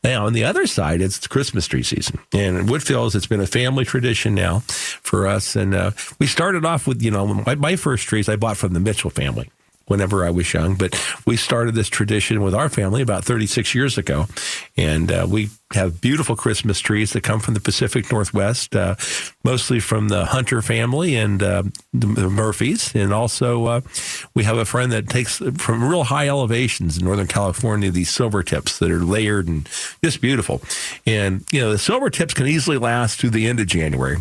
Now, 0.03 0.25
on 0.25 0.33
the 0.33 0.43
other 0.43 0.67
side, 0.67 1.01
it's 1.01 1.25
Christmas 1.27 1.67
tree 1.67 1.83
season. 1.83 2.19
And 2.33 2.57
in 2.57 2.65
Whitfills, 2.67 3.15
it's 3.15 3.27
been 3.27 3.41
a 3.41 3.47
family 3.47 3.85
tradition 3.85 4.35
now 4.35 4.59
for 5.01 5.27
us. 5.27 5.55
And 5.55 5.73
uh, 5.73 5.91
we 6.19 6.27
started 6.27 6.65
off 6.65 6.87
with, 6.87 7.01
you 7.01 7.11
know, 7.11 7.27
my, 7.27 7.55
my 7.55 7.75
first 7.75 8.07
trees 8.07 8.29
I 8.29 8.35
bought 8.35 8.57
from 8.57 8.73
the 8.73 8.79
Mitchell 8.79 9.09
family 9.09 9.49
whenever 9.87 10.25
I 10.25 10.29
was 10.29 10.53
young. 10.53 10.75
But 10.75 10.99
we 11.25 11.37
started 11.37 11.75
this 11.75 11.89
tradition 11.89 12.41
with 12.41 12.53
our 12.53 12.69
family 12.69 13.01
about 13.01 13.25
36 13.25 13.75
years 13.75 13.97
ago. 13.97 14.27
And 14.77 15.11
uh, 15.11 15.27
we 15.29 15.49
have 15.73 16.01
beautiful 16.01 16.35
Christmas 16.35 16.79
trees 16.79 17.13
that 17.13 17.21
come 17.21 17.39
from 17.39 17.53
the 17.53 17.59
Pacific 17.59 18.11
Northwest, 18.11 18.75
uh, 18.75 18.95
mostly 19.43 19.79
from 19.79 20.09
the 20.09 20.25
Hunter 20.25 20.61
family 20.61 21.15
and 21.15 21.41
uh, 21.41 21.63
the, 21.93 22.07
the 22.07 22.29
Murphys. 22.29 22.93
And 22.95 23.13
also, 23.13 23.65
uh, 23.65 23.81
we 24.33 24.43
have 24.43 24.57
a 24.57 24.65
friend 24.65 24.91
that 24.91 25.09
takes 25.09 25.37
from 25.57 25.83
real 25.83 26.05
high 26.05 26.27
elevations 26.27 26.97
in 26.97 27.05
Northern 27.05 27.27
California 27.27 27.91
these 27.91 28.09
silver 28.09 28.43
tips 28.43 28.79
that 28.79 28.91
are 28.91 29.03
layered 29.03 29.47
and 29.47 29.67
just 30.03 30.21
beautiful. 30.21 30.61
And, 31.05 31.43
you 31.51 31.61
know, 31.61 31.71
the 31.71 31.79
silver 31.79 32.09
tips 32.09 32.33
can 32.33 32.47
easily 32.47 32.77
last 32.77 33.19
through 33.19 33.31
the 33.31 33.47
end 33.47 33.59
of 33.59 33.67
January. 33.67 34.17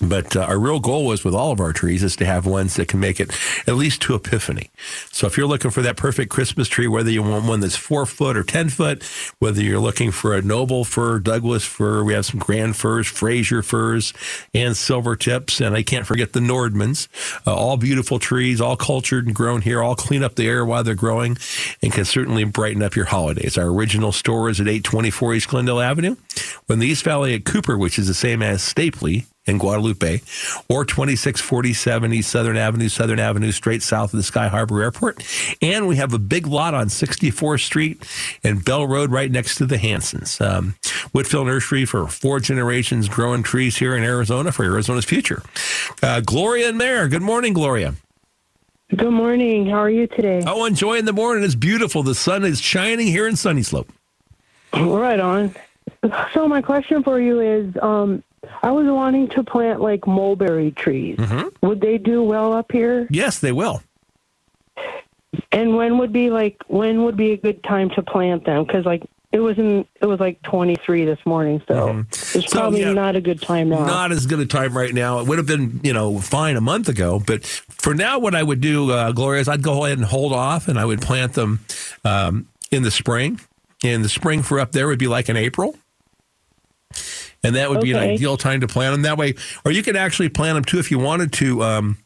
But 0.00 0.36
uh, 0.36 0.42
our 0.42 0.58
real 0.58 0.78
goal 0.78 1.06
was 1.06 1.24
with 1.24 1.34
all 1.34 1.52
of 1.52 1.60
our 1.60 1.72
trees 1.72 2.02
is 2.02 2.16
to 2.16 2.26
have 2.26 2.44
ones 2.44 2.76
that 2.76 2.88
can 2.88 3.00
make 3.00 3.18
it 3.18 3.30
at 3.66 3.76
least 3.76 4.02
to 4.02 4.14
Epiphany. 4.14 4.70
So 5.10 5.26
if 5.26 5.38
you're 5.38 5.46
looking 5.46 5.70
for 5.70 5.80
that 5.82 5.96
perfect 5.96 6.30
Christmas 6.30 6.68
tree, 6.68 6.86
whether 6.86 7.10
you 7.10 7.22
want 7.22 7.46
one 7.46 7.60
that's 7.60 7.76
four 7.76 8.04
foot 8.04 8.36
or 8.36 8.42
10 8.42 8.68
foot, 8.68 9.02
whether 9.38 9.62
you're 9.62 9.80
looking 9.80 10.10
for 10.10 10.34
a 10.34 10.42
noble 10.42 10.84
fir, 10.84 11.18
Douglas 11.18 11.64
fir, 11.64 12.04
we 12.04 12.12
have 12.12 12.26
some 12.26 12.38
grand 12.38 12.76
firs, 12.76 13.06
Fraser 13.06 13.62
firs, 13.62 14.12
and 14.52 14.76
silver 14.76 15.16
tips. 15.16 15.62
And 15.62 15.74
I 15.74 15.82
can't 15.82 16.06
forget 16.06 16.34
the 16.34 16.40
Nordmans, 16.40 17.08
uh, 17.46 17.54
all 17.54 17.78
beautiful 17.78 18.18
trees, 18.18 18.60
all 18.60 18.76
cultured 18.76 19.26
and 19.26 19.34
grown 19.34 19.62
here, 19.62 19.82
all 19.82 19.96
clean 19.96 20.22
up 20.22 20.34
the 20.34 20.46
air 20.46 20.66
while 20.66 20.84
they're 20.84 20.94
growing 20.94 21.38
and 21.82 21.90
can 21.90 22.04
certainly 22.04 22.44
brighten 22.44 22.82
up 22.82 22.96
your 22.96 23.06
holidays. 23.06 23.56
Our 23.56 23.68
original 23.68 24.12
store 24.12 24.50
is 24.50 24.60
at 24.60 24.68
824 24.68 25.34
East 25.34 25.48
Glendale 25.48 25.80
Avenue. 25.80 26.16
When 26.66 26.80
the 26.80 26.86
East 26.86 27.04
Valley 27.04 27.34
at 27.34 27.46
Cooper, 27.46 27.78
which 27.78 27.98
is 27.98 28.08
the 28.08 28.14
same 28.14 28.42
as 28.42 28.60
Stapley, 28.60 29.24
in 29.46 29.58
Guadalupe, 29.58 30.20
or 30.68 30.84
2647 30.84 32.12
East 32.12 32.30
Southern 32.30 32.56
Avenue, 32.56 32.88
Southern 32.88 33.20
Avenue, 33.20 33.52
straight 33.52 33.82
south 33.82 34.12
of 34.12 34.16
the 34.16 34.22
Sky 34.22 34.48
Harbor 34.48 34.82
Airport. 34.82 35.24
And 35.62 35.86
we 35.86 35.96
have 35.96 36.12
a 36.12 36.18
big 36.18 36.46
lot 36.46 36.74
on 36.74 36.88
64th 36.88 37.64
Street 37.64 38.02
and 38.42 38.64
Bell 38.64 38.86
Road 38.86 39.12
right 39.12 39.30
next 39.30 39.56
to 39.56 39.66
the 39.66 39.78
Hansons. 39.78 40.40
Um, 40.40 40.74
Whitfill 41.14 41.46
Nursery 41.46 41.84
for 41.84 42.08
four 42.08 42.40
generations 42.40 43.08
growing 43.08 43.42
trees 43.42 43.76
here 43.76 43.96
in 43.96 44.02
Arizona 44.02 44.50
for 44.50 44.64
Arizona's 44.64 45.04
future. 45.04 45.42
Uh, 46.02 46.20
Gloria 46.20 46.68
and 46.68 46.78
Mayor, 46.78 47.08
good 47.08 47.22
morning, 47.22 47.52
Gloria. 47.52 47.94
Good 48.94 49.10
morning. 49.10 49.66
How 49.66 49.78
are 49.78 49.90
you 49.90 50.06
today? 50.06 50.42
Oh, 50.46 50.64
enjoying 50.64 51.06
the 51.06 51.12
morning. 51.12 51.42
It's 51.42 51.56
beautiful. 51.56 52.04
The 52.04 52.14
sun 52.14 52.44
is 52.44 52.60
shining 52.60 53.08
here 53.08 53.26
in 53.26 53.34
Sunnyslope. 53.34 53.88
Right 54.72 55.18
on. 55.18 55.54
So 56.34 56.46
my 56.46 56.62
question 56.62 57.02
for 57.02 57.20
you 57.20 57.40
is, 57.40 57.74
um, 57.82 58.22
I 58.62 58.70
was 58.70 58.86
wanting 58.86 59.28
to 59.30 59.42
plant 59.42 59.80
like 59.80 60.06
mulberry 60.06 60.70
trees. 60.72 61.16
Mm-hmm. 61.18 61.66
Would 61.66 61.80
they 61.80 61.98
do 61.98 62.22
well 62.22 62.52
up 62.52 62.72
here? 62.72 63.06
Yes, 63.10 63.38
they 63.38 63.52
will. 63.52 63.82
And 65.52 65.76
when 65.76 65.98
would 65.98 66.12
be 66.12 66.30
like 66.30 66.62
when 66.68 67.04
would 67.04 67.16
be 67.16 67.32
a 67.32 67.36
good 67.36 67.62
time 67.62 67.90
to 67.90 68.02
plant 68.02 68.44
them? 68.44 68.64
Because 68.64 68.86
like 68.86 69.02
it 69.32 69.40
was 69.40 69.58
in 69.58 69.86
it 70.00 70.06
was 70.06 70.18
like 70.20 70.40
23 70.42 71.04
this 71.04 71.18
morning, 71.26 71.62
so 71.68 72.04
it's 72.10 72.50
So, 72.50 72.58
probably 72.58 72.80
yeah, 72.80 72.92
not 72.92 73.16
a 73.16 73.20
good 73.20 73.42
time 73.42 73.68
now. 73.68 73.84
Not 73.84 74.12
as 74.12 74.24
good 74.24 74.40
a 74.40 74.46
time 74.46 74.76
right 74.76 74.94
now. 74.94 75.20
It 75.20 75.26
would 75.26 75.38
have 75.38 75.46
been, 75.46 75.80
you 75.82 75.92
know, 75.92 76.18
fine 76.20 76.56
a 76.56 76.60
month 76.60 76.88
ago. 76.88 77.22
But 77.24 77.44
for 77.44 77.94
now, 77.94 78.18
what 78.18 78.34
I 78.34 78.42
would 78.42 78.60
do, 78.60 78.90
uh, 78.92 79.12
Gloria, 79.12 79.40
is 79.40 79.48
I'd 79.48 79.62
go 79.62 79.84
ahead 79.84 79.98
and 79.98 80.06
hold 80.06 80.32
off 80.32 80.68
and 80.68 80.78
I 80.78 80.84
would 80.84 81.02
plant 81.02 81.34
them 81.34 81.60
um, 82.04 82.48
in 82.70 82.82
the 82.82 82.90
spring. 82.90 83.40
And 83.84 84.04
the 84.04 84.08
spring 84.08 84.42
for 84.42 84.58
up 84.58 84.72
there 84.72 84.86
would 84.86 84.98
be 84.98 85.08
like 85.08 85.28
in 85.28 85.36
April. 85.36 85.76
And 87.46 87.56
that 87.56 87.70
would 87.70 87.80
be 87.80 87.92
an 87.92 87.98
ideal 87.98 88.36
time 88.36 88.60
to 88.60 88.66
plant 88.66 88.94
them 88.94 89.02
that 89.02 89.16
way. 89.16 89.34
Or 89.64 89.70
you 89.70 89.82
could 89.82 89.96
actually 89.96 90.28
plant 90.28 90.56
them 90.56 90.64
too 90.64 90.78
if 90.78 90.90
you 90.90 90.98
wanted 90.98 91.32
to, 91.34 91.62
um, 91.62 91.98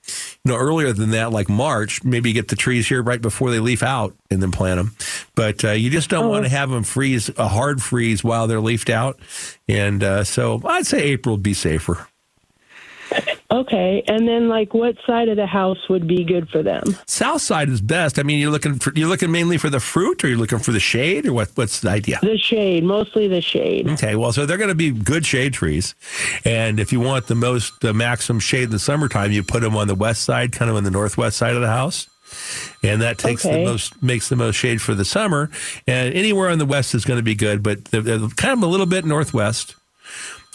you 0.45 0.53
know, 0.53 0.57
earlier 0.57 0.93
than 0.93 1.11
that, 1.11 1.32
like 1.32 1.49
March, 1.49 2.05
maybe 2.05 2.32
get 2.32 2.49
the 2.49 2.57
trees 2.57 2.88
here 2.88 3.03
right 3.03 3.20
before 3.20 3.51
they 3.51 3.59
leaf 3.59 3.82
out 3.82 4.14
and 4.30 4.43
then 4.43 4.53
plant 4.53 4.78
them. 4.78 4.95
But 5.34 5.64
uh, 5.64 5.72
you 5.72 5.91
just 5.91 6.11
don't 6.11 6.28
want 6.28 6.45
to 6.45 6.51
have 6.51 6.70
them 6.70 6.84
freeze, 6.84 7.30
a 7.36 7.49
hard 7.49 7.82
freeze 7.82 8.22
while 8.22 8.47
they're 8.47 8.61
leafed 8.61 8.91
out. 8.91 9.18
And 9.68 10.03
uh, 10.03 10.24
so 10.24 10.61
I'd 10.64 10.86
say 10.86 11.03
April 11.03 11.36
would 11.36 11.43
be 11.43 11.55
safer. 11.55 12.07
Okay, 13.53 14.03
and 14.07 14.29
then 14.29 14.49
like 14.49 14.75
what 14.75 14.97
side 15.05 15.29
of 15.29 15.37
the 15.37 15.47
house 15.47 15.89
would 15.89 16.07
be 16.07 16.23
good 16.23 16.49
for 16.51 16.63
them? 16.63 16.85
South 17.07 17.43
side 17.43 17.69
is 17.69 17.81
best. 17.81 18.19
I 18.19 18.23
mean, 18.23 18.39
you're 18.39 18.51
looking 18.53 18.79
for 18.79 18.93
you're 18.95 19.09
looking 19.09 19.33
mainly 19.33 19.59
for 19.59 19.69
the 19.69 19.81
fruit, 19.81 20.23
or 20.23 20.29
you're 20.29 20.39
looking 20.39 20.61
for 20.61 20.71
the 20.71 20.79
shade, 20.79 21.27
or 21.27 21.33
what? 21.33 21.49
What's 21.57 21.81
the 21.81 21.91
idea? 21.91 22.21
The 22.23 22.39
shade, 22.39 22.85
mostly 22.85 23.27
the 23.27 23.41
shade. 23.41 23.89
Okay, 23.89 24.15
well, 24.15 24.33
so 24.33 24.47
they're 24.47 24.57
going 24.57 24.69
to 24.69 24.75
be 24.77 24.93
good 24.93 25.27
shade 25.27 25.53
trees, 25.53 25.97
and 26.45 26.79
if 26.79 26.93
you 26.93 27.01
want 27.01 27.27
the 27.27 27.35
most, 27.35 27.81
the 27.81 27.93
maximum 27.93 28.39
shade 28.39 28.65
in 28.65 28.71
the 28.71 28.79
summertime, 28.79 29.33
you 29.33 29.43
put 29.43 29.63
them 29.63 29.77
on 29.77 29.89
the 29.89 29.97
west 29.97 30.23
side, 30.23 30.53
kind 30.53 30.71
of 30.71 30.77
on 30.77 30.85
the 30.85 30.91
northwest 30.91 31.37
side 31.37 31.57
of 31.57 31.61
the 31.61 31.67
house, 31.67 32.09
and 32.85 33.03
that 33.03 33.19
takes 33.19 33.45
Okay. 33.45 33.65
the 33.65 33.65
most 33.69 34.01
makes 34.01 34.29
the 34.29 34.37
most 34.37 34.55
shade 34.55 34.81
for 34.81 34.95
the 34.95 35.05
summer. 35.05 35.51
And 35.89 36.15
anywhere 36.15 36.51
on 36.51 36.59
the 36.59 36.67
west 36.67 36.95
is 36.95 37.05
going 37.05 37.19
to 37.19 37.25
be 37.25 37.35
good, 37.35 37.65
but 37.65 37.87
they're, 37.87 38.01
they're 38.03 38.29
kind 38.29 38.53
of 38.53 38.63
a 38.63 38.67
little 38.69 38.87
bit 38.87 39.05
northwest. 39.05 39.75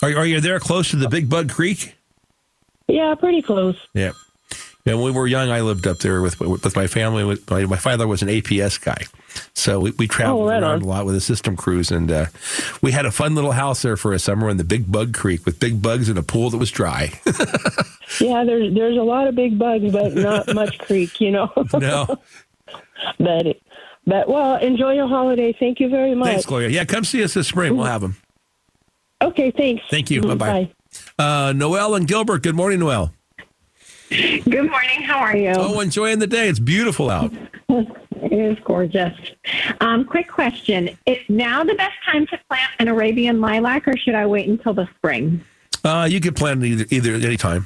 Are, 0.02 0.10
are 0.16 0.26
you 0.26 0.40
there 0.40 0.60
close 0.62 0.92
to 0.92 0.96
the 0.96 1.10
Big 1.10 1.30
Bug 1.30 1.50
Creek? 1.50 1.95
Yeah, 2.88 3.16
pretty 3.16 3.42
close. 3.42 3.78
Yeah. 3.94 4.12
And 4.88 5.02
when 5.02 5.14
we 5.14 5.20
were 5.20 5.26
young, 5.26 5.50
I 5.50 5.62
lived 5.62 5.88
up 5.88 5.98
there 5.98 6.22
with 6.22 6.40
with 6.40 6.76
my 6.76 6.86
family. 6.86 7.24
With 7.24 7.50
my, 7.50 7.66
my 7.66 7.78
father 7.78 8.08
was 8.08 8.22
an 8.22 8.28
APS 8.28 8.80
guy, 8.80 9.06
so 9.56 9.80
we, 9.80 9.90
we 9.98 10.08
traveled 10.08 10.44
Oh, 10.44 10.48
right 10.48 10.62
around 10.62 10.74
on. 10.76 10.82
a 10.84 10.86
lot 10.86 11.08
with 11.08 11.16
a 11.16 11.22
system 11.22 11.56
cruise, 11.56 11.90
and 11.90 12.12
uh, 12.12 12.26
we 12.84 12.92
had 12.92 13.04
a 13.08 13.12
fun 13.12 13.34
little 13.34 13.54
house 13.54 13.82
there 13.82 13.98
for 13.98 14.14
a 14.14 14.20
summer 14.20 14.48
in 14.48 14.58
the 14.58 14.64
Big 14.64 14.92
Bug 14.92 15.16
Creek 15.16 15.44
with 15.44 15.60
big 15.60 15.82
bugs 15.82 16.08
and 16.08 16.20
a 16.20 16.24
pool 16.24 16.52
that 16.52 16.58
was 16.58 16.70
dry. 16.72 17.20
Yeah, 18.22 18.44
there's 18.44 18.72
there's 18.76 18.98
a 18.98 19.02
lot 19.02 19.28
of 19.28 19.34
big 19.34 19.58
bugs, 19.58 19.92
but 19.92 20.14
not 20.14 20.48
much 20.54 20.78
creek, 20.78 21.20
you 21.20 21.32
know. 21.32 21.52
no, 21.74 22.18
but 23.20 23.58
but 24.06 24.30
well, 24.30 24.58
enjoy 24.58 24.94
your 24.94 25.08
holiday. 25.08 25.52
Thank 25.52 25.80
you 25.80 25.90
very 25.90 26.14
much. 26.14 26.28
thanks, 26.28 26.46
Gloria. 26.46 26.70
Yeah, 26.70 26.86
come 26.86 27.04
see 27.04 27.24
us 27.24 27.34
this 27.34 27.48
spring. 27.48 27.76
We'll 27.76 27.88
have 27.88 28.02
them. 28.02 28.16
Okay, 29.24 29.50
thanks. 29.50 29.84
Thank 29.90 30.12
you. 30.12 30.22
Bye 30.22 30.36
bye. 30.36 30.72
Uh, 31.20 31.54
Noel 31.56 31.96
and 31.96 32.08
Gilbert. 32.08 32.44
Good 32.44 32.56
morning, 32.56 32.80
Noel. 32.80 33.14
Good 34.10 34.70
morning. 34.70 35.02
How 35.02 35.18
are 35.20 35.36
you? 35.36 35.54
Oh, 35.56 35.80
enjoying 35.80 36.20
the 36.20 36.28
day. 36.28 36.48
It's 36.48 36.60
beautiful 36.60 37.10
out. 37.10 37.34
It 37.70 38.32
is 38.32 38.58
gorgeous. 38.64 39.14
Um, 39.82 40.06
quick 40.06 40.30
question: 40.30 40.90
Is 41.06 41.18
now 41.28 41.64
the 41.64 41.74
best 41.76 41.96
time 42.10 42.26
to 42.28 42.40
plant 42.50 42.72
an 42.80 42.88
Arabian 42.88 43.42
lilac, 43.42 43.88
or 43.88 43.98
should 43.98 44.16
I 44.16 44.26
wait 44.28 44.48
until 44.48 44.74
the 44.74 44.88
spring? 44.98 45.44
Uh, 45.84 46.08
you 46.10 46.20
could 46.20 46.36
plant 46.36 46.64
either, 46.64 46.86
either 46.90 47.16
at 47.16 47.24
any 47.24 47.38
time. 47.38 47.66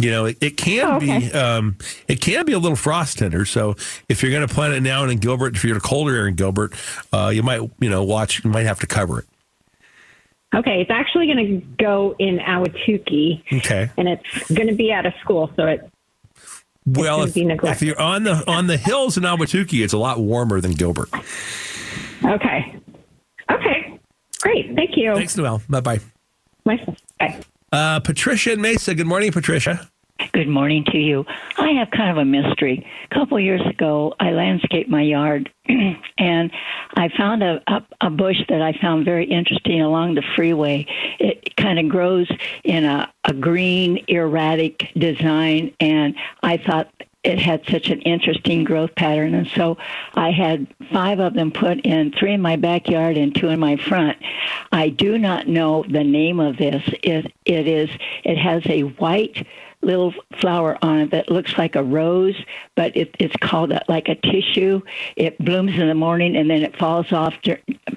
You 0.00 0.10
know, 0.10 0.24
it, 0.26 0.38
it 0.40 0.56
can 0.56 0.86
Oh, 0.86 0.96
okay. 0.96 1.18
be 1.28 1.32
um, 1.32 1.76
it 2.08 2.20
can 2.20 2.44
be 2.46 2.52
a 2.52 2.58
little 2.58 2.76
frost 2.76 3.18
tender. 3.18 3.44
So 3.44 3.76
if 4.08 4.22
you're 4.22 4.32
going 4.32 4.46
to 4.46 4.52
plant 4.52 4.74
it 4.74 4.80
now 4.80 5.02
and 5.02 5.12
in 5.12 5.18
Gilbert, 5.18 5.56
if 5.56 5.62
you're 5.64 5.72
in 5.74 5.78
a 5.78 5.80
colder 5.80 6.14
area 6.16 6.28
in 6.28 6.34
Gilbert, 6.36 6.74
uh, 7.12 7.30
you 7.34 7.42
might 7.42 7.60
you 7.80 7.90
know 7.90 8.02
watch. 8.02 8.42
You 8.44 8.50
might 8.50 8.66
have 8.66 8.80
to 8.80 8.86
cover 8.86 9.20
it. 9.20 9.26
Okay, 10.54 10.80
it's 10.80 10.90
actually 10.90 11.26
going 11.26 11.46
to 11.46 11.66
go 11.82 12.16
in 12.18 12.38
Ahwatukee, 12.38 13.42
Okay. 13.58 13.88
and 13.96 14.08
it's 14.08 14.48
going 14.52 14.66
to 14.68 14.74
be 14.74 14.92
out 14.92 15.06
of 15.06 15.12
school, 15.22 15.50
so 15.56 15.66
it. 15.66 15.88
Well, 16.86 17.22
if, 17.22 17.36
if 17.36 17.82
you're 17.82 18.00
on 18.00 18.24
the 18.24 18.42
on 18.50 18.66
the 18.66 18.76
hills 18.76 19.16
in 19.16 19.22
Ahwatukee, 19.22 19.84
it's 19.84 19.92
a 19.92 19.98
lot 19.98 20.18
warmer 20.18 20.60
than 20.60 20.72
Gilbert. 20.72 21.08
Okay. 22.24 22.74
Okay. 23.50 23.98
Great. 24.40 24.74
Thank 24.74 24.96
you. 24.96 25.14
Thanks, 25.14 25.36
Noel. 25.36 25.62
Bye 25.68 25.80
bye. 25.80 26.00
Bye. 26.64 26.96
Bye. 27.20 27.40
Uh, 27.70 28.00
Patricia 28.00 28.52
and 28.52 28.62
Mesa. 28.62 28.94
Good 28.94 29.06
morning, 29.06 29.30
Patricia. 29.30 29.88
Good 30.32 30.48
morning 30.48 30.84
to 30.92 30.98
you. 30.98 31.24
I 31.56 31.70
have 31.72 31.90
kind 31.90 32.10
of 32.10 32.18
a 32.18 32.24
mystery. 32.24 32.86
A 33.10 33.14
couple 33.14 33.38
of 33.38 33.42
years 33.42 33.62
ago, 33.66 34.14
I 34.20 34.30
landscaped 34.30 34.88
my 34.88 35.02
yard, 35.02 35.50
and 36.18 36.52
I 36.94 37.08
found 37.16 37.42
a, 37.42 37.62
a, 37.66 37.82
a 38.02 38.10
bush 38.10 38.36
that 38.48 38.60
I 38.60 38.72
found 38.80 39.04
very 39.04 39.24
interesting 39.24 39.80
along 39.80 40.14
the 40.14 40.22
freeway. 40.36 40.86
It 41.18 41.56
kind 41.56 41.78
of 41.78 41.88
grows 41.88 42.28
in 42.64 42.84
a, 42.84 43.10
a 43.24 43.32
green, 43.32 44.04
erratic 44.08 44.90
design, 44.94 45.74
and 45.80 46.14
I 46.42 46.58
thought 46.58 46.92
it 47.24 47.38
had 47.38 47.66
such 47.66 47.88
an 47.88 48.00
interesting 48.02 48.64
growth 48.64 48.94
pattern. 48.94 49.34
And 49.34 49.48
so 49.48 49.76
I 50.14 50.30
had 50.30 50.66
five 50.92 51.18
of 51.18 51.34
them 51.34 51.50
put 51.50 51.80
in, 51.80 52.12
three 52.12 52.34
in 52.34 52.40
my 52.40 52.56
backyard 52.56 53.16
and 53.16 53.34
two 53.34 53.48
in 53.48 53.60
my 53.60 53.76
front. 53.76 54.16
I 54.72 54.88
do 54.88 55.18
not 55.18 55.46
know 55.46 55.84
the 55.88 56.04
name 56.04 56.40
of 56.40 56.56
this. 56.56 56.82
It, 57.02 57.32
it 57.44 57.66
is, 57.66 57.90
it 58.24 58.38
has 58.38 58.62
a 58.66 58.82
white 58.82 59.46
little 59.82 60.12
flower 60.40 60.78
on 60.82 61.00
it 61.00 61.10
that 61.10 61.30
looks 61.30 61.56
like 61.56 61.74
a 61.74 61.82
rose, 61.82 62.36
but 62.76 62.96
it, 62.96 63.14
it's 63.18 63.34
called 63.40 63.72
a, 63.72 63.82
like 63.88 64.08
a 64.08 64.14
tissue. 64.14 64.82
It 65.16 65.38
blooms 65.38 65.72
in 65.78 65.88
the 65.88 65.94
morning 65.94 66.36
and 66.36 66.50
then 66.50 66.62
it 66.62 66.76
falls 66.76 67.12
off 67.12 67.34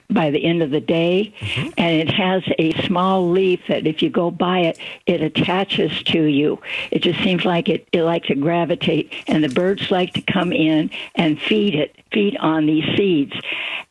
by 0.09 0.31
the 0.31 0.43
end 0.43 0.61
of 0.61 0.71
the 0.71 0.79
day. 0.79 1.33
Mm-hmm. 1.39 1.69
And 1.77 2.09
it 2.09 2.13
has 2.13 2.43
a 2.57 2.71
small 2.85 3.29
leaf 3.29 3.61
that 3.67 3.85
if 3.85 4.01
you 4.01 4.09
go 4.09 4.31
by 4.31 4.59
it, 4.59 4.79
it 5.05 5.21
attaches 5.21 6.03
to 6.03 6.23
you. 6.23 6.61
It 6.91 6.99
just 6.99 7.21
seems 7.21 7.43
like 7.45 7.67
it, 7.67 7.87
it 7.91 8.03
likes 8.03 8.27
to 8.27 8.35
gravitate, 8.35 9.11
and 9.27 9.43
the 9.43 9.49
birds 9.49 9.91
like 9.91 10.13
to 10.13 10.21
come 10.21 10.53
in 10.53 10.89
and 11.15 11.39
feed 11.39 11.75
it, 11.75 11.95
feed 12.11 12.37
on 12.37 12.65
these 12.65 12.85
seeds. 12.95 13.33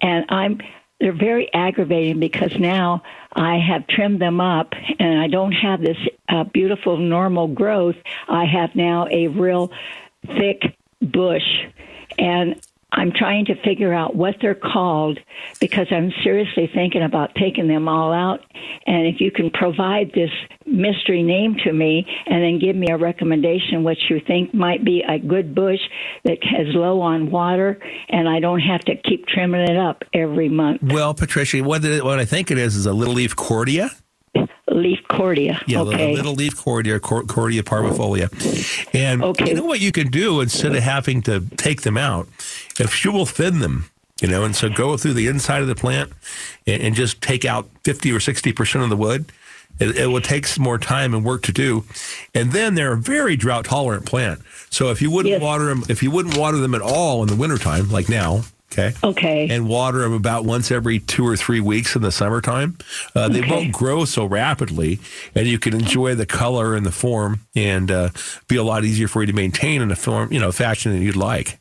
And 0.01 0.25
I'm 0.29 0.61
they're 1.03 1.13
very 1.13 1.53
aggravating 1.53 2.21
because 2.21 2.57
now 2.61 3.03
I 3.33 3.59
have 3.59 3.89
trimmed 3.89 4.21
them 4.21 4.41
up 4.41 4.73
and 5.01 5.21
I 5.21 5.27
don't 5.27 5.51
have 5.51 5.81
this 5.81 5.97
uh, 6.29 6.45
beautiful 6.45 6.97
normal 6.97 7.49
growth. 7.49 7.97
I 8.29 8.45
have 8.45 8.77
now 8.77 9.09
a 9.11 9.27
real 9.27 9.73
thick 10.25 10.77
bush 11.01 11.43
and 12.21 12.65
I'm 12.95 13.11
trying 13.11 13.47
to 13.47 13.55
figure 13.63 13.93
out 13.95 14.15
what 14.15 14.37
they're 14.43 14.55
called 14.55 15.19
because 15.61 15.87
I'm 15.91 16.13
seriously 16.23 16.71
thinking 16.75 17.03
about 17.03 17.35
taking 17.35 17.67
them 17.67 17.89
all 17.89 18.13
out. 18.13 18.41
And 18.87 19.07
if 19.07 19.19
you 19.21 19.31
can 19.31 19.51
provide 19.51 20.13
this 20.15 20.31
mystery 20.67 21.23
name 21.23 21.57
to 21.65 21.73
me 21.73 22.07
and 22.27 22.43
then 22.43 22.59
give 22.59 22.77
me 22.77 22.89
a 22.91 22.99
recommendation 22.99 23.83
what 23.83 23.97
you 24.11 24.21
think 24.27 24.53
might 24.53 24.85
be 24.85 25.03
a 25.09 25.19
good 25.19 25.55
bush 25.55 25.81
that 26.25 26.39
is 26.61 26.75
low 26.75 27.01
on 27.01 27.31
water 27.31 27.79
and 28.11 28.29
I 28.29 28.41
don't 28.41 28.61
have 28.61 28.83
to 28.83 28.95
keep 28.97 29.27
trimming 29.27 29.63
it 29.69 29.77
up 29.79 30.05
every 30.13 30.49
month. 30.51 30.83
Well, 30.83 31.15
Patricia, 31.15 31.63
what, 31.65 31.83
it, 31.85 32.05
what 32.05 32.19
I 32.19 32.25
think 32.27 32.51
it 32.51 32.59
is 32.59 32.77
is 32.77 32.85
a 32.87 32.93
little 32.93 33.15
leaf 33.15 33.35
cordia. 33.37 33.91
leaf 34.69 35.01
cordia. 35.11 35.61
Yeah, 35.67 35.81
okay. 35.83 36.07
the 36.11 36.13
little 36.17 36.35
leaf 36.35 36.57
cordia, 36.57 37.01
cor- 37.01 37.25
cordia 37.25 37.63
parvifolia. 37.63 38.29
And 38.95 39.23
Okay. 39.23 39.49
you 39.51 39.55
know 39.55 39.65
what 39.65 39.81
you 39.81 39.93
can 39.93 40.09
do 40.09 40.41
instead 40.41 40.75
of 40.75 40.83
having 40.83 41.23
to 41.23 41.41
take 41.57 41.83
them 41.83 41.99
out? 41.99 42.29
If 42.81 43.05
you 43.05 43.13
will 43.13 43.27
thin 43.27 43.59
them, 43.61 43.91
you 44.21 44.29
know, 44.29 44.45
and 44.45 44.55
so 44.55 44.69
go 44.69 44.97
through 44.97 45.15
the 45.15 45.27
inside 45.27 45.63
of 45.63 45.69
the 45.69 45.75
plant 45.75 46.13
and, 46.67 46.83
and 46.83 46.95
just 46.95 47.21
take 47.21 47.45
out 47.45 47.69
50 47.85 48.13
or 48.13 48.19
60% 48.19 48.83
of 48.85 48.91
the 48.91 48.97
wood. 48.97 49.27
It, 49.81 49.97
it 49.97 50.07
will 50.07 50.21
take 50.21 50.47
some 50.47 50.63
more 50.63 50.79
time 50.79 51.15
and 51.15 51.25
work 51.25 51.43
to 51.45 51.53
do. 51.53 51.85
And 52.35 52.53
then 52.53 52.75
they're 52.75 52.93
a 52.93 52.97
very 52.99 53.37
drought 53.37 53.65
tolerant 53.65 54.05
plant. 54.07 54.41
So 54.71 54.91
if 54.91 55.01
you 55.03 55.11
wouldn't 55.11 55.43
water 55.43 55.65
them, 55.65 55.83
if 55.89 56.03
you 56.03 56.11
wouldn't 56.11 56.37
water 56.37 56.59
them 56.59 56.75
at 56.75 56.83
all 56.83 57.23
in 57.23 57.29
the 57.29 57.35
wintertime, 57.37 57.89
like 57.91 58.09
now, 58.09 58.43
okay. 58.71 58.93
Okay. 59.03 59.49
And 59.51 59.67
water 59.69 60.01
them 60.01 60.13
about 60.13 60.45
once 60.45 60.71
every 60.71 60.99
two 61.01 61.27
or 61.27 61.37
three 61.37 61.59
weeks 61.61 61.97
in 61.97 62.03
the 62.03 62.13
summertime, 62.13 62.77
uh, 63.17 63.29
they 63.29 63.41
Okay. 63.41 63.51
won't 63.51 63.73
grow 63.73 64.05
so 64.05 64.25
rapidly 64.27 65.01
and 65.35 65.49
you 65.49 65.59
can 65.59 65.75
enjoy 65.75 66.15
the 66.15 66.27
color 66.27 66.75
and 66.77 66.85
the 66.87 66.93
form 66.93 67.41
and 67.57 67.91
uh, 67.91 68.11
be 68.49 68.57
a 68.57 68.63
lot 68.63 68.85
easier 68.85 69.09
for 69.09 69.23
you 69.23 69.27
to 69.27 69.33
maintain 69.33 69.81
in 69.83 69.91
a 69.91 69.97
form, 69.97 70.33
you 70.33 70.39
know, 70.39 70.53
fashion 70.53 70.93
that 70.93 71.03
you'd 71.03 71.17
like. 71.17 71.59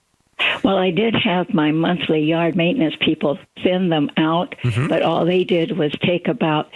Well, 0.64 0.78
I 0.78 0.92
did 0.92 1.16
have 1.16 1.54
my 1.54 1.72
monthly 1.72 2.22
yard 2.22 2.56
maintenance 2.56 2.96
people 3.00 3.40
thin 3.64 3.90
them 3.90 4.10
out, 4.18 4.56
Mhm. 4.64 4.90
but 4.90 5.02
all 5.02 5.26
they 5.26 5.44
did 5.44 5.78
was 5.78 5.92
take 6.04 6.28
about 6.28 6.70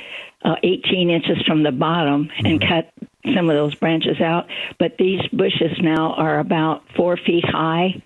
uh, 0.43 0.55
18 0.61 1.09
inches 1.09 1.41
from 1.47 1.63
the 1.63 1.71
bottom 1.71 2.29
and 2.43 2.61
cut 2.61 2.91
some 3.33 3.49
of 3.49 3.55
those 3.55 3.73
branches 3.73 4.21
out. 4.21 4.45
But 4.77 4.97
these 4.99 5.21
bushes 5.33 5.71
now 5.81 6.13
are 6.17 6.37
about 6.39 6.83
four 6.95 7.17
feet 7.17 7.45
high, 7.45 7.99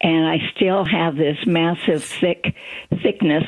and 0.00 0.26
I 0.26 0.40
still 0.56 0.84
have 0.84 1.14
this 1.14 1.38
massive 1.46 2.02
thick 2.02 2.52
thickness 3.02 3.44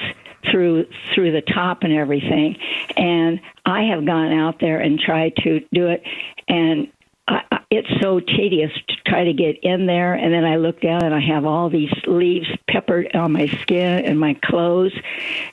through 0.48 0.86
through 1.12 1.32
the 1.32 1.40
top 1.40 1.82
and 1.82 1.92
everything. 1.92 2.56
And 2.96 3.40
I 3.64 3.82
have 3.84 4.04
gone 4.04 4.32
out 4.32 4.60
there 4.60 4.78
and 4.78 5.00
tried 5.00 5.34
to 5.42 5.60
do 5.72 5.88
it, 5.88 6.04
and 6.46 6.86
I, 7.28 7.42
I- 7.50 7.60
it's 7.68 7.88
so 8.00 8.20
tedious 8.20 8.70
to 8.88 8.94
try 9.06 9.24
to 9.24 9.32
get 9.32 9.58
in 9.62 9.86
there, 9.86 10.14
and 10.14 10.32
then 10.32 10.44
I 10.44 10.56
look 10.56 10.80
down 10.80 11.02
and 11.02 11.12
I 11.14 11.20
have 11.20 11.44
all 11.44 11.68
these 11.68 11.92
leaves 12.06 12.46
peppered 12.70 13.14
on 13.14 13.32
my 13.32 13.48
skin 13.62 14.04
and 14.04 14.18
my 14.20 14.34
clothes, 14.44 14.92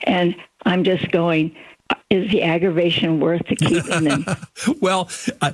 and 0.04 0.36
I'm 0.64 0.84
just 0.84 1.10
going. 1.10 1.56
Is 2.10 2.30
the 2.30 2.42
aggravation 2.42 3.18
worth 3.18 3.42
the 3.48 3.56
keeping 3.56 4.04
them? 4.04 4.26
well, 4.80 5.08
uh, 5.40 5.52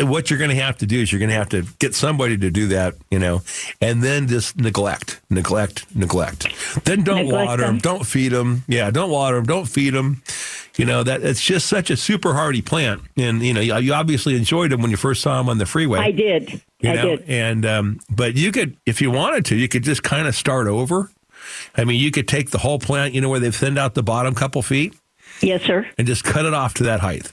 what 0.00 0.30
you're 0.30 0.38
going 0.38 0.50
to 0.50 0.56
have 0.56 0.78
to 0.78 0.86
do 0.86 1.00
is 1.00 1.12
you're 1.12 1.18
going 1.18 1.28
to 1.30 1.36
have 1.36 1.50
to 1.50 1.62
get 1.78 1.94
somebody 1.94 2.36
to 2.38 2.50
do 2.50 2.68
that, 2.68 2.94
you 3.10 3.18
know, 3.18 3.42
and 3.80 4.02
then 4.02 4.26
just 4.26 4.56
neglect, 4.56 5.20
neglect, 5.30 5.86
neglect. 5.94 6.48
Then 6.84 7.04
don't 7.04 7.26
Neglect 7.26 7.46
water 7.46 7.62
them, 7.62 7.74
them. 7.74 7.78
don't 7.80 8.06
feed 8.06 8.32
them. 8.32 8.64
Yeah, 8.66 8.90
don't 8.90 9.10
water 9.10 9.36
them, 9.36 9.44
don't 9.44 9.66
feed 9.66 9.90
them. 9.90 10.22
You 10.76 10.84
know 10.84 11.02
that 11.02 11.22
it's 11.22 11.42
just 11.42 11.66
such 11.68 11.88
a 11.90 11.96
super 11.96 12.34
hardy 12.34 12.60
plant, 12.60 13.02
and 13.16 13.42
you 13.42 13.54
know 13.54 13.60
you, 13.60 13.94
obviously 13.94 14.36
enjoyed 14.36 14.72
them 14.72 14.82
when 14.82 14.90
you 14.90 14.98
first 14.98 15.22
saw 15.22 15.38
them 15.38 15.48
on 15.48 15.56
the 15.58 15.64
freeway. 15.66 16.00
I 16.00 16.10
did. 16.10 16.60
You 16.80 16.90
I 16.90 16.96
did. 16.96 17.24
and 17.28 17.64
um, 17.64 18.00
but 18.10 18.34
you 18.34 18.52
could, 18.52 18.76
if 18.84 19.00
you 19.00 19.10
wanted 19.10 19.46
to, 19.46 19.56
you 19.56 19.68
could 19.68 19.84
just 19.84 20.02
kind 20.02 20.28
of 20.28 20.34
start 20.34 20.66
over. 20.66 21.10
I 21.76 21.84
mean, 21.84 21.98
you 21.98 22.10
could 22.10 22.28
take 22.28 22.50
the 22.50 22.58
whole 22.58 22.78
plant, 22.78 23.14
you 23.14 23.20
know, 23.22 23.28
where 23.30 23.40
they've 23.40 23.54
thinned 23.56 23.78
out 23.78 23.94
the 23.94 24.02
bottom 24.02 24.34
couple 24.34 24.60
feet, 24.62 24.94
Yes, 25.40 25.62
sir. 25.62 25.86
and 25.98 26.06
just 26.06 26.24
cut 26.24 26.44
it 26.46 26.54
off 26.54 26.74
to 26.74 26.84
that 26.84 27.00
height. 27.00 27.32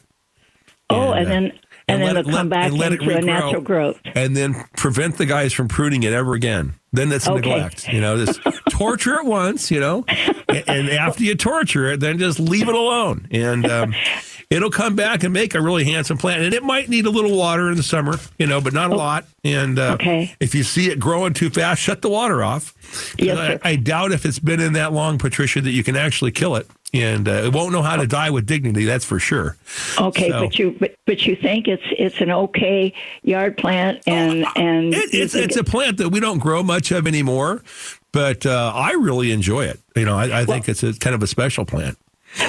Oh, 0.90 1.12
and, 1.14 1.26
uh, 1.26 1.30
then 1.30 1.52
and, 1.88 2.02
let 2.02 2.08
then 2.08 2.18
it- 2.18 2.20
it'll 2.20 2.32
come 2.32 2.34
let- 2.34 2.50
back 2.50 2.66
and 2.70 2.78
let 2.78 2.92
it 2.94 3.02
into 3.02 3.18
a 3.18 3.22
natural 3.22 3.62
growth. 3.62 4.00
and 4.06 4.36
then 4.36 4.56
prevent 4.78 5.18
the 5.18 5.26
guys 5.26 5.54
from 5.54 5.68
pruning 5.68 6.04
it 6.04 6.14
ever 6.14 6.34
again. 6.34 6.74
Then 6.92 7.10
that's 7.10 7.28
Okay. 7.28 7.36
neglect. 7.50 7.88
You 7.88 8.02
know, 8.02 8.24
just 8.24 8.40
torture 8.70 9.16
it 9.16 9.26
once, 9.26 9.72
you 9.72 9.80
know, 9.80 10.06
and, 10.48 10.64
and 10.68 10.90
after 10.90 11.24
you 11.24 11.34
torture 11.36 11.92
it, 11.94 12.00
then 12.00 12.20
just 12.20 12.40
leave 12.40 12.68
it 12.70 12.76
alone, 12.76 13.28
and 13.32 13.66
um, 13.66 13.96
it'll 14.52 14.70
come 14.70 14.96
back 14.96 15.24
and 15.24 15.34
make 15.34 15.56
a 15.56 15.62
really 15.62 15.86
handsome 15.86 16.20
plant. 16.20 16.44
And 16.44 16.54
it 16.54 16.62
might 16.64 16.90
need 16.90 17.08
a 17.08 17.10
little 17.10 17.36
water 17.36 17.72
in 17.72 17.78
the 17.78 17.84
summer, 17.84 18.20
you 18.38 18.46
know, 18.46 18.62
but 18.62 18.74
not 18.74 18.92
a 18.92 18.96
lot. 18.96 19.26
And 19.44 19.80
uh, 19.80 19.84
Oh. 19.92 19.94
Okay. 19.96 20.36
if 20.40 20.54
you 20.54 20.62
see 20.62 20.92
it 20.92 21.00
growing 21.00 21.34
too 21.34 21.50
fast, 21.50 21.82
shut 21.82 22.04
the 22.04 22.10
water 22.10 22.44
off. 22.44 22.76
Yes, 23.18 23.38
I, 23.40 23.48
sir. 23.54 23.60
I 23.64 23.76
doubt 23.78 24.12
if 24.12 24.24
it's 24.26 24.38
been 24.40 24.60
in 24.60 24.74
that 24.74 24.94
long, 24.94 25.18
Patricia, 25.18 25.62
that 25.62 25.72
you 25.72 25.84
can 25.84 25.96
actually 25.96 26.32
kill 26.32 26.56
it. 26.56 26.68
And 26.94 27.28
uh, 27.28 27.32
it 27.46 27.54
won't 27.54 27.72
know 27.72 27.82
how 27.82 27.96
to 27.96 28.06
die 28.06 28.30
with 28.30 28.46
dignity. 28.46 28.86
That's 28.86 29.04
for 29.06 29.18
sure. 29.20 29.58
Okay, 30.00 30.30
So- 30.30 30.42
but 30.42 30.60
you 30.60 30.76
but, 30.80 30.96
but 31.08 31.26
you 31.26 31.36
think 31.36 31.68
it's 31.68 31.82
it's 31.98 32.22
an 32.22 32.30
okay 32.30 32.94
yard 33.24 33.58
plant 33.58 34.02
and 34.06 34.46
and 34.56 34.94
Oh, 34.94 34.98
It, 35.00 35.14
it's 35.14 35.34
it's 35.34 35.56
a 35.58 35.64
plant 35.64 35.98
that 35.98 36.10
we 36.10 36.20
don't 36.20 36.40
grow 36.40 36.62
much 36.62 36.92
of 36.92 37.08
anymore, 37.08 37.64
but 38.12 38.46
uh, 38.46 38.72
I 38.76 38.92
really 38.92 39.32
enjoy 39.32 39.66
it. 39.66 39.80
You 39.96 40.06
know, 40.06 40.16
I, 40.18 40.42
I 40.42 40.46
think 40.46 40.70
it's 40.70 40.84
a 40.84 40.94
kind 40.94 41.16
of 41.16 41.24
a 41.24 41.28
special 41.28 41.66
plant. 41.66 41.98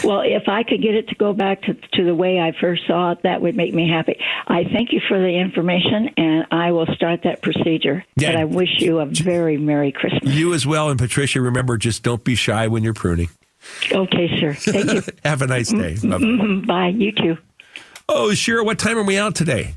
Well, 0.02 0.20
if 0.24 0.48
I 0.48 0.62
could 0.62 0.80
get 0.80 0.94
it 0.94 1.08
to 1.08 1.14
go 1.14 1.34
back 1.34 1.60
to, 1.62 1.74
to 1.74 2.04
the 2.04 2.14
way 2.14 2.40
I 2.40 2.52
first 2.58 2.86
saw 2.86 3.12
it, 3.12 3.22
that 3.22 3.42
would 3.42 3.54
make 3.54 3.74
me 3.74 3.86
happy. 3.86 4.16
I 4.46 4.64
thank 4.64 4.92
you 4.92 5.00
for 5.08 5.18
the 5.20 5.28
information, 5.28 6.08
and 6.16 6.46
I 6.50 6.72
will 6.72 6.86
start 6.94 7.22
that 7.24 7.42
procedure. 7.42 8.02
Yeah. 8.16 8.30
And 8.30 8.38
I 8.38 8.44
wish 8.46 8.80
you 8.80 9.00
a 9.00 9.04
very 9.06 9.58
Merry 9.58 9.92
Christmas. 9.92 10.34
You 10.34 10.54
as 10.54 10.66
well, 10.66 10.88
and 10.88 10.98
Patricia. 10.98 11.40
Remember, 11.42 11.76
just 11.76 12.02
don't 12.02 12.24
be 12.24 12.34
shy 12.34 12.66
when 12.66 12.82
you're 12.82 12.94
pruning. 12.94 13.28
Okay, 13.92 14.40
sir. 14.40 14.54
Thank 14.54 14.92
you. 14.92 15.02
Have 15.24 15.42
a 15.42 15.46
nice 15.46 15.70
day. 15.70 15.94
Mhm. 15.94 16.66
Bye. 16.66 16.88
You 16.88 17.12
too. 17.12 17.36
Oh, 18.08 18.34
Shira, 18.34 18.62
what 18.64 18.78
time 18.78 18.98
are 18.98 19.02
we 19.04 19.16
out 19.18 19.34
today? 19.34 19.76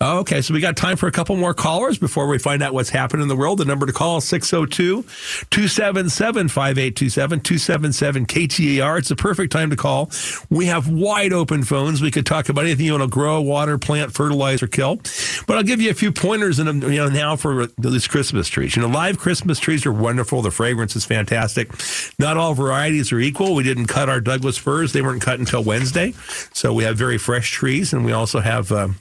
Okay, 0.00 0.42
so 0.42 0.54
we 0.54 0.60
got 0.60 0.76
time 0.76 0.96
for 0.96 1.08
a 1.08 1.10
couple 1.10 1.34
more 1.34 1.52
callers 1.52 1.98
before 1.98 2.28
we 2.28 2.38
find 2.38 2.62
out 2.62 2.72
what's 2.72 2.90
happening 2.90 3.22
in 3.22 3.28
the 3.28 3.34
world. 3.34 3.58
The 3.58 3.64
number 3.64 3.84
to 3.84 3.92
call 3.92 4.18
is 4.18 4.24
602 4.28 5.02
277 5.50 6.46
5827 6.46 7.40
277 7.40 8.26
KTAR. 8.26 8.98
It's 8.98 9.08
the 9.08 9.16
perfect 9.16 9.50
time 9.50 9.70
to 9.70 9.76
call. 9.76 10.12
We 10.50 10.66
have 10.66 10.88
wide 10.88 11.32
open 11.32 11.64
phones. 11.64 12.00
We 12.00 12.12
could 12.12 12.26
talk 12.26 12.48
about 12.48 12.66
anything 12.66 12.86
you 12.86 12.92
want 12.92 13.02
to 13.02 13.08
grow, 13.08 13.40
water, 13.40 13.76
plant, 13.76 14.14
fertilize, 14.14 14.62
or 14.62 14.68
kill. 14.68 15.00
But 15.48 15.56
I'll 15.56 15.64
give 15.64 15.80
you 15.80 15.90
a 15.90 15.94
few 15.94 16.12
pointers 16.12 16.60
in, 16.60 16.80
you 16.82 16.90
know, 16.90 17.08
now 17.08 17.34
for 17.34 17.66
these 17.76 18.06
Christmas 18.06 18.46
trees. 18.48 18.76
You 18.76 18.82
know, 18.82 18.88
live 18.88 19.18
Christmas 19.18 19.58
trees 19.58 19.84
are 19.84 19.92
wonderful. 19.92 20.42
The 20.42 20.52
fragrance 20.52 20.94
is 20.94 21.06
fantastic. 21.06 21.72
Not 22.20 22.36
all 22.36 22.54
varieties 22.54 23.10
are 23.10 23.18
equal. 23.18 23.56
We 23.56 23.64
didn't 23.64 23.86
cut 23.86 24.08
our 24.08 24.20
Douglas 24.20 24.58
firs, 24.58 24.92
they 24.92 25.02
weren't 25.02 25.22
cut 25.22 25.40
until 25.40 25.64
Wednesday. 25.64 26.12
So 26.52 26.72
we 26.72 26.84
have 26.84 26.96
very 26.96 27.18
fresh 27.18 27.50
trees, 27.50 27.92
and 27.92 28.04
we 28.04 28.12
also 28.12 28.38
have. 28.38 28.70
Um, 28.70 29.00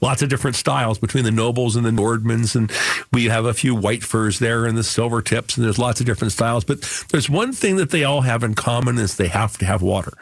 lots 0.00 0.22
of 0.22 0.28
different 0.28 0.56
styles 0.56 0.98
between 0.98 1.24
the 1.24 1.30
nobles 1.30 1.76
and 1.76 1.84
the 1.84 1.90
Nordmans, 1.90 2.54
and 2.56 2.70
we 3.12 3.26
have 3.26 3.44
a 3.44 3.54
few 3.54 3.74
white 3.74 4.02
firs 4.02 4.38
there 4.38 4.66
and 4.66 4.76
the 4.76 4.84
silver 4.84 5.22
tips, 5.22 5.56
and 5.56 5.64
there's 5.64 5.78
lots 5.78 6.00
of 6.00 6.06
different 6.06 6.32
styles. 6.32 6.64
But 6.64 6.82
there's 7.10 7.28
one 7.30 7.52
thing 7.52 7.76
that 7.76 7.90
they 7.90 8.04
all 8.04 8.22
have 8.22 8.42
in 8.42 8.54
common 8.54 8.98
is 8.98 9.16
they 9.16 9.28
have 9.28 9.58
to 9.58 9.66
have 9.66 9.82
water, 9.82 10.12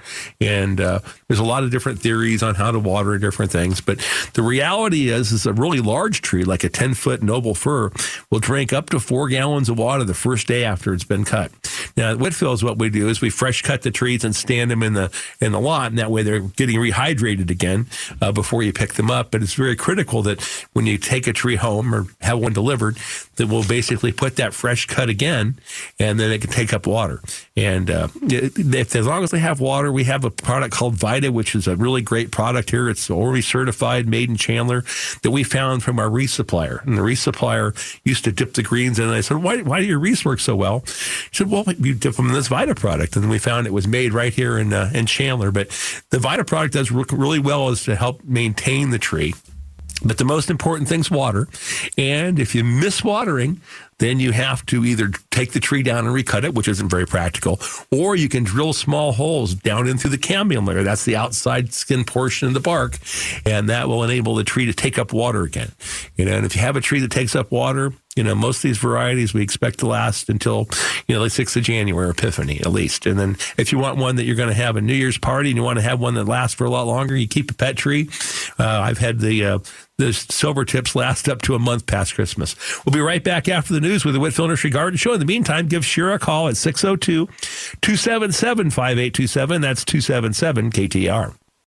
and 0.40 0.80
uh, 0.80 1.00
there's 1.28 1.40
a 1.40 1.44
lot 1.44 1.64
of 1.64 1.70
different 1.70 2.00
theories 2.00 2.42
on 2.42 2.54
how 2.54 2.70
to 2.70 2.78
water 2.78 3.18
different 3.18 3.52
things. 3.52 3.80
But 3.80 3.98
the 4.34 4.42
reality 4.42 5.08
is, 5.08 5.32
is 5.32 5.46
a 5.46 5.52
really 5.52 5.80
large 5.80 6.22
tree, 6.22 6.44
like 6.44 6.64
a 6.64 6.68
10 6.68 6.94
foot 6.94 7.22
noble 7.22 7.54
fir, 7.54 7.90
will 8.30 8.40
drink 8.40 8.72
up 8.72 8.90
to 8.90 9.00
four 9.00 9.28
gallons 9.28 9.68
of 9.68 9.78
water 9.78 10.04
the 10.04 10.14
first 10.14 10.46
day 10.46 10.64
after 10.64 10.92
it's 10.92 11.04
been 11.04 11.24
cut. 11.24 11.50
Now, 11.97 12.12
at 12.12 12.18
Whitfill, 12.18 12.62
what 12.62 12.78
we 12.78 12.90
do 12.90 13.09
is 13.09 13.20
we 13.20 13.30
fresh 13.30 13.62
cut 13.62 13.82
the 13.82 13.90
trees 13.90 14.24
and 14.24 14.34
stand 14.34 14.70
them 14.70 14.82
in 14.82 14.95
the 14.95 15.11
in 15.40 15.53
the 15.53 15.61
lot, 15.61 15.90
and 15.90 15.99
that 15.99 16.11
way 16.11 16.22
they're 16.22 16.40
getting 16.40 16.76
rehydrated 16.76 17.51
again 17.51 17.86
uh, 18.20 18.32
before 18.32 18.62
you 18.62 18.72
pick 18.72 18.95
them 18.95 19.11
up. 19.11 19.30
But 19.30 19.43
it's 19.43 19.55
very 19.55 19.76
critical 19.76 20.22
that 20.22 20.43
when 20.72 20.86
you 20.86 20.99
take 20.99 21.26
a 21.26 21.32
tree 21.32 21.57
home 21.57 21.95
or 21.95 22.07
have 22.20 22.38
one 22.38 22.53
delivered, 22.53 22.99
that 23.36 23.47
we'll 23.49 23.66
basically 23.66 24.12
put 24.12 24.36
that 24.36 24.55
fresh 24.55 24.86
cut 24.86 25.09
again, 25.09 25.59
and 25.99 26.18
then 26.20 26.30
it 26.30 26.40
can 26.40 26.51
take 26.51 26.72
up 26.72 26.86
water. 26.86 27.20
And 27.55 27.90
uh, 27.90 28.09
if 28.22 28.96
as 28.96 29.07
long 29.07 29.22
as 29.22 29.30
they 29.30 29.38
have 29.38 29.61
water, 29.61 29.92
we 29.92 30.05
have 30.05 30.24
a 30.24 30.30
product 30.30 30.74
called 30.74 30.94
Vita, 30.94 31.30
which 31.30 31.55
is 31.55 31.66
a 31.66 31.76
really 31.76 32.00
great 32.00 32.30
product 32.30 32.70
here. 32.70 32.88
It's 32.88 33.11
already 33.11 33.42
certified, 33.42 34.09
made 34.09 34.30
in 34.30 34.36
Chandler, 34.36 34.84
that 35.22 35.30
we 35.30 35.44
found 35.44 35.82
from 35.82 35.98
our 35.98 36.09
resupplier. 36.09 36.82
And 36.86 36.96
the 36.96 37.03
resupplier 37.03 37.76
used 38.05 38.24
to 38.24 38.32
dip 38.32 38.55
the 38.55 38.62
greens 38.62 38.98
in. 38.98 39.05
And 39.05 39.14
I 39.14 39.20
said, 39.20 39.42
"Why? 39.42 39.61
Why 39.61 39.80
do 39.80 39.86
your 39.86 39.98
wreaths 39.98 40.24
work 40.24 40.40
so 40.40 40.57
well?" 40.57 40.80
He 40.86 41.32
said, 41.32 41.50
"Well, 41.50 41.64
you 41.78 41.94
dip 41.94 42.14
them 42.14 42.28
in 42.28 42.32
this 42.32 42.48
Vita 42.48 42.74
product." 42.74 43.16
And 43.16 43.22
then 43.22 43.30
we 43.30 43.38
found 43.38 43.66
it 43.66 43.72
was 43.72 43.86
made 43.86 44.14
right 44.14 44.32
here 44.32 44.57
in 44.59 44.72
uh, 44.72 44.90
in 44.94 45.05
Chandler. 45.05 45.50
But 45.50 45.68
the 46.09 46.18
Vita 46.18 46.44
product 46.44 46.72
does 46.72 46.90
really 46.90 47.38
well 47.38 47.68
as 47.68 47.84
to 47.84 47.96
help 47.96 48.24
maintain 48.24 48.90
the 48.90 48.98
tree. 48.98 49.34
But 50.05 50.18
the 50.18 50.24
most 50.24 50.50
important 50.50 50.88
thing's 50.88 51.11
water. 51.11 51.48
And 51.96 52.38
if 52.38 52.55
you 52.55 52.64
miss 52.64 53.05
watering, 53.05 53.61
then 53.99 54.20
you 54.20 54.32
have 54.32 54.64
to 54.66 54.84
either 54.84 55.11
take 55.30 55.53
the 55.53 55.61
tree 55.61 55.82
down 55.82 56.05
and 56.05 56.12
recut 56.12 56.45
it, 56.45 56.55
which 56.55 56.68
isn't 56.68 56.88
very 56.88 57.07
practical, 57.07 57.61
or 57.90 58.16
you 58.16 58.28
can 58.28 58.45
drill 58.45 58.72
small 58.72 59.12
holes 59.12 59.55
down 59.55 59.86
into 59.86 60.09
the 60.09 60.18
cambium 60.18 60.66
layer. 60.66 60.82
That's 60.82 61.05
the 61.05 61.16
outside 61.16 61.72
skin 61.72 62.05
portion 62.05 62.49
of 62.49 62.55
the 62.55 62.61
bark, 62.61 62.99
and 63.47 63.68
that 63.68 63.88
will 63.88 64.03
enable 64.03 64.34
the 64.34 64.45
tree 64.45 64.66
to 64.66 64.72
take 64.72 64.99
up 64.99 65.12
water 65.12 65.43
again. 65.43 65.72
You 66.16 66.24
know, 66.24 66.32
and 66.32 66.47
if 66.47 66.55
you 66.55 66.62
have 66.62 66.76
a 66.76 66.80
tree 66.80 67.01
that 67.01 67.11
takes 67.11 67.36
up 67.36 67.51
water, 67.51 67.93
you 68.16 68.22
know, 68.22 68.34
most 68.34 68.59
of 68.59 68.62
these 68.62 68.78
varieties 68.78 69.32
we 69.32 69.43
expect 69.43 69.78
to 69.78 69.86
last 69.86 70.28
until, 70.28 70.68
you 71.09 71.14
know, 71.14 71.22
the 71.22 71.28
6th 71.28 71.57
of 71.57 71.62
January, 71.62 72.11
Epiphany 72.11 72.61
at 72.61 72.70
least. 72.70 73.07
And 73.07 73.18
then 73.18 73.36
if 73.57 73.72
you 73.72 73.78
want 73.78 73.99
one 73.99 74.16
that 74.16 74.24
you're 74.24 74.36
going 74.36 74.51
to 74.51 74.55
have 74.55 74.76
a 74.76 74.80
New 74.82 74.95
Year's 74.95 75.16
party 75.16 75.51
and 75.51 75.57
you 75.57 75.62
want 75.62 75.78
to 75.78 75.82
have 75.82 75.99
one 75.99 76.14
that 76.14 76.24
lasts 76.24 76.55
for 76.55 76.64
a 76.64 76.70
lot 76.70 76.86
longer, 76.86 77.16
you 77.16 77.26
keep 77.26 77.51
a 77.51 77.55
pet 77.55 77.76
tree. 77.76 78.11
Uh, 78.59 78.80
I've 78.80 78.99
had 78.99 79.20
the, 79.20 79.45
uh, 79.45 79.59
the 80.03 80.12
silver 80.12 80.64
tips 80.64 80.94
last 80.94 81.28
up 81.28 81.42
to 81.42 81.55
a 81.55 81.59
month 81.59 81.86
past 81.86 82.14
Christmas. 82.14 82.57
We'll 82.84 82.92
be 82.92 83.00
right 83.00 83.22
back 83.22 83.48
after 83.48 83.72
the 83.72 83.80
news 83.80 84.05
with 84.05 84.14
the 84.14 84.20
Whitfill 84.20 84.48
Nursery 84.48 84.70
Garden 84.70 84.96
Show. 84.96 85.12
In 85.12 85.20
the 85.20 85.26
meantime, 85.26 85.68
give 85.68 85.84
Shira 85.84 86.14
a 86.14 86.18
call 86.18 86.48
at 86.48 86.57
602 86.57 87.26
277 87.80 88.70
5827. 88.70 89.61
That's 89.61 89.84
277 89.84 90.70
KTAR. 90.70 91.41